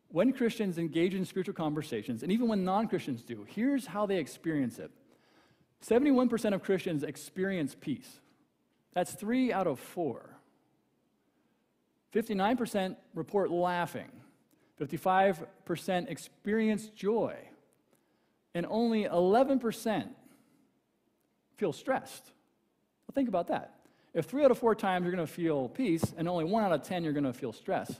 When 0.08 0.32
Christians 0.32 0.78
engage 0.78 1.14
in 1.14 1.24
spiritual 1.24 1.54
conversations, 1.54 2.22
and 2.22 2.32
even 2.32 2.48
when 2.48 2.64
non 2.64 2.88
Christians 2.88 3.22
do, 3.22 3.46
here's 3.48 3.86
how 3.86 4.06
they 4.06 4.16
experience 4.16 4.78
it 4.78 4.90
71% 5.84 6.54
of 6.54 6.62
Christians 6.62 7.02
experience 7.02 7.76
peace. 7.78 8.20
That's 8.94 9.12
three 9.12 9.52
out 9.52 9.66
of 9.66 9.78
four. 9.78 10.30
59% 12.14 12.96
report 13.14 13.50
laughing. 13.50 14.10
55% 14.80 16.10
experience 16.10 16.88
joy. 16.88 17.36
And 18.54 18.64
only 18.70 19.04
11% 19.04 20.08
feel 21.56 21.72
stressed. 21.74 22.32
Think 23.16 23.30
about 23.30 23.48
that. 23.48 23.72
If 24.12 24.26
three 24.26 24.44
out 24.44 24.50
of 24.50 24.58
four 24.58 24.74
times 24.74 25.04
you're 25.04 25.14
going 25.14 25.26
to 25.26 25.32
feel 25.32 25.70
peace, 25.70 26.04
and 26.18 26.28
only 26.28 26.44
one 26.44 26.62
out 26.62 26.72
of 26.72 26.82
10 26.82 27.02
you're 27.02 27.14
going 27.14 27.24
to 27.24 27.32
feel 27.32 27.50
stress, 27.50 27.90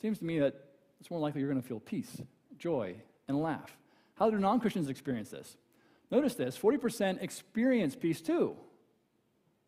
seems 0.00 0.20
to 0.20 0.24
me 0.24 0.38
that 0.38 0.54
it's 1.00 1.10
more 1.10 1.18
likely 1.18 1.40
you're 1.40 1.50
going 1.50 1.60
to 1.60 1.66
feel 1.66 1.80
peace, 1.80 2.22
joy, 2.56 2.94
and 3.26 3.42
laugh. 3.42 3.76
How 4.14 4.30
do 4.30 4.38
non 4.38 4.60
Christians 4.60 4.88
experience 4.88 5.30
this? 5.30 5.56
Notice 6.12 6.36
this 6.36 6.56
40% 6.56 7.20
experience 7.20 7.96
peace 7.96 8.20
too. 8.20 8.54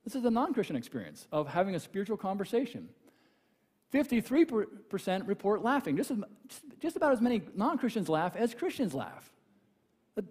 This 0.04 0.14
is 0.14 0.24
a 0.24 0.30
non 0.30 0.54
Christian 0.54 0.76
experience 0.76 1.26
of 1.32 1.48
having 1.48 1.74
a 1.74 1.80
spiritual 1.80 2.16
conversation. 2.16 2.90
53% 3.92 5.26
report 5.26 5.64
laughing. 5.64 5.96
Just, 5.96 6.12
as, 6.12 6.18
just 6.80 6.94
about 6.94 7.10
as 7.10 7.20
many 7.20 7.42
non 7.56 7.76
Christians 7.76 8.08
laugh 8.08 8.36
as 8.36 8.54
Christians 8.54 8.94
laugh. 8.94 9.32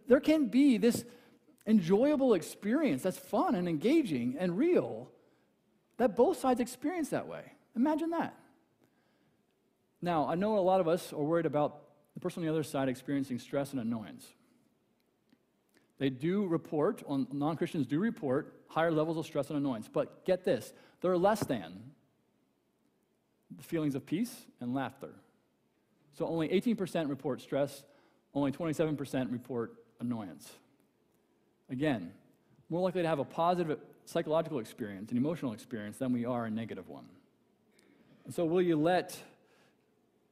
There 0.08 0.22
can 0.22 0.46
be 0.46 0.78
this 0.78 1.04
enjoyable 1.70 2.34
experience 2.34 3.04
that's 3.04 3.18
fun 3.18 3.54
and 3.54 3.70
engaging 3.70 4.36
and 4.40 4.58
real 4.58 5.12
that 5.98 6.16
both 6.16 6.40
sides 6.40 6.60
experience 6.60 7.10
that 7.10 7.28
way. 7.28 7.44
Imagine 7.76 8.10
that. 8.10 8.36
Now, 10.02 10.28
I 10.28 10.36
know 10.36 10.58
a 10.58 10.62
lot 10.62 10.82
of 10.82 10.88
us 10.88 11.14
are 11.14 11.24
worried 11.24 11.46
about 11.46 11.82
the 12.16 12.20
person 12.20 12.42
on 12.42 12.48
the 12.48 12.52
other 12.52 12.64
side 12.64 12.90
experiencing 12.90 13.38
stress 13.38 13.72
and 13.72 13.80
annoyance. 13.80 14.26
They 16.00 16.10
do 16.10 16.48
report, 16.48 17.04
non 17.08 17.56
Christians 17.58 17.86
do 17.86 18.00
report 18.00 18.56
higher 18.68 18.92
levels 18.92 19.18
of 19.18 19.26
stress 19.26 19.50
and 19.50 19.58
annoyance. 19.58 19.90
But 19.92 20.26
get 20.26 20.44
this 20.44 20.74
they're 21.02 21.18
less 21.18 21.42
than 21.42 21.92
the 23.56 23.64
feelings 23.64 23.96
of 23.96 24.06
peace 24.06 24.34
and 24.60 24.74
laughter. 24.74 25.14
So 26.18 26.26
only 26.26 26.50
18% 26.50 27.10
report 27.10 27.42
stress, 27.42 27.84
only 28.34 28.52
27% 28.52 29.32
report 29.32 29.76
annoyance. 30.00 30.50
Again, 31.70 32.12
more 32.70 32.82
likely 32.82 33.02
to 33.02 33.08
have 33.08 33.20
a 33.20 33.26
positive 33.26 33.80
psychological 34.06 34.60
experience, 34.60 35.12
an 35.12 35.18
emotional 35.18 35.54
experience, 35.54 35.98
than 35.98 36.14
we 36.14 36.26
are 36.26 36.46
a 36.46 36.52
negative 36.52 36.90
one. 36.90 37.06
And 38.26 38.34
so, 38.34 38.46
will 38.46 38.62
you 38.62 38.76
let 38.76 39.18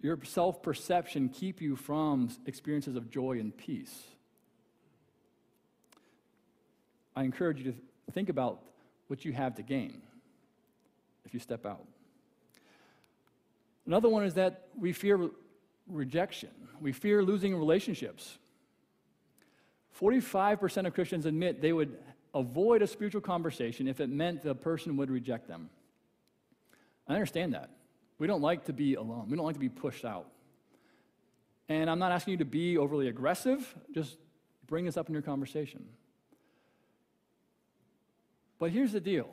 your 0.02 0.20
self 0.24 0.62
perception 0.62 1.30
keep 1.30 1.62
you 1.62 1.76
from 1.76 2.30
experiences 2.46 2.96
of 2.96 3.10
joy 3.10 3.40
and 3.40 3.56
peace? 3.56 4.04
I 7.16 7.24
encourage 7.24 7.60
you 7.60 7.72
to 7.72 8.12
think 8.12 8.30
about 8.30 8.62
what 9.08 9.26
you 9.26 9.34
have 9.34 9.56
to 9.56 9.64
gain 9.64 10.02
if 11.26 11.34
you 11.34 11.40
step 11.40 11.66
out. 11.66 11.86
Another 13.88 14.10
one 14.10 14.24
is 14.24 14.36
that 14.36 14.68
we 14.78 14.94
fear 14.94 15.30
rejection, 15.88 16.50
we 16.80 16.92
fear 16.92 17.24
losing 17.24 17.56
relationships. 17.56 18.38
45% 20.00 20.88
of 20.88 20.94
Christians 20.94 21.26
admit 21.26 21.62
they 21.62 21.74
would 21.74 21.98
avoid 22.34 22.82
a 22.82 22.88
spiritual 22.88 23.22
conversation 23.22 23.88
if 23.88 24.00
it 24.00 24.10
meant 24.10 24.44
the 24.44 24.56
person 24.56 24.98
would 24.98 25.10
reject 25.10 25.48
them. 25.48 25.70
I 27.08 27.14
understand 27.14 27.54
that. 27.54 27.70
We 28.20 28.28
don't 28.28 28.42
like 28.42 28.66
to 28.66 28.74
be 28.74 28.96
alone, 28.96 29.28
we 29.30 29.38
don't 29.38 29.46
like 29.46 29.56
to 29.56 29.60
be 29.60 29.70
pushed 29.70 30.06
out. 30.06 30.28
And 31.70 31.90
I'm 31.90 32.00
not 32.00 32.12
asking 32.12 32.32
you 32.32 32.38
to 32.38 32.46
be 32.46 32.78
overly 32.78 33.08
aggressive, 33.08 33.76
just 33.94 34.18
bring 34.68 34.86
this 34.86 34.98
up 34.98 35.08
in 35.08 35.14
your 35.14 35.22
conversation. 35.22 35.86
But 38.60 38.72
here's 38.72 38.92
the 38.92 39.00
deal 39.00 39.30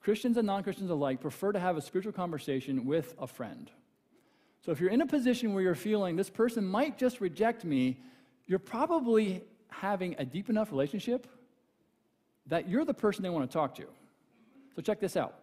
Christians 0.00 0.36
and 0.36 0.46
non 0.46 0.62
Christians 0.62 0.90
alike 0.90 1.20
prefer 1.20 1.52
to 1.52 1.58
have 1.58 1.76
a 1.76 1.80
spiritual 1.80 2.12
conversation 2.12 2.86
with 2.86 3.14
a 3.18 3.26
friend. 3.26 3.70
So 4.64 4.72
if 4.72 4.80
you're 4.80 4.90
in 4.90 5.00
a 5.00 5.06
position 5.06 5.54
where 5.54 5.62
you're 5.62 5.74
feeling 5.74 6.16
this 6.16 6.28
person 6.28 6.66
might 6.66 6.98
just 6.98 7.20
reject 7.20 7.64
me, 7.64 8.00
you're 8.50 8.58
probably 8.58 9.44
having 9.68 10.16
a 10.18 10.24
deep 10.24 10.50
enough 10.50 10.72
relationship 10.72 11.28
that 12.46 12.68
you're 12.68 12.84
the 12.84 12.92
person 12.92 13.22
they 13.22 13.30
want 13.30 13.48
to 13.48 13.54
talk 13.54 13.76
to. 13.76 13.86
So 14.74 14.82
check 14.82 14.98
this 14.98 15.16
out 15.16 15.36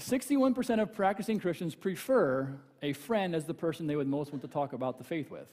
61% 0.00 0.82
of 0.82 0.92
practicing 0.92 1.38
Christians 1.38 1.76
prefer 1.76 2.58
a 2.82 2.92
friend 2.92 3.36
as 3.36 3.44
the 3.44 3.54
person 3.54 3.86
they 3.86 3.94
would 3.94 4.08
most 4.08 4.32
want 4.32 4.42
to 4.42 4.48
talk 4.48 4.72
about 4.72 4.98
the 4.98 5.04
faith 5.04 5.30
with. 5.30 5.46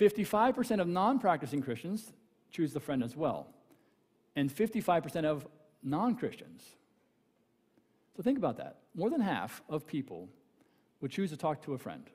55% 0.00 0.80
of 0.80 0.88
non 0.88 1.18
practicing 1.18 1.60
Christians 1.60 2.10
choose 2.50 2.72
the 2.72 2.80
friend 2.80 3.04
as 3.04 3.14
well 3.14 3.48
and 4.34 4.48
55% 4.48 5.26
of 5.26 5.46
non 5.82 6.16
Christians. 6.16 6.62
So 8.16 8.22
think 8.22 8.38
about 8.38 8.56
that. 8.56 8.78
More 8.94 9.10
than 9.10 9.20
half 9.20 9.62
of 9.68 9.86
people 9.86 10.30
would 11.02 11.10
choose 11.10 11.28
to 11.32 11.36
talk 11.36 11.62
to 11.64 11.74
a 11.74 11.78
friend. 11.78 12.08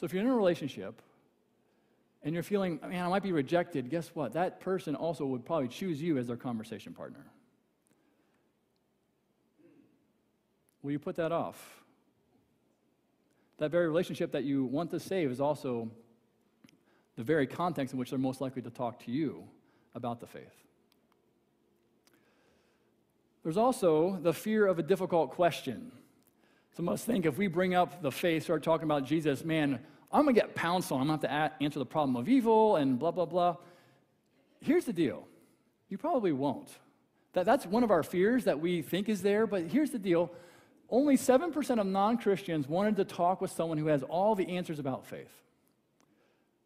So 0.00 0.06
if 0.06 0.14
you're 0.14 0.22
in 0.22 0.28
a 0.28 0.34
relationship 0.34 1.02
and 2.22 2.34
you're 2.34 2.42
feeling, 2.42 2.80
man, 2.82 3.04
I 3.04 3.08
might 3.08 3.22
be 3.22 3.32
rejected, 3.32 3.88
guess 3.88 4.08
what? 4.14 4.32
That 4.32 4.60
person 4.60 4.94
also 4.96 5.24
would 5.26 5.44
probably 5.44 5.68
choose 5.68 6.02
you 6.02 6.18
as 6.18 6.26
their 6.26 6.36
conversation 6.36 6.92
partner. 6.92 7.24
Will 10.82 10.92
you 10.92 10.98
put 10.98 11.16
that 11.16 11.32
off? 11.32 11.82
That 13.58 13.70
very 13.70 13.88
relationship 13.88 14.32
that 14.32 14.44
you 14.44 14.64
want 14.64 14.90
to 14.90 15.00
save 15.00 15.30
is 15.30 15.40
also 15.40 15.90
the 17.16 17.22
very 17.22 17.46
context 17.46 17.94
in 17.94 17.98
which 17.98 18.10
they're 18.10 18.18
most 18.18 18.40
likely 18.40 18.62
to 18.62 18.70
talk 18.70 19.04
to 19.04 19.10
you 19.10 19.44
about 19.94 20.20
the 20.20 20.26
faith. 20.26 20.54
There's 23.42 23.56
also 23.56 24.18
the 24.22 24.32
fear 24.32 24.66
of 24.66 24.78
a 24.78 24.82
difficult 24.82 25.30
question. 25.30 25.92
Some 26.76 26.88
of 26.88 26.94
us 26.94 27.04
think 27.04 27.24
if 27.24 27.38
we 27.38 27.46
bring 27.46 27.74
up 27.74 28.02
the 28.02 28.12
faith, 28.12 28.42
start 28.42 28.62
talking 28.62 28.84
about 28.84 29.06
Jesus, 29.06 29.44
man, 29.44 29.80
I'm 30.16 30.22
going 30.22 30.34
to 30.34 30.40
get 30.40 30.54
pounced 30.54 30.90
on. 30.90 31.02
I'm 31.02 31.08
going 31.08 31.18
to 31.20 31.28
have 31.28 31.58
to 31.58 31.64
answer 31.64 31.78
the 31.78 31.84
problem 31.84 32.16
of 32.16 32.26
evil 32.26 32.76
and 32.76 32.98
blah, 32.98 33.10
blah, 33.10 33.26
blah. 33.26 33.56
Here's 34.60 34.86
the 34.86 34.92
deal 34.94 35.28
you 35.90 35.98
probably 35.98 36.32
won't. 36.32 36.70
That, 37.34 37.44
that's 37.44 37.66
one 37.66 37.84
of 37.84 37.90
our 37.90 38.02
fears 38.02 38.44
that 38.44 38.58
we 38.58 38.80
think 38.80 39.10
is 39.10 39.20
there, 39.20 39.46
but 39.46 39.64
here's 39.64 39.90
the 39.90 39.98
deal 39.98 40.32
only 40.88 41.18
7% 41.18 41.80
of 41.80 41.86
non 41.86 42.16
Christians 42.16 42.66
wanted 42.66 42.96
to 42.96 43.04
talk 43.04 43.42
with 43.42 43.50
someone 43.50 43.76
who 43.76 43.88
has 43.88 44.02
all 44.04 44.34
the 44.34 44.56
answers 44.56 44.78
about 44.78 45.04
faith. 45.04 45.42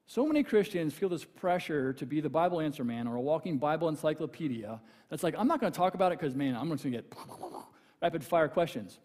So 0.07 0.25
many 0.27 0.45
Christians 0.45 0.95
feel 0.95 1.09
this 1.09 1.25
pressure 1.25 1.93
to 1.95 2.07
be 2.07 2.21
the 2.21 2.31
Bible 2.31 2.61
answer 2.61 2.85
man 2.85 3.09
or 3.09 3.17
a 3.17 3.21
walking 3.21 3.59
Bible 3.59 3.89
encyclopedia. 3.89 4.81
That's 5.09 5.25
like, 5.25 5.35
I'm 5.37 5.49
not 5.49 5.61
going 5.61 5.73
to 5.73 5.77
talk 5.77 5.95
about 5.95 6.13
it 6.13 6.21
because, 6.21 6.37
man, 6.37 6.55
I'm 6.55 6.71
just 6.71 6.85
going 6.85 6.93
to 6.93 7.03
get 7.03 7.15
rapid 8.01 8.23
fire 8.23 8.47
questions. 8.47 9.01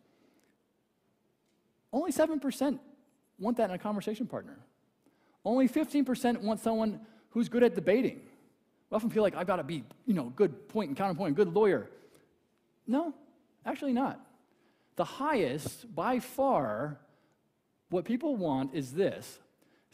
Only 1.92 2.12
7% 2.12 2.78
want 3.40 3.58
that 3.58 3.70
in 3.70 3.76
a 3.76 3.80
conversation 3.80 4.28
partner. 4.28 4.58
Only 5.44 5.68
15% 5.68 6.42
want 6.42 6.60
someone 6.60 7.02
who's 7.32 7.50
good 7.50 7.64
at 7.64 7.76
debating. 7.76 8.22
We 8.90 8.96
often 8.96 9.10
feel 9.10 9.24
like 9.24 9.36
I've 9.36 9.48
got 9.48 9.58
to 9.58 9.64
be, 9.64 9.84
you 10.06 10.14
know, 10.14 10.26
good 10.36 10.70
point 10.70 10.90
and 10.90 10.98
counterpoint, 10.98 11.36
good 11.36 11.54
lawyer. 11.54 11.90
No, 12.88 13.14
actually 13.66 13.94
not. 13.94 14.20
The 14.96 15.04
highest, 15.04 15.94
by 15.94 16.20
far, 16.20 17.00
what 17.90 18.06
people 18.06 18.36
want 18.36 18.74
is 18.74 18.94
this 18.94 19.40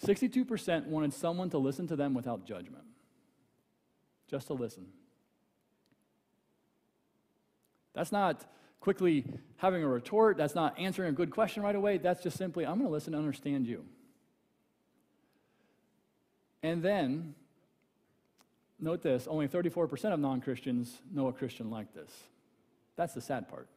62% 0.05 0.85
wanted 0.87 1.13
someone 1.13 1.49
to 1.49 1.57
listen 1.57 1.87
to 1.87 1.95
them 1.95 2.13
without 2.13 2.45
judgment, 2.45 2.83
just 4.27 4.47
to 4.47 4.53
listen. 4.53 4.87
That's 7.93 8.11
not 8.11 8.45
quickly 8.81 9.25
having 9.57 9.83
a 9.83 9.87
retort, 9.87 10.35
that's 10.35 10.55
not 10.55 10.77
answering 10.77 11.09
a 11.09 11.13
good 11.13 11.31
question 11.31 11.63
right 11.63 11.75
away. 11.75 11.97
That's 11.97 12.21
just 12.21 12.37
simply, 12.37 12.65
I'm 12.65 12.73
going 12.73 12.87
to 12.87 12.91
listen 12.91 13.13
and 13.13 13.23
understand 13.23 13.67
you. 13.67 13.85
And 16.63 16.83
then, 16.83 17.35
note 18.79 19.01
this 19.01 19.27
only 19.27 19.47
34% 19.47 20.13
of 20.13 20.19
non 20.19 20.41
Christians 20.41 20.99
know 21.13 21.27
a 21.27 21.33
Christian 21.33 21.69
like 21.69 21.93
this. 21.93 22.11
That's 22.97 23.13
the 23.13 23.21
sad 23.21 23.47
part. 23.47 23.67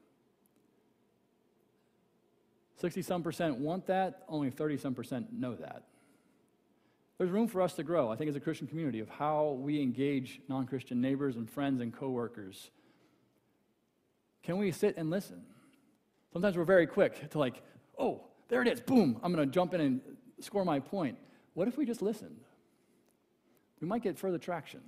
60 2.81 3.03
some 3.03 3.23
percent 3.23 3.59
want 3.59 3.87
that, 3.87 4.25
only 4.29 4.51
30 4.51 4.79
some 4.79 4.95
percent 4.95 5.33
know 5.33 5.55
that. 5.55 5.85
There's 7.17 7.31
room 7.31 7.47
for 7.47 7.63
us 7.63 7.75
to 7.75 7.83
grow, 7.83 8.11
I 8.11 8.17
think, 8.17 8.29
as 8.29 8.37
a 8.37 8.41
Christian 8.41 8.67
community 8.67 9.01
of 9.01 9.09
how 9.09 9.59
we 9.61 9.81
engage 9.81 10.41
non 10.49 10.67
Christian 10.67 11.01
neighbors 11.01 11.37
and 11.37 11.49
friends 11.49 11.81
and 11.81 11.93
coworkers. 11.93 12.71
Can 14.45 14.59
we 14.59 14.71
sit 14.71 14.97
and 14.97 15.11
listen? 15.11 15.43
Sometimes 16.33 16.57
we're 16.57 16.65
very 16.65 16.87
quick 16.87 17.31
to, 17.31 17.39
like, 17.39 17.63
oh, 17.99 18.23
there 18.49 18.63
it 18.63 18.69
is, 18.69 18.81
boom, 18.81 19.19
I'm 19.23 19.33
going 19.35 19.49
to 19.49 19.53
jump 19.53 19.75
in 19.75 19.81
and 19.81 20.01
score 20.41 20.65
my 20.65 20.81
point. 20.81 21.19
What 21.55 21.67
if 21.67 21.77
we 21.77 21.87
just 21.87 22.03
listened? 22.03 22.41
We 23.81 23.89
might 23.89 24.03
get 24.03 24.19
further 24.19 24.39
traction. 24.39 24.81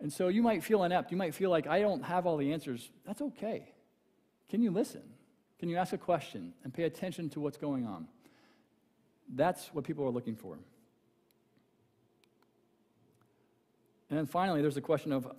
And 0.00 0.12
so 0.12 0.28
you 0.28 0.42
might 0.42 0.64
feel 0.64 0.82
inept. 0.82 1.12
You 1.12 1.16
might 1.16 1.34
feel 1.34 1.50
like 1.50 1.66
I 1.66 1.80
don't 1.80 2.02
have 2.02 2.26
all 2.26 2.36
the 2.36 2.52
answers. 2.52 2.90
That's 3.06 3.22
okay. 3.22 3.72
Can 4.48 4.60
you 4.62 4.72
listen? 4.72 5.02
Can 5.60 5.68
you 5.68 5.76
ask 5.76 5.92
a 5.92 5.98
question 5.98 6.54
and 6.64 6.74
pay 6.74 6.84
attention 6.84 7.28
to 7.30 7.40
what's 7.40 7.56
going 7.56 7.86
on? 7.86 8.08
That's 9.32 9.68
what 9.72 9.84
people 9.84 10.04
are 10.04 10.10
looking 10.10 10.34
for. 10.34 10.58
And 14.10 14.18
then 14.18 14.26
finally, 14.26 14.60
there's 14.60 14.74
the 14.74 14.80
question 14.80 15.12
of 15.12 15.30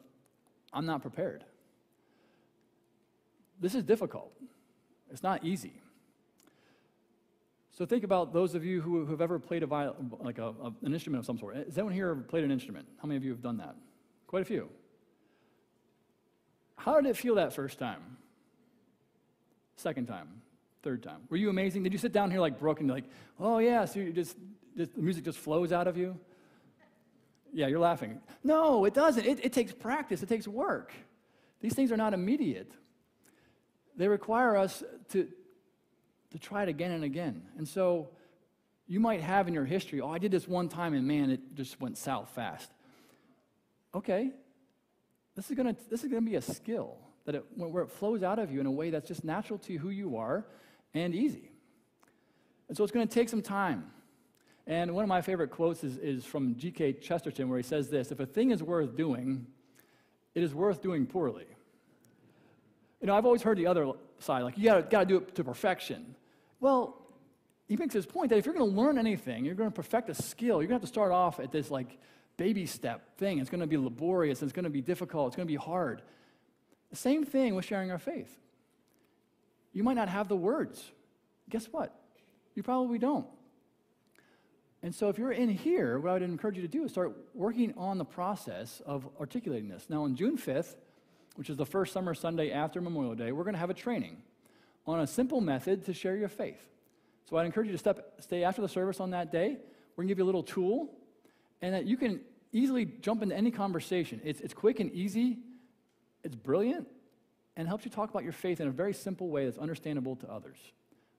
I'm 0.72 0.86
not 0.86 1.02
prepared. 1.02 1.44
This 3.60 3.76
is 3.76 3.84
difficult, 3.84 4.34
it's 5.12 5.24
not 5.24 5.44
easy. 5.44 5.74
So 7.72 7.88
think 7.88 8.04
about 8.04 8.34
those 8.34 8.54
of 8.54 8.64
you 8.64 8.82
who 8.82 9.08
have 9.08 9.20
ever 9.20 9.40
played 9.40 9.64
a 9.64 9.66
viol- 9.66 9.96
like 10.20 10.38
a, 10.38 10.50
a, 10.50 10.74
an 10.84 10.94
instrument 10.94 11.22
of 11.22 11.26
some 11.26 11.40
sort. 11.40 11.56
Has 11.56 11.76
anyone 11.76 11.94
here 11.94 12.10
ever 12.10 12.22
played 12.22 12.44
an 12.44 12.52
instrument? 12.52 12.88
How 13.02 13.08
many 13.08 13.18
of 13.18 13.24
you 13.24 13.32
have 13.32 13.42
done 13.42 13.58
that? 13.58 13.76
Quite 14.28 14.44
a 14.44 14.46
few. 14.46 14.70
How 16.76 17.02
did 17.02 17.10
it 17.10 17.18
feel 17.18 17.36
that 17.36 17.52
first 17.52 17.80
time? 17.80 18.18
Second 19.76 20.06
time? 20.08 20.44
third 20.84 21.02
time? 21.02 21.22
Were 21.30 21.38
you 21.38 21.50
amazing? 21.50 21.82
Did 21.84 21.94
you 21.94 21.98
sit 21.98 22.12
down 22.12 22.30
here 22.30 22.42
like 22.42 22.60
broken, 22.60 22.88
like, 22.88 23.06
oh 23.40 23.58
yeah, 23.60 23.86
so 23.86 24.00
you 24.00 24.12
just, 24.12 24.36
just 24.78 24.94
the 24.94 25.02
music 25.02 25.24
just 25.24 25.40
flows 25.40 25.72
out 25.72 25.88
of 25.88 25.98
you? 25.98 26.20
Yeah, 27.54 27.68
you're 27.68 27.80
laughing. 27.80 28.20
No, 28.44 28.86
it 28.86 28.94
doesn't. 28.94 29.26
It, 29.26 29.46
it 29.46 29.54
takes 29.54 29.72
practice, 29.72 30.22
it 30.22 30.30
takes 30.30 30.48
work. 30.48 30.94
These 31.62 31.74
things 31.74 31.92
are 31.92 31.98
not 31.98 32.14
immediate. 32.14 32.72
They 33.96 34.08
require 34.08 34.56
us 34.58 34.84
to, 35.10 35.28
to 36.32 36.40
try 36.40 36.64
it 36.64 36.70
again 36.70 36.92
and 36.92 37.04
again. 37.04 37.44
And 37.58 37.68
so 37.68 38.10
you 38.88 39.00
might 39.00 39.22
have 39.22 39.48
in 39.48 39.54
your 39.54 39.66
history, 39.66 40.02
oh, 40.02 40.10
I 40.10 40.18
did 40.18 40.32
this 40.32 40.48
one 40.48 40.70
time 40.70 40.94
and 40.94 41.08
man, 41.08 41.30
it 41.30 41.56
just 41.56 41.80
went 41.80 41.98
south 41.98 42.30
fast. 42.30 42.70
Okay, 43.96 44.32
this 45.36 45.50
is 45.50 45.56
gonna, 45.56 45.76
this 45.90 46.04
is 46.04 46.10
gonna 46.10 46.22
be 46.22 46.36
a 46.36 46.42
skill 46.42 46.98
that 47.26 47.36
it, 47.36 47.46
where 47.56 47.84
it 47.84 47.92
flows 47.92 48.24
out 48.24 48.40
of 48.40 48.52
you 48.52 48.60
in 48.60 48.66
a 48.66 48.72
way 48.72 48.90
that's 48.90 49.08
just 49.08 49.24
natural 49.24 49.60
to 49.60 49.78
who 49.78 49.90
you 49.90 50.18
are 50.18 50.46
and 50.94 51.16
easy. 51.16 51.52
And 52.68 52.78
so 52.78 52.84
it's 52.84 52.92
going 52.92 53.08
to 53.08 53.14
take 53.14 53.30
some 53.30 53.42
time. 53.42 53.92
And 54.66 54.94
one 54.94 55.04
of 55.04 55.10
my 55.10 55.22
favorite 55.22 55.52
quotes 55.52 55.84
is, 55.84 55.98
is 55.98 56.26
from 56.26 56.56
G.K. 56.56 56.94
Chesterton, 56.94 57.50
where 57.50 57.58
he 57.58 57.64
says 57.64 57.90
this 57.90 58.12
If 58.12 58.20
a 58.20 58.26
thing 58.26 58.52
is 58.52 58.64
worth 58.64 58.96
doing, 58.96 59.46
it 60.34 60.44
is 60.44 60.54
worth 60.54 60.82
doing 60.82 61.06
poorly. 61.06 61.46
You 63.04 63.08
know, 63.08 63.18
I've 63.18 63.26
always 63.26 63.42
heard 63.42 63.58
the 63.58 63.68
other 63.68 63.92
side, 64.20 64.44
like, 64.44 64.58
you 64.58 64.64
gotta, 64.64 64.84
gotta 64.84 65.06
do 65.06 65.18
it 65.18 65.36
to 65.36 65.44
perfection. 65.44 66.16
Well, 66.62 67.06
he 67.68 67.76
makes 67.76 67.94
his 67.94 68.06
point 68.06 68.30
that 68.30 68.38
if 68.38 68.46
you're 68.46 68.56
gonna 68.56 68.64
learn 68.64 68.98
anything, 68.98 69.44
you're 69.44 69.56
gonna 69.56 69.72
perfect 69.72 70.08
a 70.08 70.14
skill, 70.14 70.62
you're 70.62 70.70
gonna 70.70 70.76
have 70.76 70.84
to 70.84 70.88
start 70.88 71.12
off 71.12 71.42
at 71.42 71.52
this, 71.52 71.70
like, 71.70 72.00
baby 72.38 72.66
step 72.66 73.18
thing. 73.18 73.40
It's 73.40 73.50
gonna 73.50 73.68
be 73.68 73.76
laborious, 73.76 74.42
it's 74.42 74.54
gonna 74.54 74.70
be 74.70 74.80
difficult, 74.80 75.28
it's 75.28 75.36
gonna 75.36 75.48
be 75.48 75.58
hard. 75.58 76.02
The 76.92 76.96
same 76.96 77.26
thing 77.26 77.56
with 77.56 77.66
sharing 77.66 77.92
our 77.92 78.00
faith. 78.00 78.40
You 79.74 79.84
might 79.84 79.96
not 79.96 80.08
have 80.08 80.30
the 80.30 80.38
words. 80.38 80.90
Guess 81.50 81.66
what? 81.74 81.94
You 82.56 82.64
probably 82.64 83.00
don't. 83.00 83.28
And 84.82 84.96
so, 84.96 85.10
if 85.10 85.18
you're 85.18 85.34
in 85.34 85.50
here, 85.50 86.00
what 86.00 86.12
I 86.12 86.14
would 86.14 86.22
encourage 86.22 86.56
you 86.56 86.62
to 86.62 86.70
do 86.70 86.86
is 86.86 86.92
start 86.92 87.18
working 87.34 87.74
on 87.76 87.98
the 87.98 88.06
process 88.06 88.82
of 88.86 89.10
articulating 89.20 89.68
this. 89.68 89.88
Now, 89.90 90.04
on 90.04 90.16
June 90.16 90.38
5th, 90.38 90.76
which 91.36 91.50
is 91.50 91.58
the 91.58 91.66
first 91.66 91.94
summer 91.94 92.14
Sunday 92.14 92.52
after 92.52 92.82
Memorial 92.82 93.16
Day, 93.16 93.32
we're 93.32 93.44
going 93.44 93.56
to 93.56 93.60
have 93.60 93.70
a 93.70 93.76
training 93.76 94.18
on 94.86 95.00
a 95.00 95.08
simple 95.08 95.42
method 95.42 95.86
to 95.86 95.94
share 95.94 96.16
your 96.16 96.30
faith. 96.30 96.62
So, 97.30 97.38
I'd 97.38 97.46
encourage 97.46 97.68
you 97.68 97.74
to 97.74 97.78
step, 97.78 98.16
stay 98.20 98.44
after 98.44 98.62
the 98.62 98.68
service 98.68 99.00
on 99.00 99.12
that 99.12 99.32
day. 99.32 99.58
We're 99.96 100.04
going 100.04 100.08
to 100.08 100.12
give 100.12 100.18
you 100.18 100.26
a 100.26 100.26
little 100.26 100.44
tool, 100.44 100.90
and 101.62 101.74
that 101.74 101.86
you 101.86 101.98
can 101.98 102.20
easily 102.52 102.86
jump 102.86 103.24
into 103.24 103.36
any 103.36 103.50
conversation. 103.50 104.22
It's, 104.24 104.42
it's 104.42 104.54
quick 104.54 104.80
and 104.80 104.92
easy, 104.92 105.40
it's 106.24 106.36
brilliant, 106.36 106.88
and 107.56 107.68
helps 107.68 107.86
you 107.86 107.92
talk 107.92 108.10
about 108.10 108.24
your 108.24 108.34
faith 108.34 108.60
in 108.60 108.68
a 108.68 108.72
very 108.72 108.94
simple 108.94 109.30
way 109.30 109.46
that's 109.46 109.58
understandable 109.58 110.16
to 110.18 110.30
others. 110.30 110.58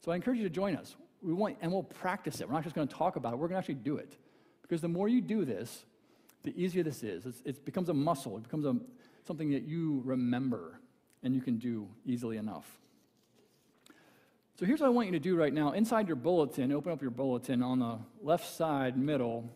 So, 0.05 0.12
I 0.12 0.17
encourage 0.17 0.39
you 0.39 0.45
to 0.45 0.55
join 0.55 0.77
us 0.77 0.95
we 1.25 1.33
want, 1.33 1.57
and 1.62 1.73
we'll 1.73 1.83
practice 1.83 2.41
it. 2.41 2.49
We're 2.49 2.55
not 2.55 2.65
just 2.65 2.77
going 2.77 2.87
to 2.87 2.95
talk 2.95 3.17
about 3.17 3.33
it, 3.33 3.37
we're 3.37 3.49
going 3.49 3.55
to 3.55 3.59
actually 3.59 3.77
do 3.77 3.97
it. 3.97 4.17
Because 4.62 4.81
the 4.81 4.89
more 4.89 5.09
you 5.09 5.21
do 5.21 5.45
this, 5.45 5.85
the 6.43 6.55
easier 6.62 6.83
this 6.83 7.03
is. 7.03 7.25
It's, 7.25 7.43
it 7.45 7.65
becomes 7.65 7.89
a 7.89 7.95
muscle, 7.95 8.37
it 8.37 8.43
becomes 8.43 8.67
a, 8.67 8.77
something 9.27 9.51
that 9.53 9.62
you 9.62 10.03
remember 10.05 10.81
and 11.22 11.35
you 11.35 11.41
can 11.41 11.59
do 11.59 11.89
easily 12.05 12.37
enough. 12.37 12.66
So 14.59 14.66
here's 14.66 14.81
what 14.81 14.87
I 14.87 14.91
want 14.91 15.07
you 15.07 15.12
to 15.12 15.20
do 15.20 15.37
right 15.37 15.53
now. 15.53 15.72
Inside 15.72 16.07
your 16.07 16.16
bulletin, 16.16 16.70
open 16.70 16.93
up 16.93 17.03
your 17.03 17.11
bulletin 17.11 17.62
on 17.62 17.81
the 17.81 17.99
left 18.22 18.55
side, 18.55 18.97
middle, 18.97 19.51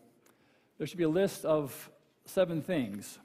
there 0.79 0.87
should 0.87 0.97
be 0.97 1.03
a 1.03 1.09
list 1.09 1.43
of 1.43 1.89
seven 2.25 2.61
things. 2.61 3.19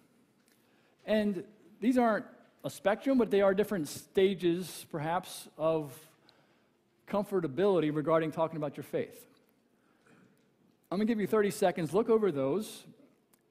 And 1.07 1.45
these 1.81 1.97
aren't 1.97 2.27
a 2.65 2.71
spectrum, 2.71 3.17
but 3.17 3.31
they 3.31 3.43
are 3.43 3.55
different 3.55 3.89
stages, 3.89 4.87
perhaps, 4.91 5.49
of 5.57 5.93
comfortability 7.09 7.95
regarding 7.95 8.33
talking 8.33 8.57
about 8.57 8.77
your 8.77 8.85
faith. 8.85 9.25
I'm 10.91 10.99
going 10.99 11.07
to 11.07 11.11
give 11.11 11.21
you 11.21 11.29
30 11.29 11.51
seconds. 11.51 11.95
Look 11.95 12.11
over 12.11 12.33
those 12.33 12.85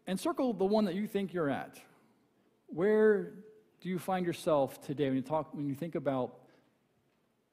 and 0.06 0.20
circle 0.20 0.54
the 0.54 0.66
one 0.66 0.86
that 0.86 0.96
you 0.96 1.08
think 1.08 1.34
you're 1.34 1.50
at. 1.50 1.78
Where 2.74 3.34
do 3.82 3.90
you 3.90 4.00
find 4.00 4.26
yourself 4.26 4.82
today 4.82 5.06
when 5.06 5.16
you 5.16 5.22
talk 5.22 5.54
when 5.54 5.68
you 5.68 5.76
think 5.76 5.94
about 5.94 6.40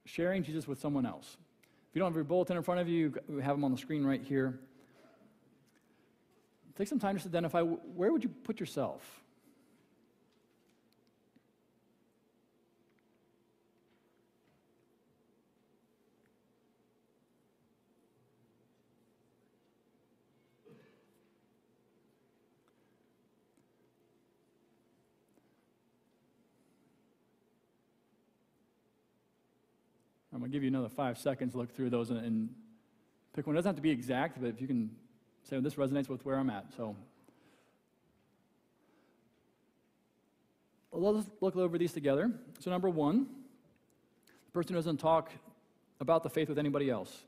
sharing 0.06 0.42
Jesus 0.42 0.66
with 0.66 0.80
someone 0.80 1.04
else? 1.04 1.36
If 1.90 1.94
you 1.94 2.00
don't 2.00 2.10
have 2.10 2.16
your 2.16 2.24
bulletin 2.24 2.56
in 2.56 2.62
front 2.62 2.80
of 2.80 2.88
you, 2.88 3.12
we 3.28 3.42
have 3.42 3.56
them 3.56 3.64
on 3.64 3.70
the 3.70 3.76
screen 3.76 4.02
right 4.04 4.22
here. 4.22 4.58
Take 6.74 6.88
some 6.88 6.98
time 6.98 7.16
just 7.16 7.24
to 7.24 7.30
identify 7.30 7.60
where 7.60 8.10
would 8.10 8.24
you 8.24 8.30
put 8.30 8.60
yourself? 8.60 9.22
Give 30.50 30.62
you 30.62 30.68
another 30.68 30.88
five 30.88 31.18
seconds 31.18 31.54
look 31.54 31.74
through 31.74 31.90
those 31.90 32.10
and, 32.10 32.24
and 32.24 32.48
pick 33.34 33.46
one. 33.46 33.56
It 33.56 33.58
doesn't 33.58 33.70
have 33.70 33.76
to 33.76 33.82
be 33.82 33.90
exact, 33.90 34.40
but 34.40 34.48
if 34.48 34.60
you 34.60 34.66
can 34.66 34.90
say, 35.44 35.56
well, 35.56 35.62
this 35.62 35.74
resonates 35.74 36.08
with 36.08 36.24
where 36.24 36.36
I'm 36.36 36.50
at. 36.50 36.66
So 36.76 36.96
let's 40.92 41.28
look 41.40 41.56
over 41.56 41.78
these 41.78 41.92
together. 41.92 42.30
So, 42.58 42.70
number 42.70 42.90
one, 42.90 43.26
the 44.46 44.52
person 44.52 44.74
doesn't 44.74 44.98
talk 44.98 45.30
about 46.00 46.22
the 46.22 46.30
faith 46.30 46.48
with 46.48 46.58
anybody 46.58 46.90
else. 46.90 47.24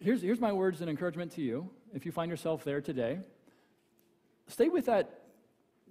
Here's, 0.00 0.22
here's 0.22 0.40
my 0.40 0.52
words 0.52 0.80
and 0.80 0.88
encouragement 0.88 1.32
to 1.32 1.42
you. 1.42 1.70
If 1.94 2.06
you 2.06 2.12
find 2.12 2.30
yourself 2.30 2.64
there 2.64 2.80
today, 2.80 3.18
stay 4.46 4.68
with 4.68 4.86
that 4.86 5.20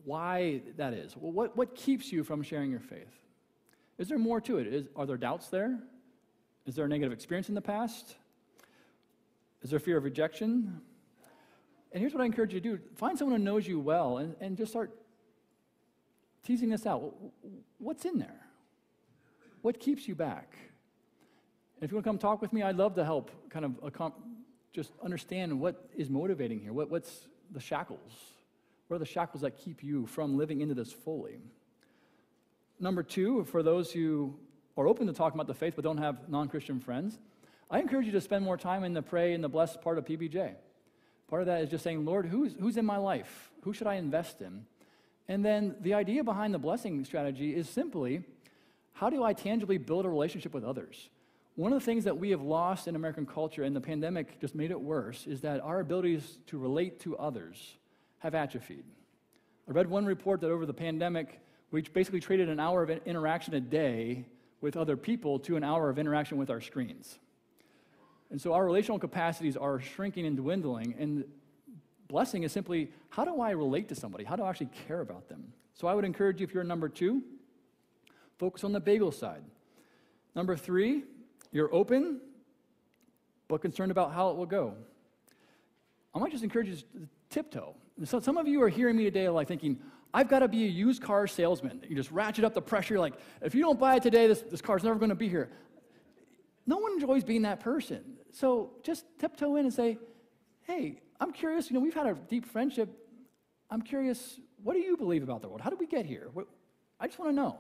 why 0.06 0.62
that 0.78 0.94
is. 0.94 1.16
Well, 1.18 1.32
what, 1.32 1.58
what 1.58 1.76
keeps 1.76 2.12
you 2.12 2.24
from 2.24 2.42
sharing 2.42 2.72
your 2.72 2.80
faith? 2.80 3.14
Is 3.98 4.10
there 4.10 4.20
more 4.20 4.40
to 4.42 4.58
it? 4.60 4.68
Is, 4.68 4.86
are 4.96 5.06
there 5.06 5.18
doubts 5.18 5.48
there? 5.48 5.80
Is 6.66 6.76
there 6.76 6.86
a 6.86 6.90
negative 6.90 7.14
experience 7.14 7.50
in 7.50 7.56
the 7.56 7.62
past? 7.62 8.16
Is 9.62 9.72
there 9.72 9.80
fear 9.80 9.98
of 9.98 10.04
rejection? 10.04 10.82
And 11.92 12.02
here's 12.02 12.14
what 12.14 12.22
I 12.22 12.26
encourage 12.26 12.54
you 12.54 12.60
to 12.60 12.78
do 12.78 12.80
find 12.96 13.18
someone 13.18 13.40
who 13.40 13.44
knows 13.44 13.68
you 13.68 13.80
well 13.80 14.18
and, 14.18 14.36
and 14.40 14.58
just 14.58 14.72
start 14.72 14.92
teasing 16.44 16.70
this 16.70 16.86
out. 16.86 17.14
What's 17.78 18.06
in 18.06 18.20
there? 18.20 18.42
What 19.62 19.80
keeps 19.80 20.08
you 20.08 20.16
back? 20.16 20.58
And 21.76 21.84
if 21.84 21.92
you 21.92 21.96
want 21.96 22.06
to 22.06 22.10
come 22.10 22.18
talk 22.18 22.42
with 22.42 22.54
me, 22.54 22.64
I'd 22.64 22.76
love 22.76 22.96
to 22.96 23.06
help 23.06 23.32
kind 23.50 23.66
of 23.66 24.14
just 24.74 24.92
understand 25.04 25.60
what 25.60 25.90
is 25.96 26.10
motivating 26.10 26.60
here. 26.60 26.74
What, 26.74 26.90
what's 26.90 27.28
the 27.52 27.60
shackles? 27.60 28.12
What 28.88 28.96
are 28.96 29.00
the 29.00 29.06
shackles 29.06 29.42
that 29.42 29.58
keep 29.58 29.84
you 29.84 30.06
from 30.06 30.38
living 30.38 30.62
into 30.62 30.74
this 30.74 30.92
fully? 30.92 31.40
Number 32.80 33.04
two, 33.04 33.44
for 33.46 33.64
those 33.64 33.92
who 33.92 34.36
are 34.78 34.88
open 34.88 35.08
to 35.08 35.14
talking 35.14 35.38
about 35.38 35.48
the 35.48 35.54
faith 35.54 35.74
but 35.76 35.84
don't 35.84 35.98
have 35.98 36.30
non 36.30 36.48
Christian 36.48 36.80
friends, 36.80 37.18
I 37.70 37.80
encourage 37.80 38.06
you 38.06 38.12
to 38.14 38.22
spend 38.22 38.46
more 38.46 38.58
time 38.58 38.84
in 38.84 38.94
the 38.94 39.02
pray 39.02 39.34
and 39.34 39.44
the 39.44 39.50
blessed 39.50 39.82
part 39.82 39.98
of 39.98 40.06
PBJ. 40.06 40.54
Part 41.28 41.42
of 41.42 41.48
that 41.48 41.62
is 41.62 41.70
just 41.70 41.84
saying, 41.84 42.06
Lord, 42.06 42.28
who's, 42.28 42.56
who's 42.60 42.78
in 42.78 42.86
my 42.86 42.98
life? 42.98 43.52
Who 43.64 43.74
should 43.74 43.88
I 43.88 43.96
invest 43.96 44.42
in? 44.42 44.66
And 45.28 45.44
then 45.44 45.76
the 45.82 45.94
idea 45.94 46.24
behind 46.24 46.54
the 46.54 46.60
blessing 46.60 47.04
strategy 47.04 47.54
is 47.54 47.68
simply 47.68 48.24
how 48.94 49.10
do 49.10 49.24
I 49.24 49.34
tangibly 49.34 49.78
build 49.78 50.06
a 50.06 50.10
relationship 50.10 50.54
with 50.54 50.64
others? 50.64 51.10
One 51.56 51.74
of 51.74 51.80
the 51.80 51.86
things 51.86 52.06
that 52.06 52.18
we 52.18 52.30
have 52.30 52.42
lost 52.42 52.88
in 52.88 52.96
American 52.96 53.26
culture, 53.26 53.64
and 53.64 53.76
the 53.76 53.82
pandemic 53.82 54.40
just 54.40 54.56
made 54.56 54.72
it 54.72 54.80
worse, 54.80 55.28
is 55.28 55.42
that 55.42 55.60
our 55.62 55.80
abilities 55.80 56.38
to 56.48 56.58
relate 56.58 57.00
to 57.02 57.18
others 57.18 57.78
have 58.20 58.36
atrophied. 58.36 58.84
I 59.68 59.72
read 59.72 59.88
one 59.88 60.06
report 60.06 60.42
that 60.42 60.52
over 60.52 60.66
the 60.66 60.74
pandemic, 60.74 61.40
we 61.72 61.82
basically 61.82 62.20
traded 62.20 62.50
an 62.50 62.60
hour 62.60 62.84
of 62.84 62.90
interaction 62.90 63.54
a 63.54 63.60
day 63.60 64.26
with 64.62 64.78
other 64.78 64.98
people 64.98 65.40
to 65.40 65.56
an 65.56 65.64
hour 65.64 65.90
of 65.90 66.00
interaction 66.00 66.38
with 66.38 66.50
our 66.50 66.62
screens. 66.62 67.20
And 68.32 68.42
so 68.42 68.54
our 68.54 68.66
relational 68.66 69.00
capacities 69.00 69.56
are 69.56 69.80
shrinking 69.80 70.26
and 70.26 70.36
dwindling. 70.36 70.96
And 70.98 71.26
blessing 72.08 72.44
is 72.44 72.52
simply 72.52 72.92
how 73.10 73.26
do 73.26 73.42
I 73.42 73.52
relate 73.52 73.90
to 73.90 73.96
somebody? 73.96 74.24
How 74.24 74.36
do 74.36 74.44
I 74.44 74.50
actually 74.50 74.70
care 74.88 75.02
about 75.02 75.30
them? 75.30 75.54
So 75.74 75.88
I 75.88 75.94
would 75.94 76.06
encourage 76.06 76.40
you, 76.40 76.46
if 76.46 76.54
you're 76.54 76.64
number 76.64 76.90
two, 76.90 77.22
focus 78.38 78.64
on 78.64 78.72
the 78.72 78.80
bagel 78.80 79.12
side. 79.12 79.44
Number 80.36 80.56
three, 80.56 81.04
you're 81.52 81.74
open, 81.74 82.20
but 83.48 83.62
concerned 83.62 83.92
about 83.92 84.14
how 84.14 84.30
it 84.32 84.38
will 84.38 84.46
go. 84.46 84.74
I 86.14 86.20
might 86.20 86.32
just 86.32 86.44
encourage 86.44 86.68
you 86.68 86.76
to 86.76 87.08
tiptoe. 87.30 87.76
So 88.06 88.20
some 88.20 88.38
of 88.38 88.48
you 88.48 88.62
are 88.64 88.70
hearing 88.70 88.98
me 88.98 89.04
today 89.04 89.30
like 89.30 89.48
thinking, 89.48 89.80
I've 90.14 90.30
got 90.30 90.40
to 90.40 90.48
be 90.48 90.64
a 90.66 90.70
used 90.70 91.02
car 91.02 91.28
salesman. 91.28 91.82
You 91.88 91.96
just 91.96 92.12
ratchet 92.12 92.46
up 92.46 92.54
the 92.54 92.62
pressure. 92.62 92.96
You're 92.96 93.02
like, 93.02 93.16
if 93.42 93.54
you 93.54 93.62
don't 93.62 93.80
buy 93.80 93.96
it 93.96 94.04
today, 94.04 94.28
this, 94.28 94.42
this 94.42 94.62
car's 94.62 94.84
never 94.84 94.98
going 94.98 95.10
to 95.10 95.16
be 95.16 95.30
here. 95.30 95.50
No 96.66 96.78
one 96.78 96.94
enjoys 96.94 97.24
being 97.24 97.44
that 97.44 97.60
person. 97.60 98.04
So 98.32 98.72
just 98.84 99.06
tiptoe 99.20 99.56
in 99.56 99.66
and 99.66 99.74
say, 99.74 99.98
hey, 100.64 101.02
I'm 101.20 101.32
curious. 101.32 101.70
You 101.70 101.76
know, 101.76 101.80
we've 101.80 101.94
had 101.94 102.08
a 102.08 102.14
deep 102.14 102.46
friendship. 102.46 102.90
I'm 103.70 103.82
curious, 103.82 104.40
what 104.64 104.74
do 104.74 104.80
you 104.80 104.98
believe 104.98 105.24
about 105.24 105.42
the 105.42 105.48
world? 105.48 105.62
How 105.62 105.70
did 105.70 105.80
we 105.80 105.88
get 105.88 106.06
here? 106.06 106.30
What, 106.34 106.48
I 107.00 107.08
just 107.08 107.20
want 107.20 107.32
to 107.32 107.36
know. 107.36 107.58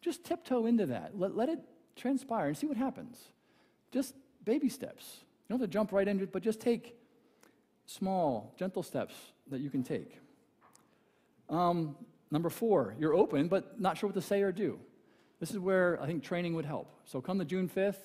Just 0.00 0.24
tiptoe 0.24 0.66
into 0.66 0.86
that. 0.86 1.18
Let, 1.18 1.36
let 1.36 1.48
it 1.48 1.60
transpire 1.96 2.48
and 2.48 2.56
see 2.56 2.66
what 2.66 2.76
happens. 2.76 3.18
Just 3.90 4.14
baby 4.44 4.68
steps. 4.68 5.18
You 5.20 5.54
don't 5.54 5.60
have 5.60 5.68
to 5.68 5.72
jump 5.72 5.92
right 5.92 6.06
into 6.06 6.24
it, 6.24 6.32
but 6.32 6.42
just 6.42 6.60
take 6.60 6.96
small, 7.86 8.54
gentle 8.58 8.82
steps 8.82 9.14
that 9.50 9.60
you 9.60 9.68
can 9.68 9.82
take. 9.82 10.18
Um, 11.50 11.96
number 12.30 12.48
four, 12.48 12.94
you're 12.98 13.14
open, 13.14 13.48
but 13.48 13.80
not 13.80 13.98
sure 13.98 14.08
what 14.08 14.14
to 14.14 14.22
say 14.22 14.42
or 14.42 14.52
do. 14.52 14.78
This 15.40 15.50
is 15.50 15.58
where 15.58 16.00
I 16.00 16.06
think 16.06 16.22
training 16.22 16.54
would 16.54 16.64
help. 16.64 16.94
So 17.04 17.20
come 17.20 17.38
to 17.38 17.44
June 17.44 17.68
5th. 17.68 17.96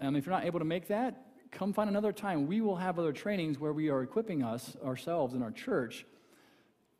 Um, 0.00 0.16
if 0.16 0.26
you're 0.26 0.34
not 0.34 0.44
able 0.44 0.60
to 0.60 0.64
make 0.64 0.88
that, 0.88 1.26
come 1.50 1.72
find 1.72 1.88
another 1.88 2.12
time. 2.12 2.46
We 2.46 2.60
will 2.60 2.76
have 2.76 2.98
other 2.98 3.12
trainings 3.12 3.58
where 3.58 3.72
we 3.72 3.88
are 3.88 4.02
equipping 4.02 4.42
us, 4.42 4.76
ourselves, 4.84 5.34
in 5.34 5.42
our 5.42 5.50
church 5.50 6.06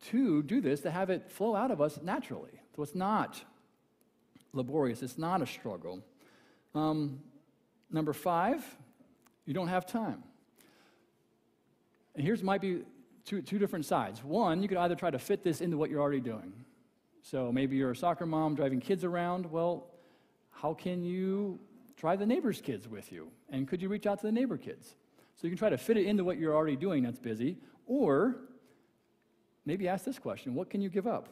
to 0.06 0.42
do 0.42 0.60
this, 0.60 0.80
to 0.80 0.90
have 0.90 1.10
it 1.10 1.30
flow 1.30 1.54
out 1.54 1.70
of 1.70 1.80
us 1.80 1.98
naturally. 2.02 2.60
So 2.74 2.82
it's 2.82 2.94
not 2.94 3.42
laborious, 4.52 5.02
it's 5.02 5.18
not 5.18 5.42
a 5.42 5.46
struggle. 5.46 6.02
Um, 6.74 7.20
number 7.90 8.12
five, 8.12 8.64
You 9.46 9.52
don't 9.52 9.68
have 9.68 9.84
time. 9.86 10.22
And 12.14 12.24
here's 12.24 12.42
might 12.42 12.62
be 12.62 12.82
two, 13.24 13.42
two 13.42 13.58
different 13.58 13.86
sides. 13.86 14.22
One, 14.22 14.62
you 14.62 14.68
could 14.68 14.78
either 14.78 14.94
try 14.94 15.10
to 15.10 15.18
fit 15.18 15.42
this 15.42 15.60
into 15.60 15.76
what 15.76 15.90
you're 15.90 16.00
already 16.00 16.20
doing. 16.20 16.52
So 17.22 17.50
maybe 17.50 17.76
you're 17.76 17.92
a 17.92 17.96
soccer 17.96 18.26
mom 18.26 18.54
driving 18.54 18.80
kids 18.80 19.04
around. 19.04 19.50
Well, 19.50 19.86
how 20.50 20.74
can 20.74 21.04
you 21.04 21.58
drive 21.96 22.18
the 22.18 22.26
neighbor's 22.26 22.60
kids 22.60 22.86
with 22.86 23.10
you? 23.10 23.28
And 23.50 23.66
could 23.66 23.80
you 23.80 23.88
reach 23.88 24.06
out 24.06 24.20
to 24.20 24.26
the 24.26 24.32
neighbor 24.32 24.58
kids? 24.58 24.94
So 25.36 25.46
you 25.46 25.50
can 25.50 25.58
try 25.58 25.70
to 25.70 25.78
fit 25.78 25.96
it 25.96 26.06
into 26.06 26.22
what 26.22 26.38
you're 26.38 26.54
already 26.54 26.76
doing 26.76 27.02
that's 27.02 27.18
busy. 27.18 27.56
Or 27.86 28.36
maybe 29.64 29.88
ask 29.88 30.04
this 30.04 30.18
question 30.18 30.54
What 30.54 30.70
can 30.70 30.80
you 30.80 30.88
give 30.88 31.06
up? 31.06 31.28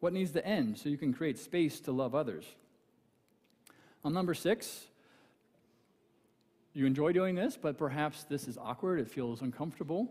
What 0.00 0.12
needs 0.12 0.30
to 0.32 0.46
end 0.46 0.78
so 0.78 0.88
you 0.88 0.96
can 0.96 1.12
create 1.12 1.38
space 1.38 1.80
to 1.80 1.92
love 1.92 2.14
others? 2.14 2.44
On 4.04 4.12
number 4.12 4.32
six, 4.32 4.86
you 6.72 6.86
enjoy 6.86 7.12
doing 7.12 7.34
this, 7.34 7.58
but 7.60 7.76
perhaps 7.76 8.24
this 8.24 8.46
is 8.46 8.56
awkward, 8.56 9.00
it 9.00 9.10
feels 9.10 9.42
uncomfortable. 9.42 10.08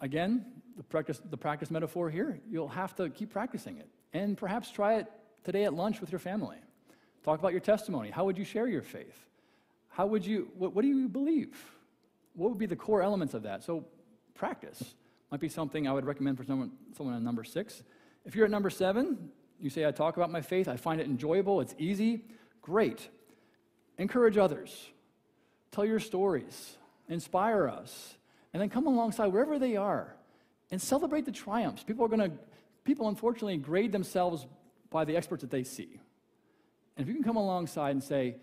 Again, 0.00 0.44
the 0.76 0.82
practice, 0.82 1.20
the 1.30 1.36
practice 1.36 1.70
metaphor 1.70 2.10
here, 2.10 2.40
you'll 2.50 2.68
have 2.68 2.94
to 2.96 3.08
keep 3.10 3.30
practicing 3.30 3.78
it. 3.78 3.88
And 4.12 4.36
perhaps 4.36 4.70
try 4.70 4.96
it 4.96 5.06
today 5.44 5.64
at 5.64 5.74
lunch 5.74 6.00
with 6.00 6.10
your 6.12 6.18
family. 6.18 6.56
Talk 7.24 7.38
about 7.38 7.52
your 7.52 7.60
testimony. 7.60 8.10
How 8.10 8.24
would 8.24 8.36
you 8.36 8.44
share 8.44 8.66
your 8.66 8.82
faith? 8.82 9.18
How 9.88 10.06
would 10.06 10.26
you, 10.26 10.50
what, 10.58 10.74
what 10.74 10.82
do 10.82 10.88
you 10.88 11.08
believe? 11.08 11.56
What 12.34 12.50
would 12.50 12.58
be 12.58 12.66
the 12.66 12.76
core 12.76 13.02
elements 13.02 13.34
of 13.34 13.44
that? 13.44 13.62
So, 13.62 13.86
practice 14.34 14.94
might 15.30 15.40
be 15.40 15.48
something 15.48 15.88
I 15.88 15.92
would 15.92 16.04
recommend 16.04 16.36
for 16.36 16.44
someone, 16.44 16.72
someone 16.96 17.14
on 17.14 17.24
number 17.24 17.44
six. 17.44 17.82
If 18.24 18.34
you're 18.34 18.44
at 18.44 18.50
number 18.50 18.70
seven, 18.70 19.30
you 19.60 19.70
say, 19.70 19.86
I 19.86 19.90
talk 19.90 20.16
about 20.16 20.30
my 20.30 20.40
faith, 20.40 20.68
I 20.68 20.76
find 20.76 21.00
it 21.00 21.06
enjoyable, 21.06 21.60
it's 21.60 21.74
easy, 21.78 22.24
great. 22.60 23.08
Encourage 23.98 24.36
others. 24.36 24.88
Tell 25.70 25.84
your 25.84 26.00
stories. 26.00 26.76
Inspire 27.08 27.68
us. 27.68 28.14
And 28.54 28.62
then 28.62 28.70
come 28.70 28.86
alongside 28.86 29.26
wherever 29.26 29.58
they 29.58 29.76
are 29.76 30.14
and 30.70 30.80
celebrate 30.80 31.26
the 31.26 31.32
triumphs. 31.32 31.82
People 31.82 32.04
are 32.04 32.08
going 32.08 32.30
to, 32.30 32.30
people 32.84 33.08
unfortunately 33.08 33.58
grade 33.58 33.92
themselves 33.92 34.46
by 34.90 35.04
the 35.04 35.16
experts 35.16 35.42
that 35.42 35.50
they 35.50 35.64
see. 35.64 36.00
And 36.96 37.02
if 37.02 37.08
you 37.08 37.14
can 37.14 37.24
come 37.24 37.36
alongside 37.36 37.90
and 37.90 38.02
say, 38.02 38.36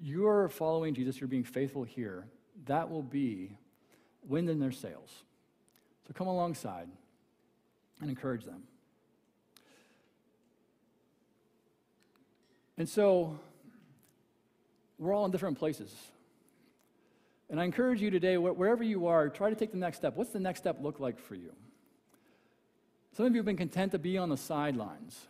you're 0.00 0.48
following 0.48 0.94
Jesus, 0.94 1.20
you're 1.20 1.28
being 1.28 1.44
faithful 1.44 1.84
here, 1.84 2.26
that 2.66 2.90
will 2.90 3.02
be 3.02 3.56
wind 4.26 4.50
in 4.50 4.58
their 4.58 4.72
sails. 4.72 5.10
So 6.06 6.12
come 6.12 6.26
alongside 6.26 6.88
and 8.00 8.10
encourage 8.10 8.44
them. 8.44 8.64
And 12.76 12.88
so 12.88 13.38
we're 14.98 15.14
all 15.14 15.24
in 15.24 15.30
different 15.30 15.56
places. 15.56 15.94
And 17.52 17.60
I 17.60 17.64
encourage 17.64 18.00
you 18.00 18.10
today, 18.10 18.38
wherever 18.38 18.82
you 18.82 19.06
are, 19.08 19.28
try 19.28 19.50
to 19.50 19.54
take 19.54 19.72
the 19.72 19.76
next 19.76 19.98
step. 19.98 20.16
What's 20.16 20.30
the 20.30 20.40
next 20.40 20.60
step 20.60 20.78
look 20.80 20.98
like 20.98 21.18
for 21.18 21.34
you? 21.34 21.52
Some 23.14 23.26
of 23.26 23.32
you 23.32 23.40
have 23.40 23.44
been 23.44 23.58
content 23.58 23.92
to 23.92 23.98
be 23.98 24.16
on 24.16 24.30
the 24.30 24.38
sidelines. 24.38 25.26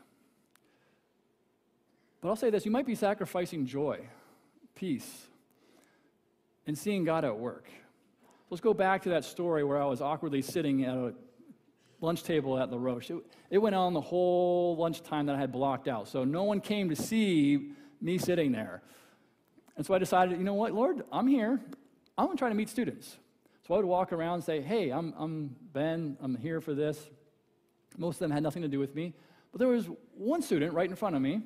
But 2.20 2.28
I'll 2.28 2.36
say 2.36 2.48
this 2.48 2.64
you 2.64 2.70
might 2.70 2.86
be 2.86 2.94
sacrificing 2.94 3.66
joy, 3.66 4.06
peace, 4.76 5.26
and 6.64 6.78
seeing 6.78 7.02
God 7.02 7.24
at 7.24 7.36
work. 7.36 7.68
Let's 8.50 8.60
go 8.60 8.72
back 8.72 9.02
to 9.02 9.08
that 9.08 9.24
story 9.24 9.64
where 9.64 9.82
I 9.82 9.86
was 9.86 10.00
awkwardly 10.00 10.42
sitting 10.42 10.84
at 10.84 10.94
a 10.94 11.14
lunch 12.00 12.22
table 12.22 12.56
at 12.56 12.70
La 12.70 12.78
Roche. 12.78 13.10
It, 13.10 13.16
it 13.50 13.58
went 13.58 13.74
on 13.74 13.94
the 13.94 14.00
whole 14.00 14.76
lunchtime 14.76 15.26
that 15.26 15.34
I 15.34 15.40
had 15.40 15.50
blocked 15.50 15.88
out. 15.88 16.06
So 16.06 16.22
no 16.22 16.44
one 16.44 16.60
came 16.60 16.88
to 16.90 16.94
see 16.94 17.72
me 18.00 18.16
sitting 18.16 18.52
there. 18.52 18.80
And 19.76 19.84
so 19.84 19.92
I 19.92 19.98
decided, 19.98 20.38
you 20.38 20.44
know 20.44 20.54
what, 20.54 20.72
Lord, 20.72 21.02
I'm 21.10 21.26
here. 21.26 21.60
I'm 22.16 22.26
going 22.26 22.36
to 22.36 22.40
try 22.40 22.48
to 22.48 22.54
meet 22.54 22.68
students. 22.68 23.16
So 23.66 23.74
I 23.74 23.76
would 23.76 23.86
walk 23.86 24.12
around 24.12 24.34
and 24.34 24.44
say, 24.44 24.60
hey, 24.60 24.90
I'm, 24.90 25.14
I'm 25.16 25.56
Ben, 25.72 26.16
I'm 26.20 26.36
here 26.36 26.60
for 26.60 26.74
this. 26.74 26.98
Most 27.96 28.16
of 28.16 28.20
them 28.20 28.30
had 28.30 28.42
nothing 28.42 28.62
to 28.62 28.68
do 28.68 28.78
with 28.78 28.94
me. 28.94 29.14
But 29.52 29.58
there 29.58 29.68
was 29.68 29.88
one 30.14 30.42
student 30.42 30.74
right 30.74 30.88
in 30.88 30.96
front 30.96 31.14
of 31.14 31.22
me 31.22 31.42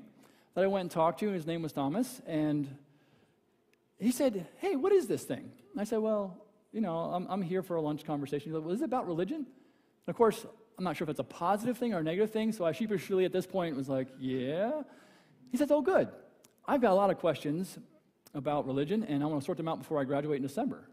that 0.55 0.65
I 0.65 0.67
went 0.67 0.83
and 0.83 0.91
talked 0.91 1.21
to, 1.21 1.27
and 1.27 1.35
his 1.35 1.47
name 1.47 1.63
was 1.63 1.73
Thomas. 1.73 2.21
And 2.27 2.69
he 3.99 4.11
said, 4.11 4.47
hey, 4.59 4.77
what 4.77 4.93
is 4.93 5.07
this 5.07 5.25
thing? 5.25 5.51
And 5.73 5.81
I 5.81 5.85
said, 5.85 5.99
well, 5.99 6.37
you 6.73 6.81
know, 6.81 6.97
I'm, 6.97 7.27
I'm 7.29 7.43
here 7.43 7.63
for 7.63 7.77
a 7.77 7.81
lunch 7.81 8.05
conversation. 8.05 8.51
He's 8.51 8.55
like, 8.55 8.65
well, 8.65 8.75
is 8.75 8.81
it 8.81 8.85
about 8.85 9.07
religion? 9.07 9.37
And 9.37 10.09
of 10.09 10.17
course, 10.17 10.47
I'm 10.79 10.85
not 10.85 10.97
sure 10.97 11.05
if 11.05 11.11
it's 11.11 11.21
a 11.21 11.25
positive 11.25 11.79
thing 11.79 11.95
or 11.95 11.99
a 11.99 12.03
negative 12.03 12.31
thing, 12.31 12.53
so 12.53 12.65
I 12.65 12.73
sheepishly 12.73 13.25
at 13.25 13.33
this 13.33 13.47
point 13.47 13.77
was 13.77 13.89
like, 13.89 14.09
yeah. 14.19 14.83
He 15.51 15.57
says, 15.57 15.71
oh, 15.71 15.81
good. 15.81 16.09
I've 16.67 16.81
got 16.81 16.93
a 16.93 16.95
lot 16.95 17.11
of 17.11 17.19
questions 17.19 17.79
about 18.37 18.67
religion, 18.67 19.03
and 19.03 19.23
I 19.23 19.27
want 19.27 19.41
to 19.41 19.45
sort 19.45 19.57
them 19.57 19.67
out 19.67 19.79
before 19.79 19.99
I 19.99 20.05
graduate 20.05 20.37
in 20.37 20.43
December. 20.43 20.89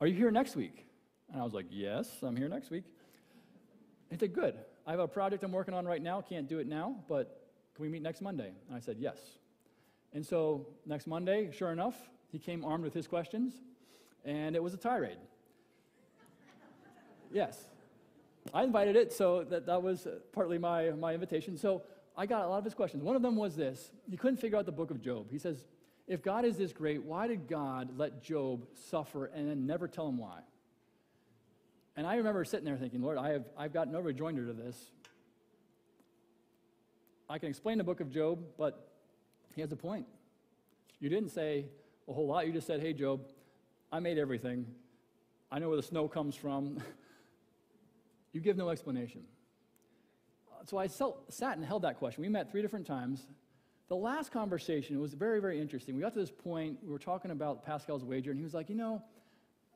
Are 0.00 0.06
you 0.06 0.14
here 0.14 0.30
next 0.30 0.54
week? 0.54 0.86
And 1.32 1.40
I 1.40 1.44
was 1.44 1.54
like, 1.54 1.66
Yes, 1.70 2.08
I'm 2.22 2.36
here 2.36 2.48
next 2.48 2.70
week. 2.70 2.84
He 4.10 4.16
said, 4.18 4.34
Good. 4.34 4.56
I 4.86 4.90
have 4.90 5.00
a 5.00 5.08
project 5.08 5.42
I'm 5.42 5.52
working 5.52 5.74
on 5.74 5.86
right 5.86 6.02
now. 6.02 6.20
Can't 6.20 6.48
do 6.48 6.58
it 6.58 6.66
now, 6.66 6.96
but 7.08 7.48
can 7.74 7.82
we 7.82 7.88
meet 7.88 8.02
next 8.02 8.20
Monday? 8.20 8.52
And 8.68 8.76
I 8.76 8.80
said, 8.80 8.96
Yes. 8.98 9.18
And 10.12 10.24
so 10.24 10.66
next 10.84 11.06
Monday, 11.06 11.50
sure 11.50 11.72
enough, 11.72 11.96
he 12.30 12.38
came 12.38 12.64
armed 12.64 12.84
with 12.84 12.92
his 12.92 13.06
questions, 13.06 13.54
and 14.24 14.54
it 14.54 14.62
was 14.62 14.74
a 14.74 14.76
tirade. 14.76 15.16
yes. 17.32 17.64
I 18.52 18.64
invited 18.64 18.96
it, 18.96 19.12
so 19.12 19.44
that, 19.44 19.66
that 19.66 19.82
was 19.82 20.06
partly 20.32 20.58
my, 20.58 20.90
my 20.90 21.14
invitation. 21.14 21.56
So 21.56 21.82
I 22.16 22.26
got 22.26 22.44
a 22.44 22.48
lot 22.48 22.58
of 22.58 22.64
his 22.64 22.74
questions. 22.74 23.02
One 23.02 23.16
of 23.16 23.22
them 23.22 23.36
was 23.36 23.56
this 23.56 23.92
he 24.10 24.18
couldn't 24.18 24.38
figure 24.38 24.58
out 24.58 24.66
the 24.66 24.72
book 24.72 24.90
of 24.90 25.00
Job. 25.00 25.30
He 25.30 25.38
says, 25.38 25.64
if 26.06 26.22
God 26.22 26.44
is 26.44 26.56
this 26.56 26.72
great, 26.72 27.02
why 27.02 27.26
did 27.26 27.46
God 27.48 27.98
let 27.98 28.22
Job 28.22 28.66
suffer 28.74 29.26
and 29.26 29.48
then 29.48 29.66
never 29.66 29.88
tell 29.88 30.08
him 30.08 30.18
why? 30.18 30.40
And 31.96 32.06
I 32.06 32.16
remember 32.16 32.44
sitting 32.44 32.64
there 32.64 32.76
thinking, 32.76 33.02
Lord, 33.02 33.18
I 33.18 33.30
have, 33.30 33.44
I've 33.56 33.72
got 33.72 33.88
no 33.88 34.00
rejoinder 34.00 34.46
to 34.46 34.52
this. 34.52 34.76
I 37.28 37.38
can 37.38 37.48
explain 37.48 37.78
the 37.78 37.84
book 37.84 38.00
of 38.00 38.10
Job, 38.10 38.40
but 38.58 38.88
he 39.54 39.60
has 39.60 39.72
a 39.72 39.76
point. 39.76 40.06
You 41.00 41.08
didn't 41.08 41.30
say 41.30 41.66
a 42.08 42.12
whole 42.12 42.26
lot. 42.26 42.46
You 42.46 42.52
just 42.52 42.66
said, 42.66 42.80
hey, 42.80 42.92
Job, 42.92 43.26
I 43.90 44.00
made 44.00 44.18
everything. 44.18 44.66
I 45.50 45.58
know 45.58 45.68
where 45.68 45.76
the 45.76 45.82
snow 45.82 46.08
comes 46.08 46.34
from. 46.34 46.78
you 48.32 48.40
give 48.40 48.56
no 48.56 48.70
explanation. 48.70 49.22
So 50.64 50.78
I 50.78 50.86
sat 50.86 51.56
and 51.56 51.64
held 51.64 51.82
that 51.82 51.98
question. 51.98 52.22
We 52.22 52.28
met 52.28 52.50
three 52.50 52.62
different 52.62 52.86
times. 52.86 53.26
The 53.92 53.96
last 53.96 54.32
conversation 54.32 54.98
was 55.02 55.12
very, 55.12 55.38
very 55.38 55.60
interesting. 55.60 55.94
We 55.94 56.00
got 56.00 56.14
to 56.14 56.18
this 56.18 56.30
point, 56.30 56.78
we 56.82 56.90
were 56.90 56.98
talking 56.98 57.30
about 57.30 57.62
Pascal's 57.62 58.02
wager, 58.02 58.30
and 58.30 58.40
he 58.40 58.42
was 58.42 58.54
like, 58.54 58.70
You 58.70 58.74
know, 58.74 59.02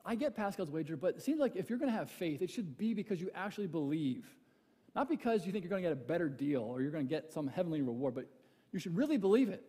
I 0.03 0.15
get 0.15 0.35
Pascal's 0.35 0.71
wager, 0.71 0.97
but 0.97 1.17
it 1.17 1.21
seems 1.21 1.39
like 1.39 1.55
if 1.55 1.69
you're 1.69 1.77
going 1.77 1.91
to 1.91 1.95
have 1.95 2.09
faith, 2.09 2.41
it 2.41 2.49
should 2.49 2.79
be 2.79 2.95
because 2.95 3.21
you 3.21 3.29
actually 3.35 3.67
believe. 3.67 4.25
Not 4.95 5.07
because 5.07 5.45
you 5.45 5.51
think 5.51 5.63
you're 5.63 5.69
going 5.69 5.83
to 5.83 5.89
get 5.89 5.93
a 5.93 6.03
better 6.03 6.29
deal 6.29 6.63
or 6.63 6.81
you're 6.81 6.89
going 6.89 7.05
to 7.05 7.07
get 7.07 7.31
some 7.31 7.45
heavenly 7.45 7.83
reward, 7.83 8.15
but 8.15 8.25
you 8.71 8.79
should 8.79 8.97
really 8.97 9.17
believe 9.17 9.49
it 9.49 9.63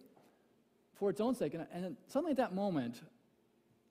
for 0.94 1.10
its 1.10 1.20
own 1.20 1.34
sake. 1.34 1.52
And, 1.52 1.66
and 1.70 1.98
suddenly 2.06 2.30
at 2.30 2.38
that 2.38 2.54
moment, 2.54 3.02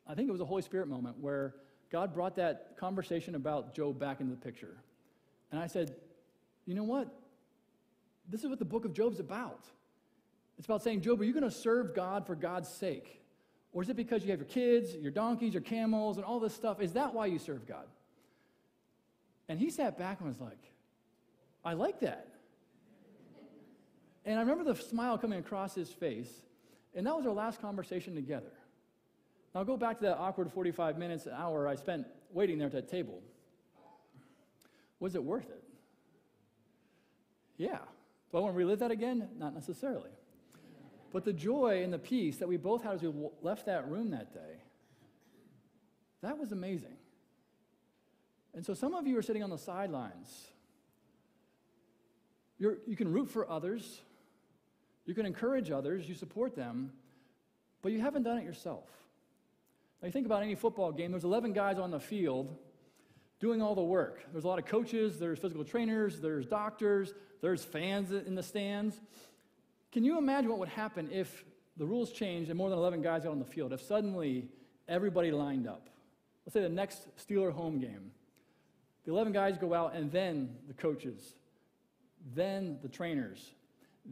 I 0.08 0.16
think 0.16 0.28
it 0.28 0.32
was 0.32 0.42
a 0.42 0.46
Holy 0.46 0.64
Spirit 0.64 0.88
moment 0.88 1.20
where 1.20 1.54
God 1.92 2.16
brought 2.16 2.36
that 2.38 2.78
conversation 2.80 3.36
about 3.36 3.76
Job 3.76 4.00
back 4.00 4.22
into 4.22 4.34
the 4.34 4.42
picture. 4.42 4.76
And 5.52 5.62
I 5.62 5.68
said, 5.68 5.94
You 6.66 6.74
know 6.74 6.84
what? 6.84 7.14
This 8.28 8.42
is 8.42 8.50
what 8.50 8.58
the 8.58 8.66
book 8.66 8.86
of 8.86 8.94
Job's 8.94 9.20
about. 9.20 9.68
It's 10.58 10.66
about 10.66 10.82
saying, 10.82 11.02
Job, 11.02 11.22
are 11.22 11.24
you 11.24 11.34
going 11.34 11.44
to 11.44 11.52
serve 11.52 11.94
God 11.94 12.26
for 12.26 12.36
God's 12.36 12.70
sake? 12.70 13.22
Or 13.74 13.84
is 13.84 13.90
it 13.90 13.96
because 13.96 14.24
you 14.24 14.32
have 14.32 14.40
your 14.40 14.48
kids, 14.48 14.96
your 14.96 15.12
donkeys, 15.12 15.54
your 15.54 15.62
camels, 15.62 16.18
and 16.18 16.26
all 16.26 16.40
this 16.40 16.54
stuff? 16.54 16.82
Is 16.82 16.94
that 16.94 17.14
why 17.14 17.28
you 17.28 17.38
serve 17.38 17.68
God? 17.68 17.86
And 19.48 19.60
he 19.60 19.70
sat 19.70 19.98
back 19.98 20.20
and 20.20 20.28
was 20.28 20.42
like, 20.42 20.58
I 21.64 21.74
like 21.74 22.00
that. 22.00 22.28
And 24.26 24.38
I 24.38 24.42
remember 24.42 24.64
the 24.64 24.76
smile 24.82 25.18
coming 25.18 25.40
across 25.40 25.76
his 25.76 25.90
face. 25.90 26.30
And 26.96 27.06
that 27.06 27.16
was 27.16 27.26
our 27.26 27.34
last 27.34 27.62
conversation 27.62 28.16
together. 28.16 28.52
Now, 29.54 29.64
go 29.64 29.78
back 29.78 29.98
to 30.00 30.04
that 30.06 30.18
awkward 30.18 30.52
45 30.52 30.98
minutes, 30.98 31.26
an 31.26 31.34
hour 31.34 31.68
I 31.68 31.76
spent 31.76 32.08
waiting 32.32 32.58
there 32.58 32.68
at 32.68 32.74
that 32.74 32.90
table. 32.90 33.22
Was 35.00 35.16
it 35.16 35.24
worth 35.24 35.50
it? 35.50 35.64
Yeah. 37.58 37.80
Do 38.32 38.38
I 38.38 38.42
want 38.42 38.54
to 38.54 38.58
relive 38.58 38.80
that 38.80 38.92
again? 38.92 39.30
Not 39.38 39.54
necessarily. 39.54 40.10
But 41.12 41.24
the 41.24 41.34
joy 41.34 41.84
and 41.84 41.94
the 41.94 42.00
peace 42.00 42.38
that 42.38 42.48
we 42.48 42.58
both 42.58 42.84
had 42.84 42.96
as 42.96 43.02
we 43.02 43.12
left 43.42 43.66
that 43.66 43.90
room 43.90 44.12
that 44.12 44.34
day, 44.34 44.62
that 46.22 46.38
was 46.38 46.52
amazing. 46.52 46.98
And 48.54 48.66
so 48.66 48.74
some 48.74 48.94
of 48.94 49.06
you 49.08 49.18
are 49.18 49.22
sitting 49.22 49.44
on 49.44 49.50
the 49.50 49.58
sidelines. 49.58 50.48
You're, 52.58 52.78
you 52.88 52.96
can 52.96 53.12
root 53.12 53.30
for 53.30 53.50
others, 53.50 54.02
you 55.06 55.14
can 55.14 55.26
encourage 55.26 55.70
others, 55.70 56.10
you 56.10 56.16
support 56.16 56.56
them, 56.56 56.92
but 57.82 57.92
you 57.92 58.02
haven't 58.02 58.24
done 58.24 58.38
it 58.38 58.44
yourself. 58.44 58.90
Now, 60.02 60.08
you 60.08 60.12
think 60.12 60.26
about 60.26 60.44
any 60.44 60.56
football 60.56 60.92
game, 60.92 61.12
there's 61.12 61.24
11 61.24 61.54
guys 61.54 61.78
on 61.78 61.92
the 61.92 62.00
field 62.00 62.56
doing 63.40 63.62
all 63.62 63.76
the 63.76 63.84
work. 63.84 64.26
There's 64.32 64.44
a 64.44 64.48
lot 64.48 64.60
of 64.60 64.66
coaches, 64.66 65.20
there's 65.20 65.40
physical 65.40 65.64
trainers, 65.64 66.20
there's 66.20 66.46
doctors, 66.48 67.14
there's 67.42 67.64
fans 67.64 68.12
in 68.12 68.36
the 68.36 68.44
stands. 68.44 69.00
Can 69.98 70.06
you 70.06 70.20
imagine 70.20 70.52
what 70.52 70.60
would 70.60 70.70
happen 70.70 71.10
if 71.12 71.44
the 71.76 71.84
rules 71.84 72.12
changed 72.12 72.52
and 72.52 72.58
more 72.60 72.70
than 72.70 72.78
11 72.78 73.02
guys 73.02 73.24
got 73.24 73.32
on 73.32 73.40
the 73.40 73.46
field? 73.46 73.74
If 73.74 73.82
suddenly 73.82 74.48
everybody 74.88 75.32
lined 75.32 75.68
up. 75.68 75.90
Let's 76.46 76.54
say 76.54 76.62
the 76.62 76.70
next 76.70 77.08
Steeler 77.18 77.52
home 77.52 77.80
game. 77.80 78.12
The 79.06 79.12
11 79.12 79.34
guys 79.34 79.58
go 79.58 79.74
out, 79.74 79.96
and 79.96 80.12
then 80.12 80.56
the 80.68 80.76
coaches, 80.76 81.34
then 82.36 82.78
the 82.84 82.88
trainers, 82.88 83.44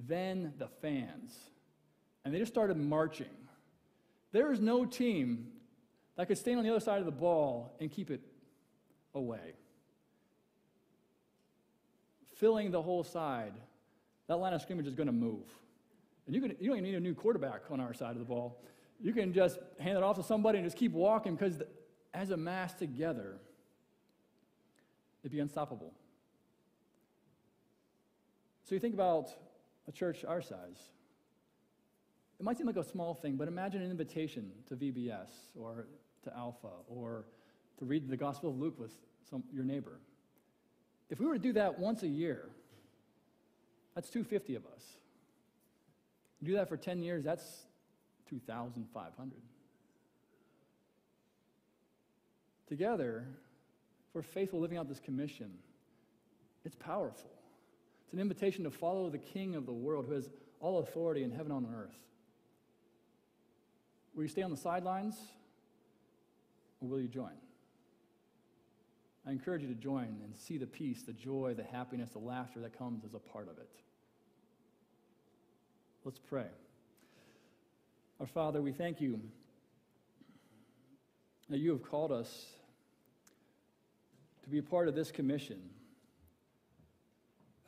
then 0.07 0.53
the 0.57 0.69
fans. 0.81 1.37
And 2.23 2.33
they 2.33 2.39
just 2.39 2.51
started 2.51 2.77
marching. 2.77 3.27
There 4.31 4.51
is 4.51 4.59
no 4.59 4.85
team 4.85 5.49
that 6.15 6.27
could 6.27 6.39
stand 6.39 6.57
on 6.57 6.63
the 6.63 6.71
other 6.71 6.79
side 6.79 6.97
of 6.97 7.05
the 7.05 7.11
ball 7.11 7.77
and 7.79 7.91
keep 7.91 8.09
it 8.09 8.21
away. 9.13 9.53
Filling 12.37 12.71
the 12.71 12.81
whole 12.81 13.03
side, 13.03 13.53
that 14.25 14.37
line 14.37 14.53
of 14.53 14.63
scrimmage 14.63 14.87
is 14.87 14.95
going 14.95 15.05
to 15.05 15.13
move. 15.13 15.45
And 16.25 16.35
you, 16.35 16.41
can, 16.41 16.55
you 16.59 16.69
don't 16.69 16.77
even 16.77 16.89
need 16.89 16.95
a 16.95 16.99
new 16.99 17.13
quarterback 17.13 17.61
on 17.69 17.79
our 17.79 17.93
side 17.93 18.11
of 18.11 18.19
the 18.19 18.25
ball. 18.25 18.61
You 18.99 19.13
can 19.13 19.33
just 19.33 19.59
hand 19.79 19.97
it 19.97 20.03
off 20.03 20.15
to 20.17 20.23
somebody 20.23 20.57
and 20.57 20.65
just 20.65 20.77
keep 20.77 20.91
walking 20.91 21.35
because 21.35 21.61
as 22.13 22.31
a 22.31 22.37
mass 22.37 22.73
together, 22.73 23.37
it'd 25.21 25.31
be 25.31 25.39
unstoppable. 25.39 25.93
So 28.63 28.73
you 28.73 28.79
think 28.79 28.95
about 28.95 29.29
a 29.87 29.91
church 29.91 30.25
our 30.25 30.41
size. 30.41 30.81
It 32.39 32.43
might 32.43 32.57
seem 32.57 32.67
like 32.67 32.77
a 32.77 32.83
small 32.83 33.13
thing, 33.13 33.35
but 33.35 33.47
imagine 33.47 33.81
an 33.81 33.91
invitation 33.91 34.51
to 34.67 34.75
VBS 34.75 35.29
or 35.55 35.87
to 36.23 36.35
Alpha 36.35 36.69
or 36.87 37.25
to 37.77 37.85
read 37.85 38.09
the 38.09 38.17
Gospel 38.17 38.49
of 38.49 38.57
Luke 38.57 38.79
with 38.79 38.91
some, 39.29 39.43
your 39.53 39.63
neighbor. 39.63 39.99
If 41.09 41.19
we 41.19 41.27
were 41.27 41.33
to 41.33 41.39
do 41.39 41.53
that 41.53 41.77
once 41.77 42.03
a 42.03 42.07
year, 42.07 42.49
that's 43.93 44.09
250 44.09 44.55
of 44.55 44.65
us. 44.65 44.83
Do 46.45 46.53
that 46.53 46.69
for 46.69 46.77
10 46.77 47.01
years, 47.01 47.23
that's 47.23 47.65
2,500. 48.29 49.41
Together, 52.67 53.27
if 54.07 54.15
we're 54.15 54.21
faithful 54.21 54.59
living 54.59 54.77
out 54.77 54.87
this 54.87 54.99
commission, 54.99 55.51
it's 56.63 56.75
powerful. 56.75 57.31
It's 58.03 58.13
an 58.13 58.19
invitation 58.19 58.63
to 58.63 58.71
follow 58.71 59.09
the 59.09 59.17
King 59.17 59.55
of 59.55 59.65
the 59.65 59.73
world 59.73 60.05
who 60.07 60.13
has 60.13 60.29
all 60.59 60.79
authority 60.79 61.23
in 61.23 61.31
heaven 61.31 61.51
and 61.51 61.65
on 61.65 61.73
earth. 61.73 61.97
Will 64.13 64.23
you 64.23 64.29
stay 64.29 64.43
on 64.43 64.51
the 64.51 64.57
sidelines 64.57 65.15
or 66.79 66.87
will 66.87 66.99
you 66.99 67.07
join? 67.07 67.33
I 69.27 69.31
encourage 69.31 69.63
you 69.63 69.67
to 69.69 69.75
join 69.75 70.19
and 70.23 70.35
see 70.35 70.57
the 70.57 70.67
peace, 70.67 71.01
the 71.01 71.13
joy, 71.13 71.55
the 71.55 71.63
happiness, 71.63 72.11
the 72.11 72.19
laughter 72.19 72.59
that 72.59 72.77
comes 72.77 73.03
as 73.03 73.15
a 73.15 73.19
part 73.19 73.49
of 73.49 73.57
it. 73.57 73.69
Let's 76.05 76.19
pray. 76.19 76.45
Our 78.19 78.27
Father, 78.27 78.61
we 78.61 78.71
thank 78.71 79.01
you 79.01 79.19
that 81.49 81.57
you 81.57 81.71
have 81.71 81.81
called 81.81 82.11
us 82.11 82.45
to 84.43 84.49
be 84.51 84.59
a 84.59 84.63
part 84.63 84.87
of 84.87 84.93
this 84.93 85.09
commission, 85.09 85.59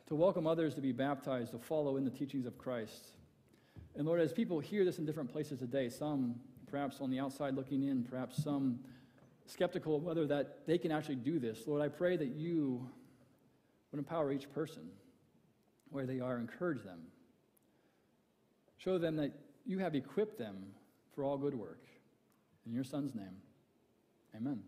to 0.06 0.14
welcome 0.14 0.46
others 0.46 0.76
to 0.76 0.80
be 0.80 0.92
baptized, 0.92 1.50
to 1.50 1.58
follow 1.58 1.96
in 1.96 2.04
the 2.04 2.12
teachings 2.12 2.46
of 2.46 2.56
Christ. 2.58 3.08
And 3.96 4.06
Lord, 4.06 4.20
as 4.20 4.32
people 4.32 4.60
hear 4.60 4.84
this 4.84 5.00
in 5.00 5.04
different 5.04 5.32
places 5.32 5.58
today, 5.58 5.88
some 5.88 6.36
perhaps 6.70 7.00
on 7.00 7.10
the 7.10 7.18
outside 7.18 7.56
looking 7.56 7.82
in, 7.82 8.04
perhaps 8.04 8.40
some 8.40 8.78
skeptical 9.46 9.96
of 9.96 10.04
whether 10.04 10.28
that 10.28 10.64
they 10.64 10.78
can 10.78 10.92
actually 10.92 11.16
do 11.16 11.40
this, 11.40 11.66
Lord, 11.66 11.82
I 11.82 11.88
pray 11.88 12.16
that 12.16 12.28
you 12.28 12.88
would 13.90 13.98
empower 13.98 14.30
each 14.30 14.48
person 14.52 14.90
where 15.90 16.06
they 16.06 16.20
are, 16.20 16.38
encourage 16.38 16.84
them 16.84 17.00
Show 18.78 18.98
them 18.98 19.16
that 19.16 19.32
you 19.66 19.78
have 19.78 19.94
equipped 19.94 20.38
them 20.38 20.56
for 21.14 21.24
all 21.24 21.36
good 21.36 21.54
work. 21.54 21.82
In 22.66 22.72
your 22.72 22.84
Son's 22.84 23.14
name, 23.14 23.36
amen. 24.34 24.62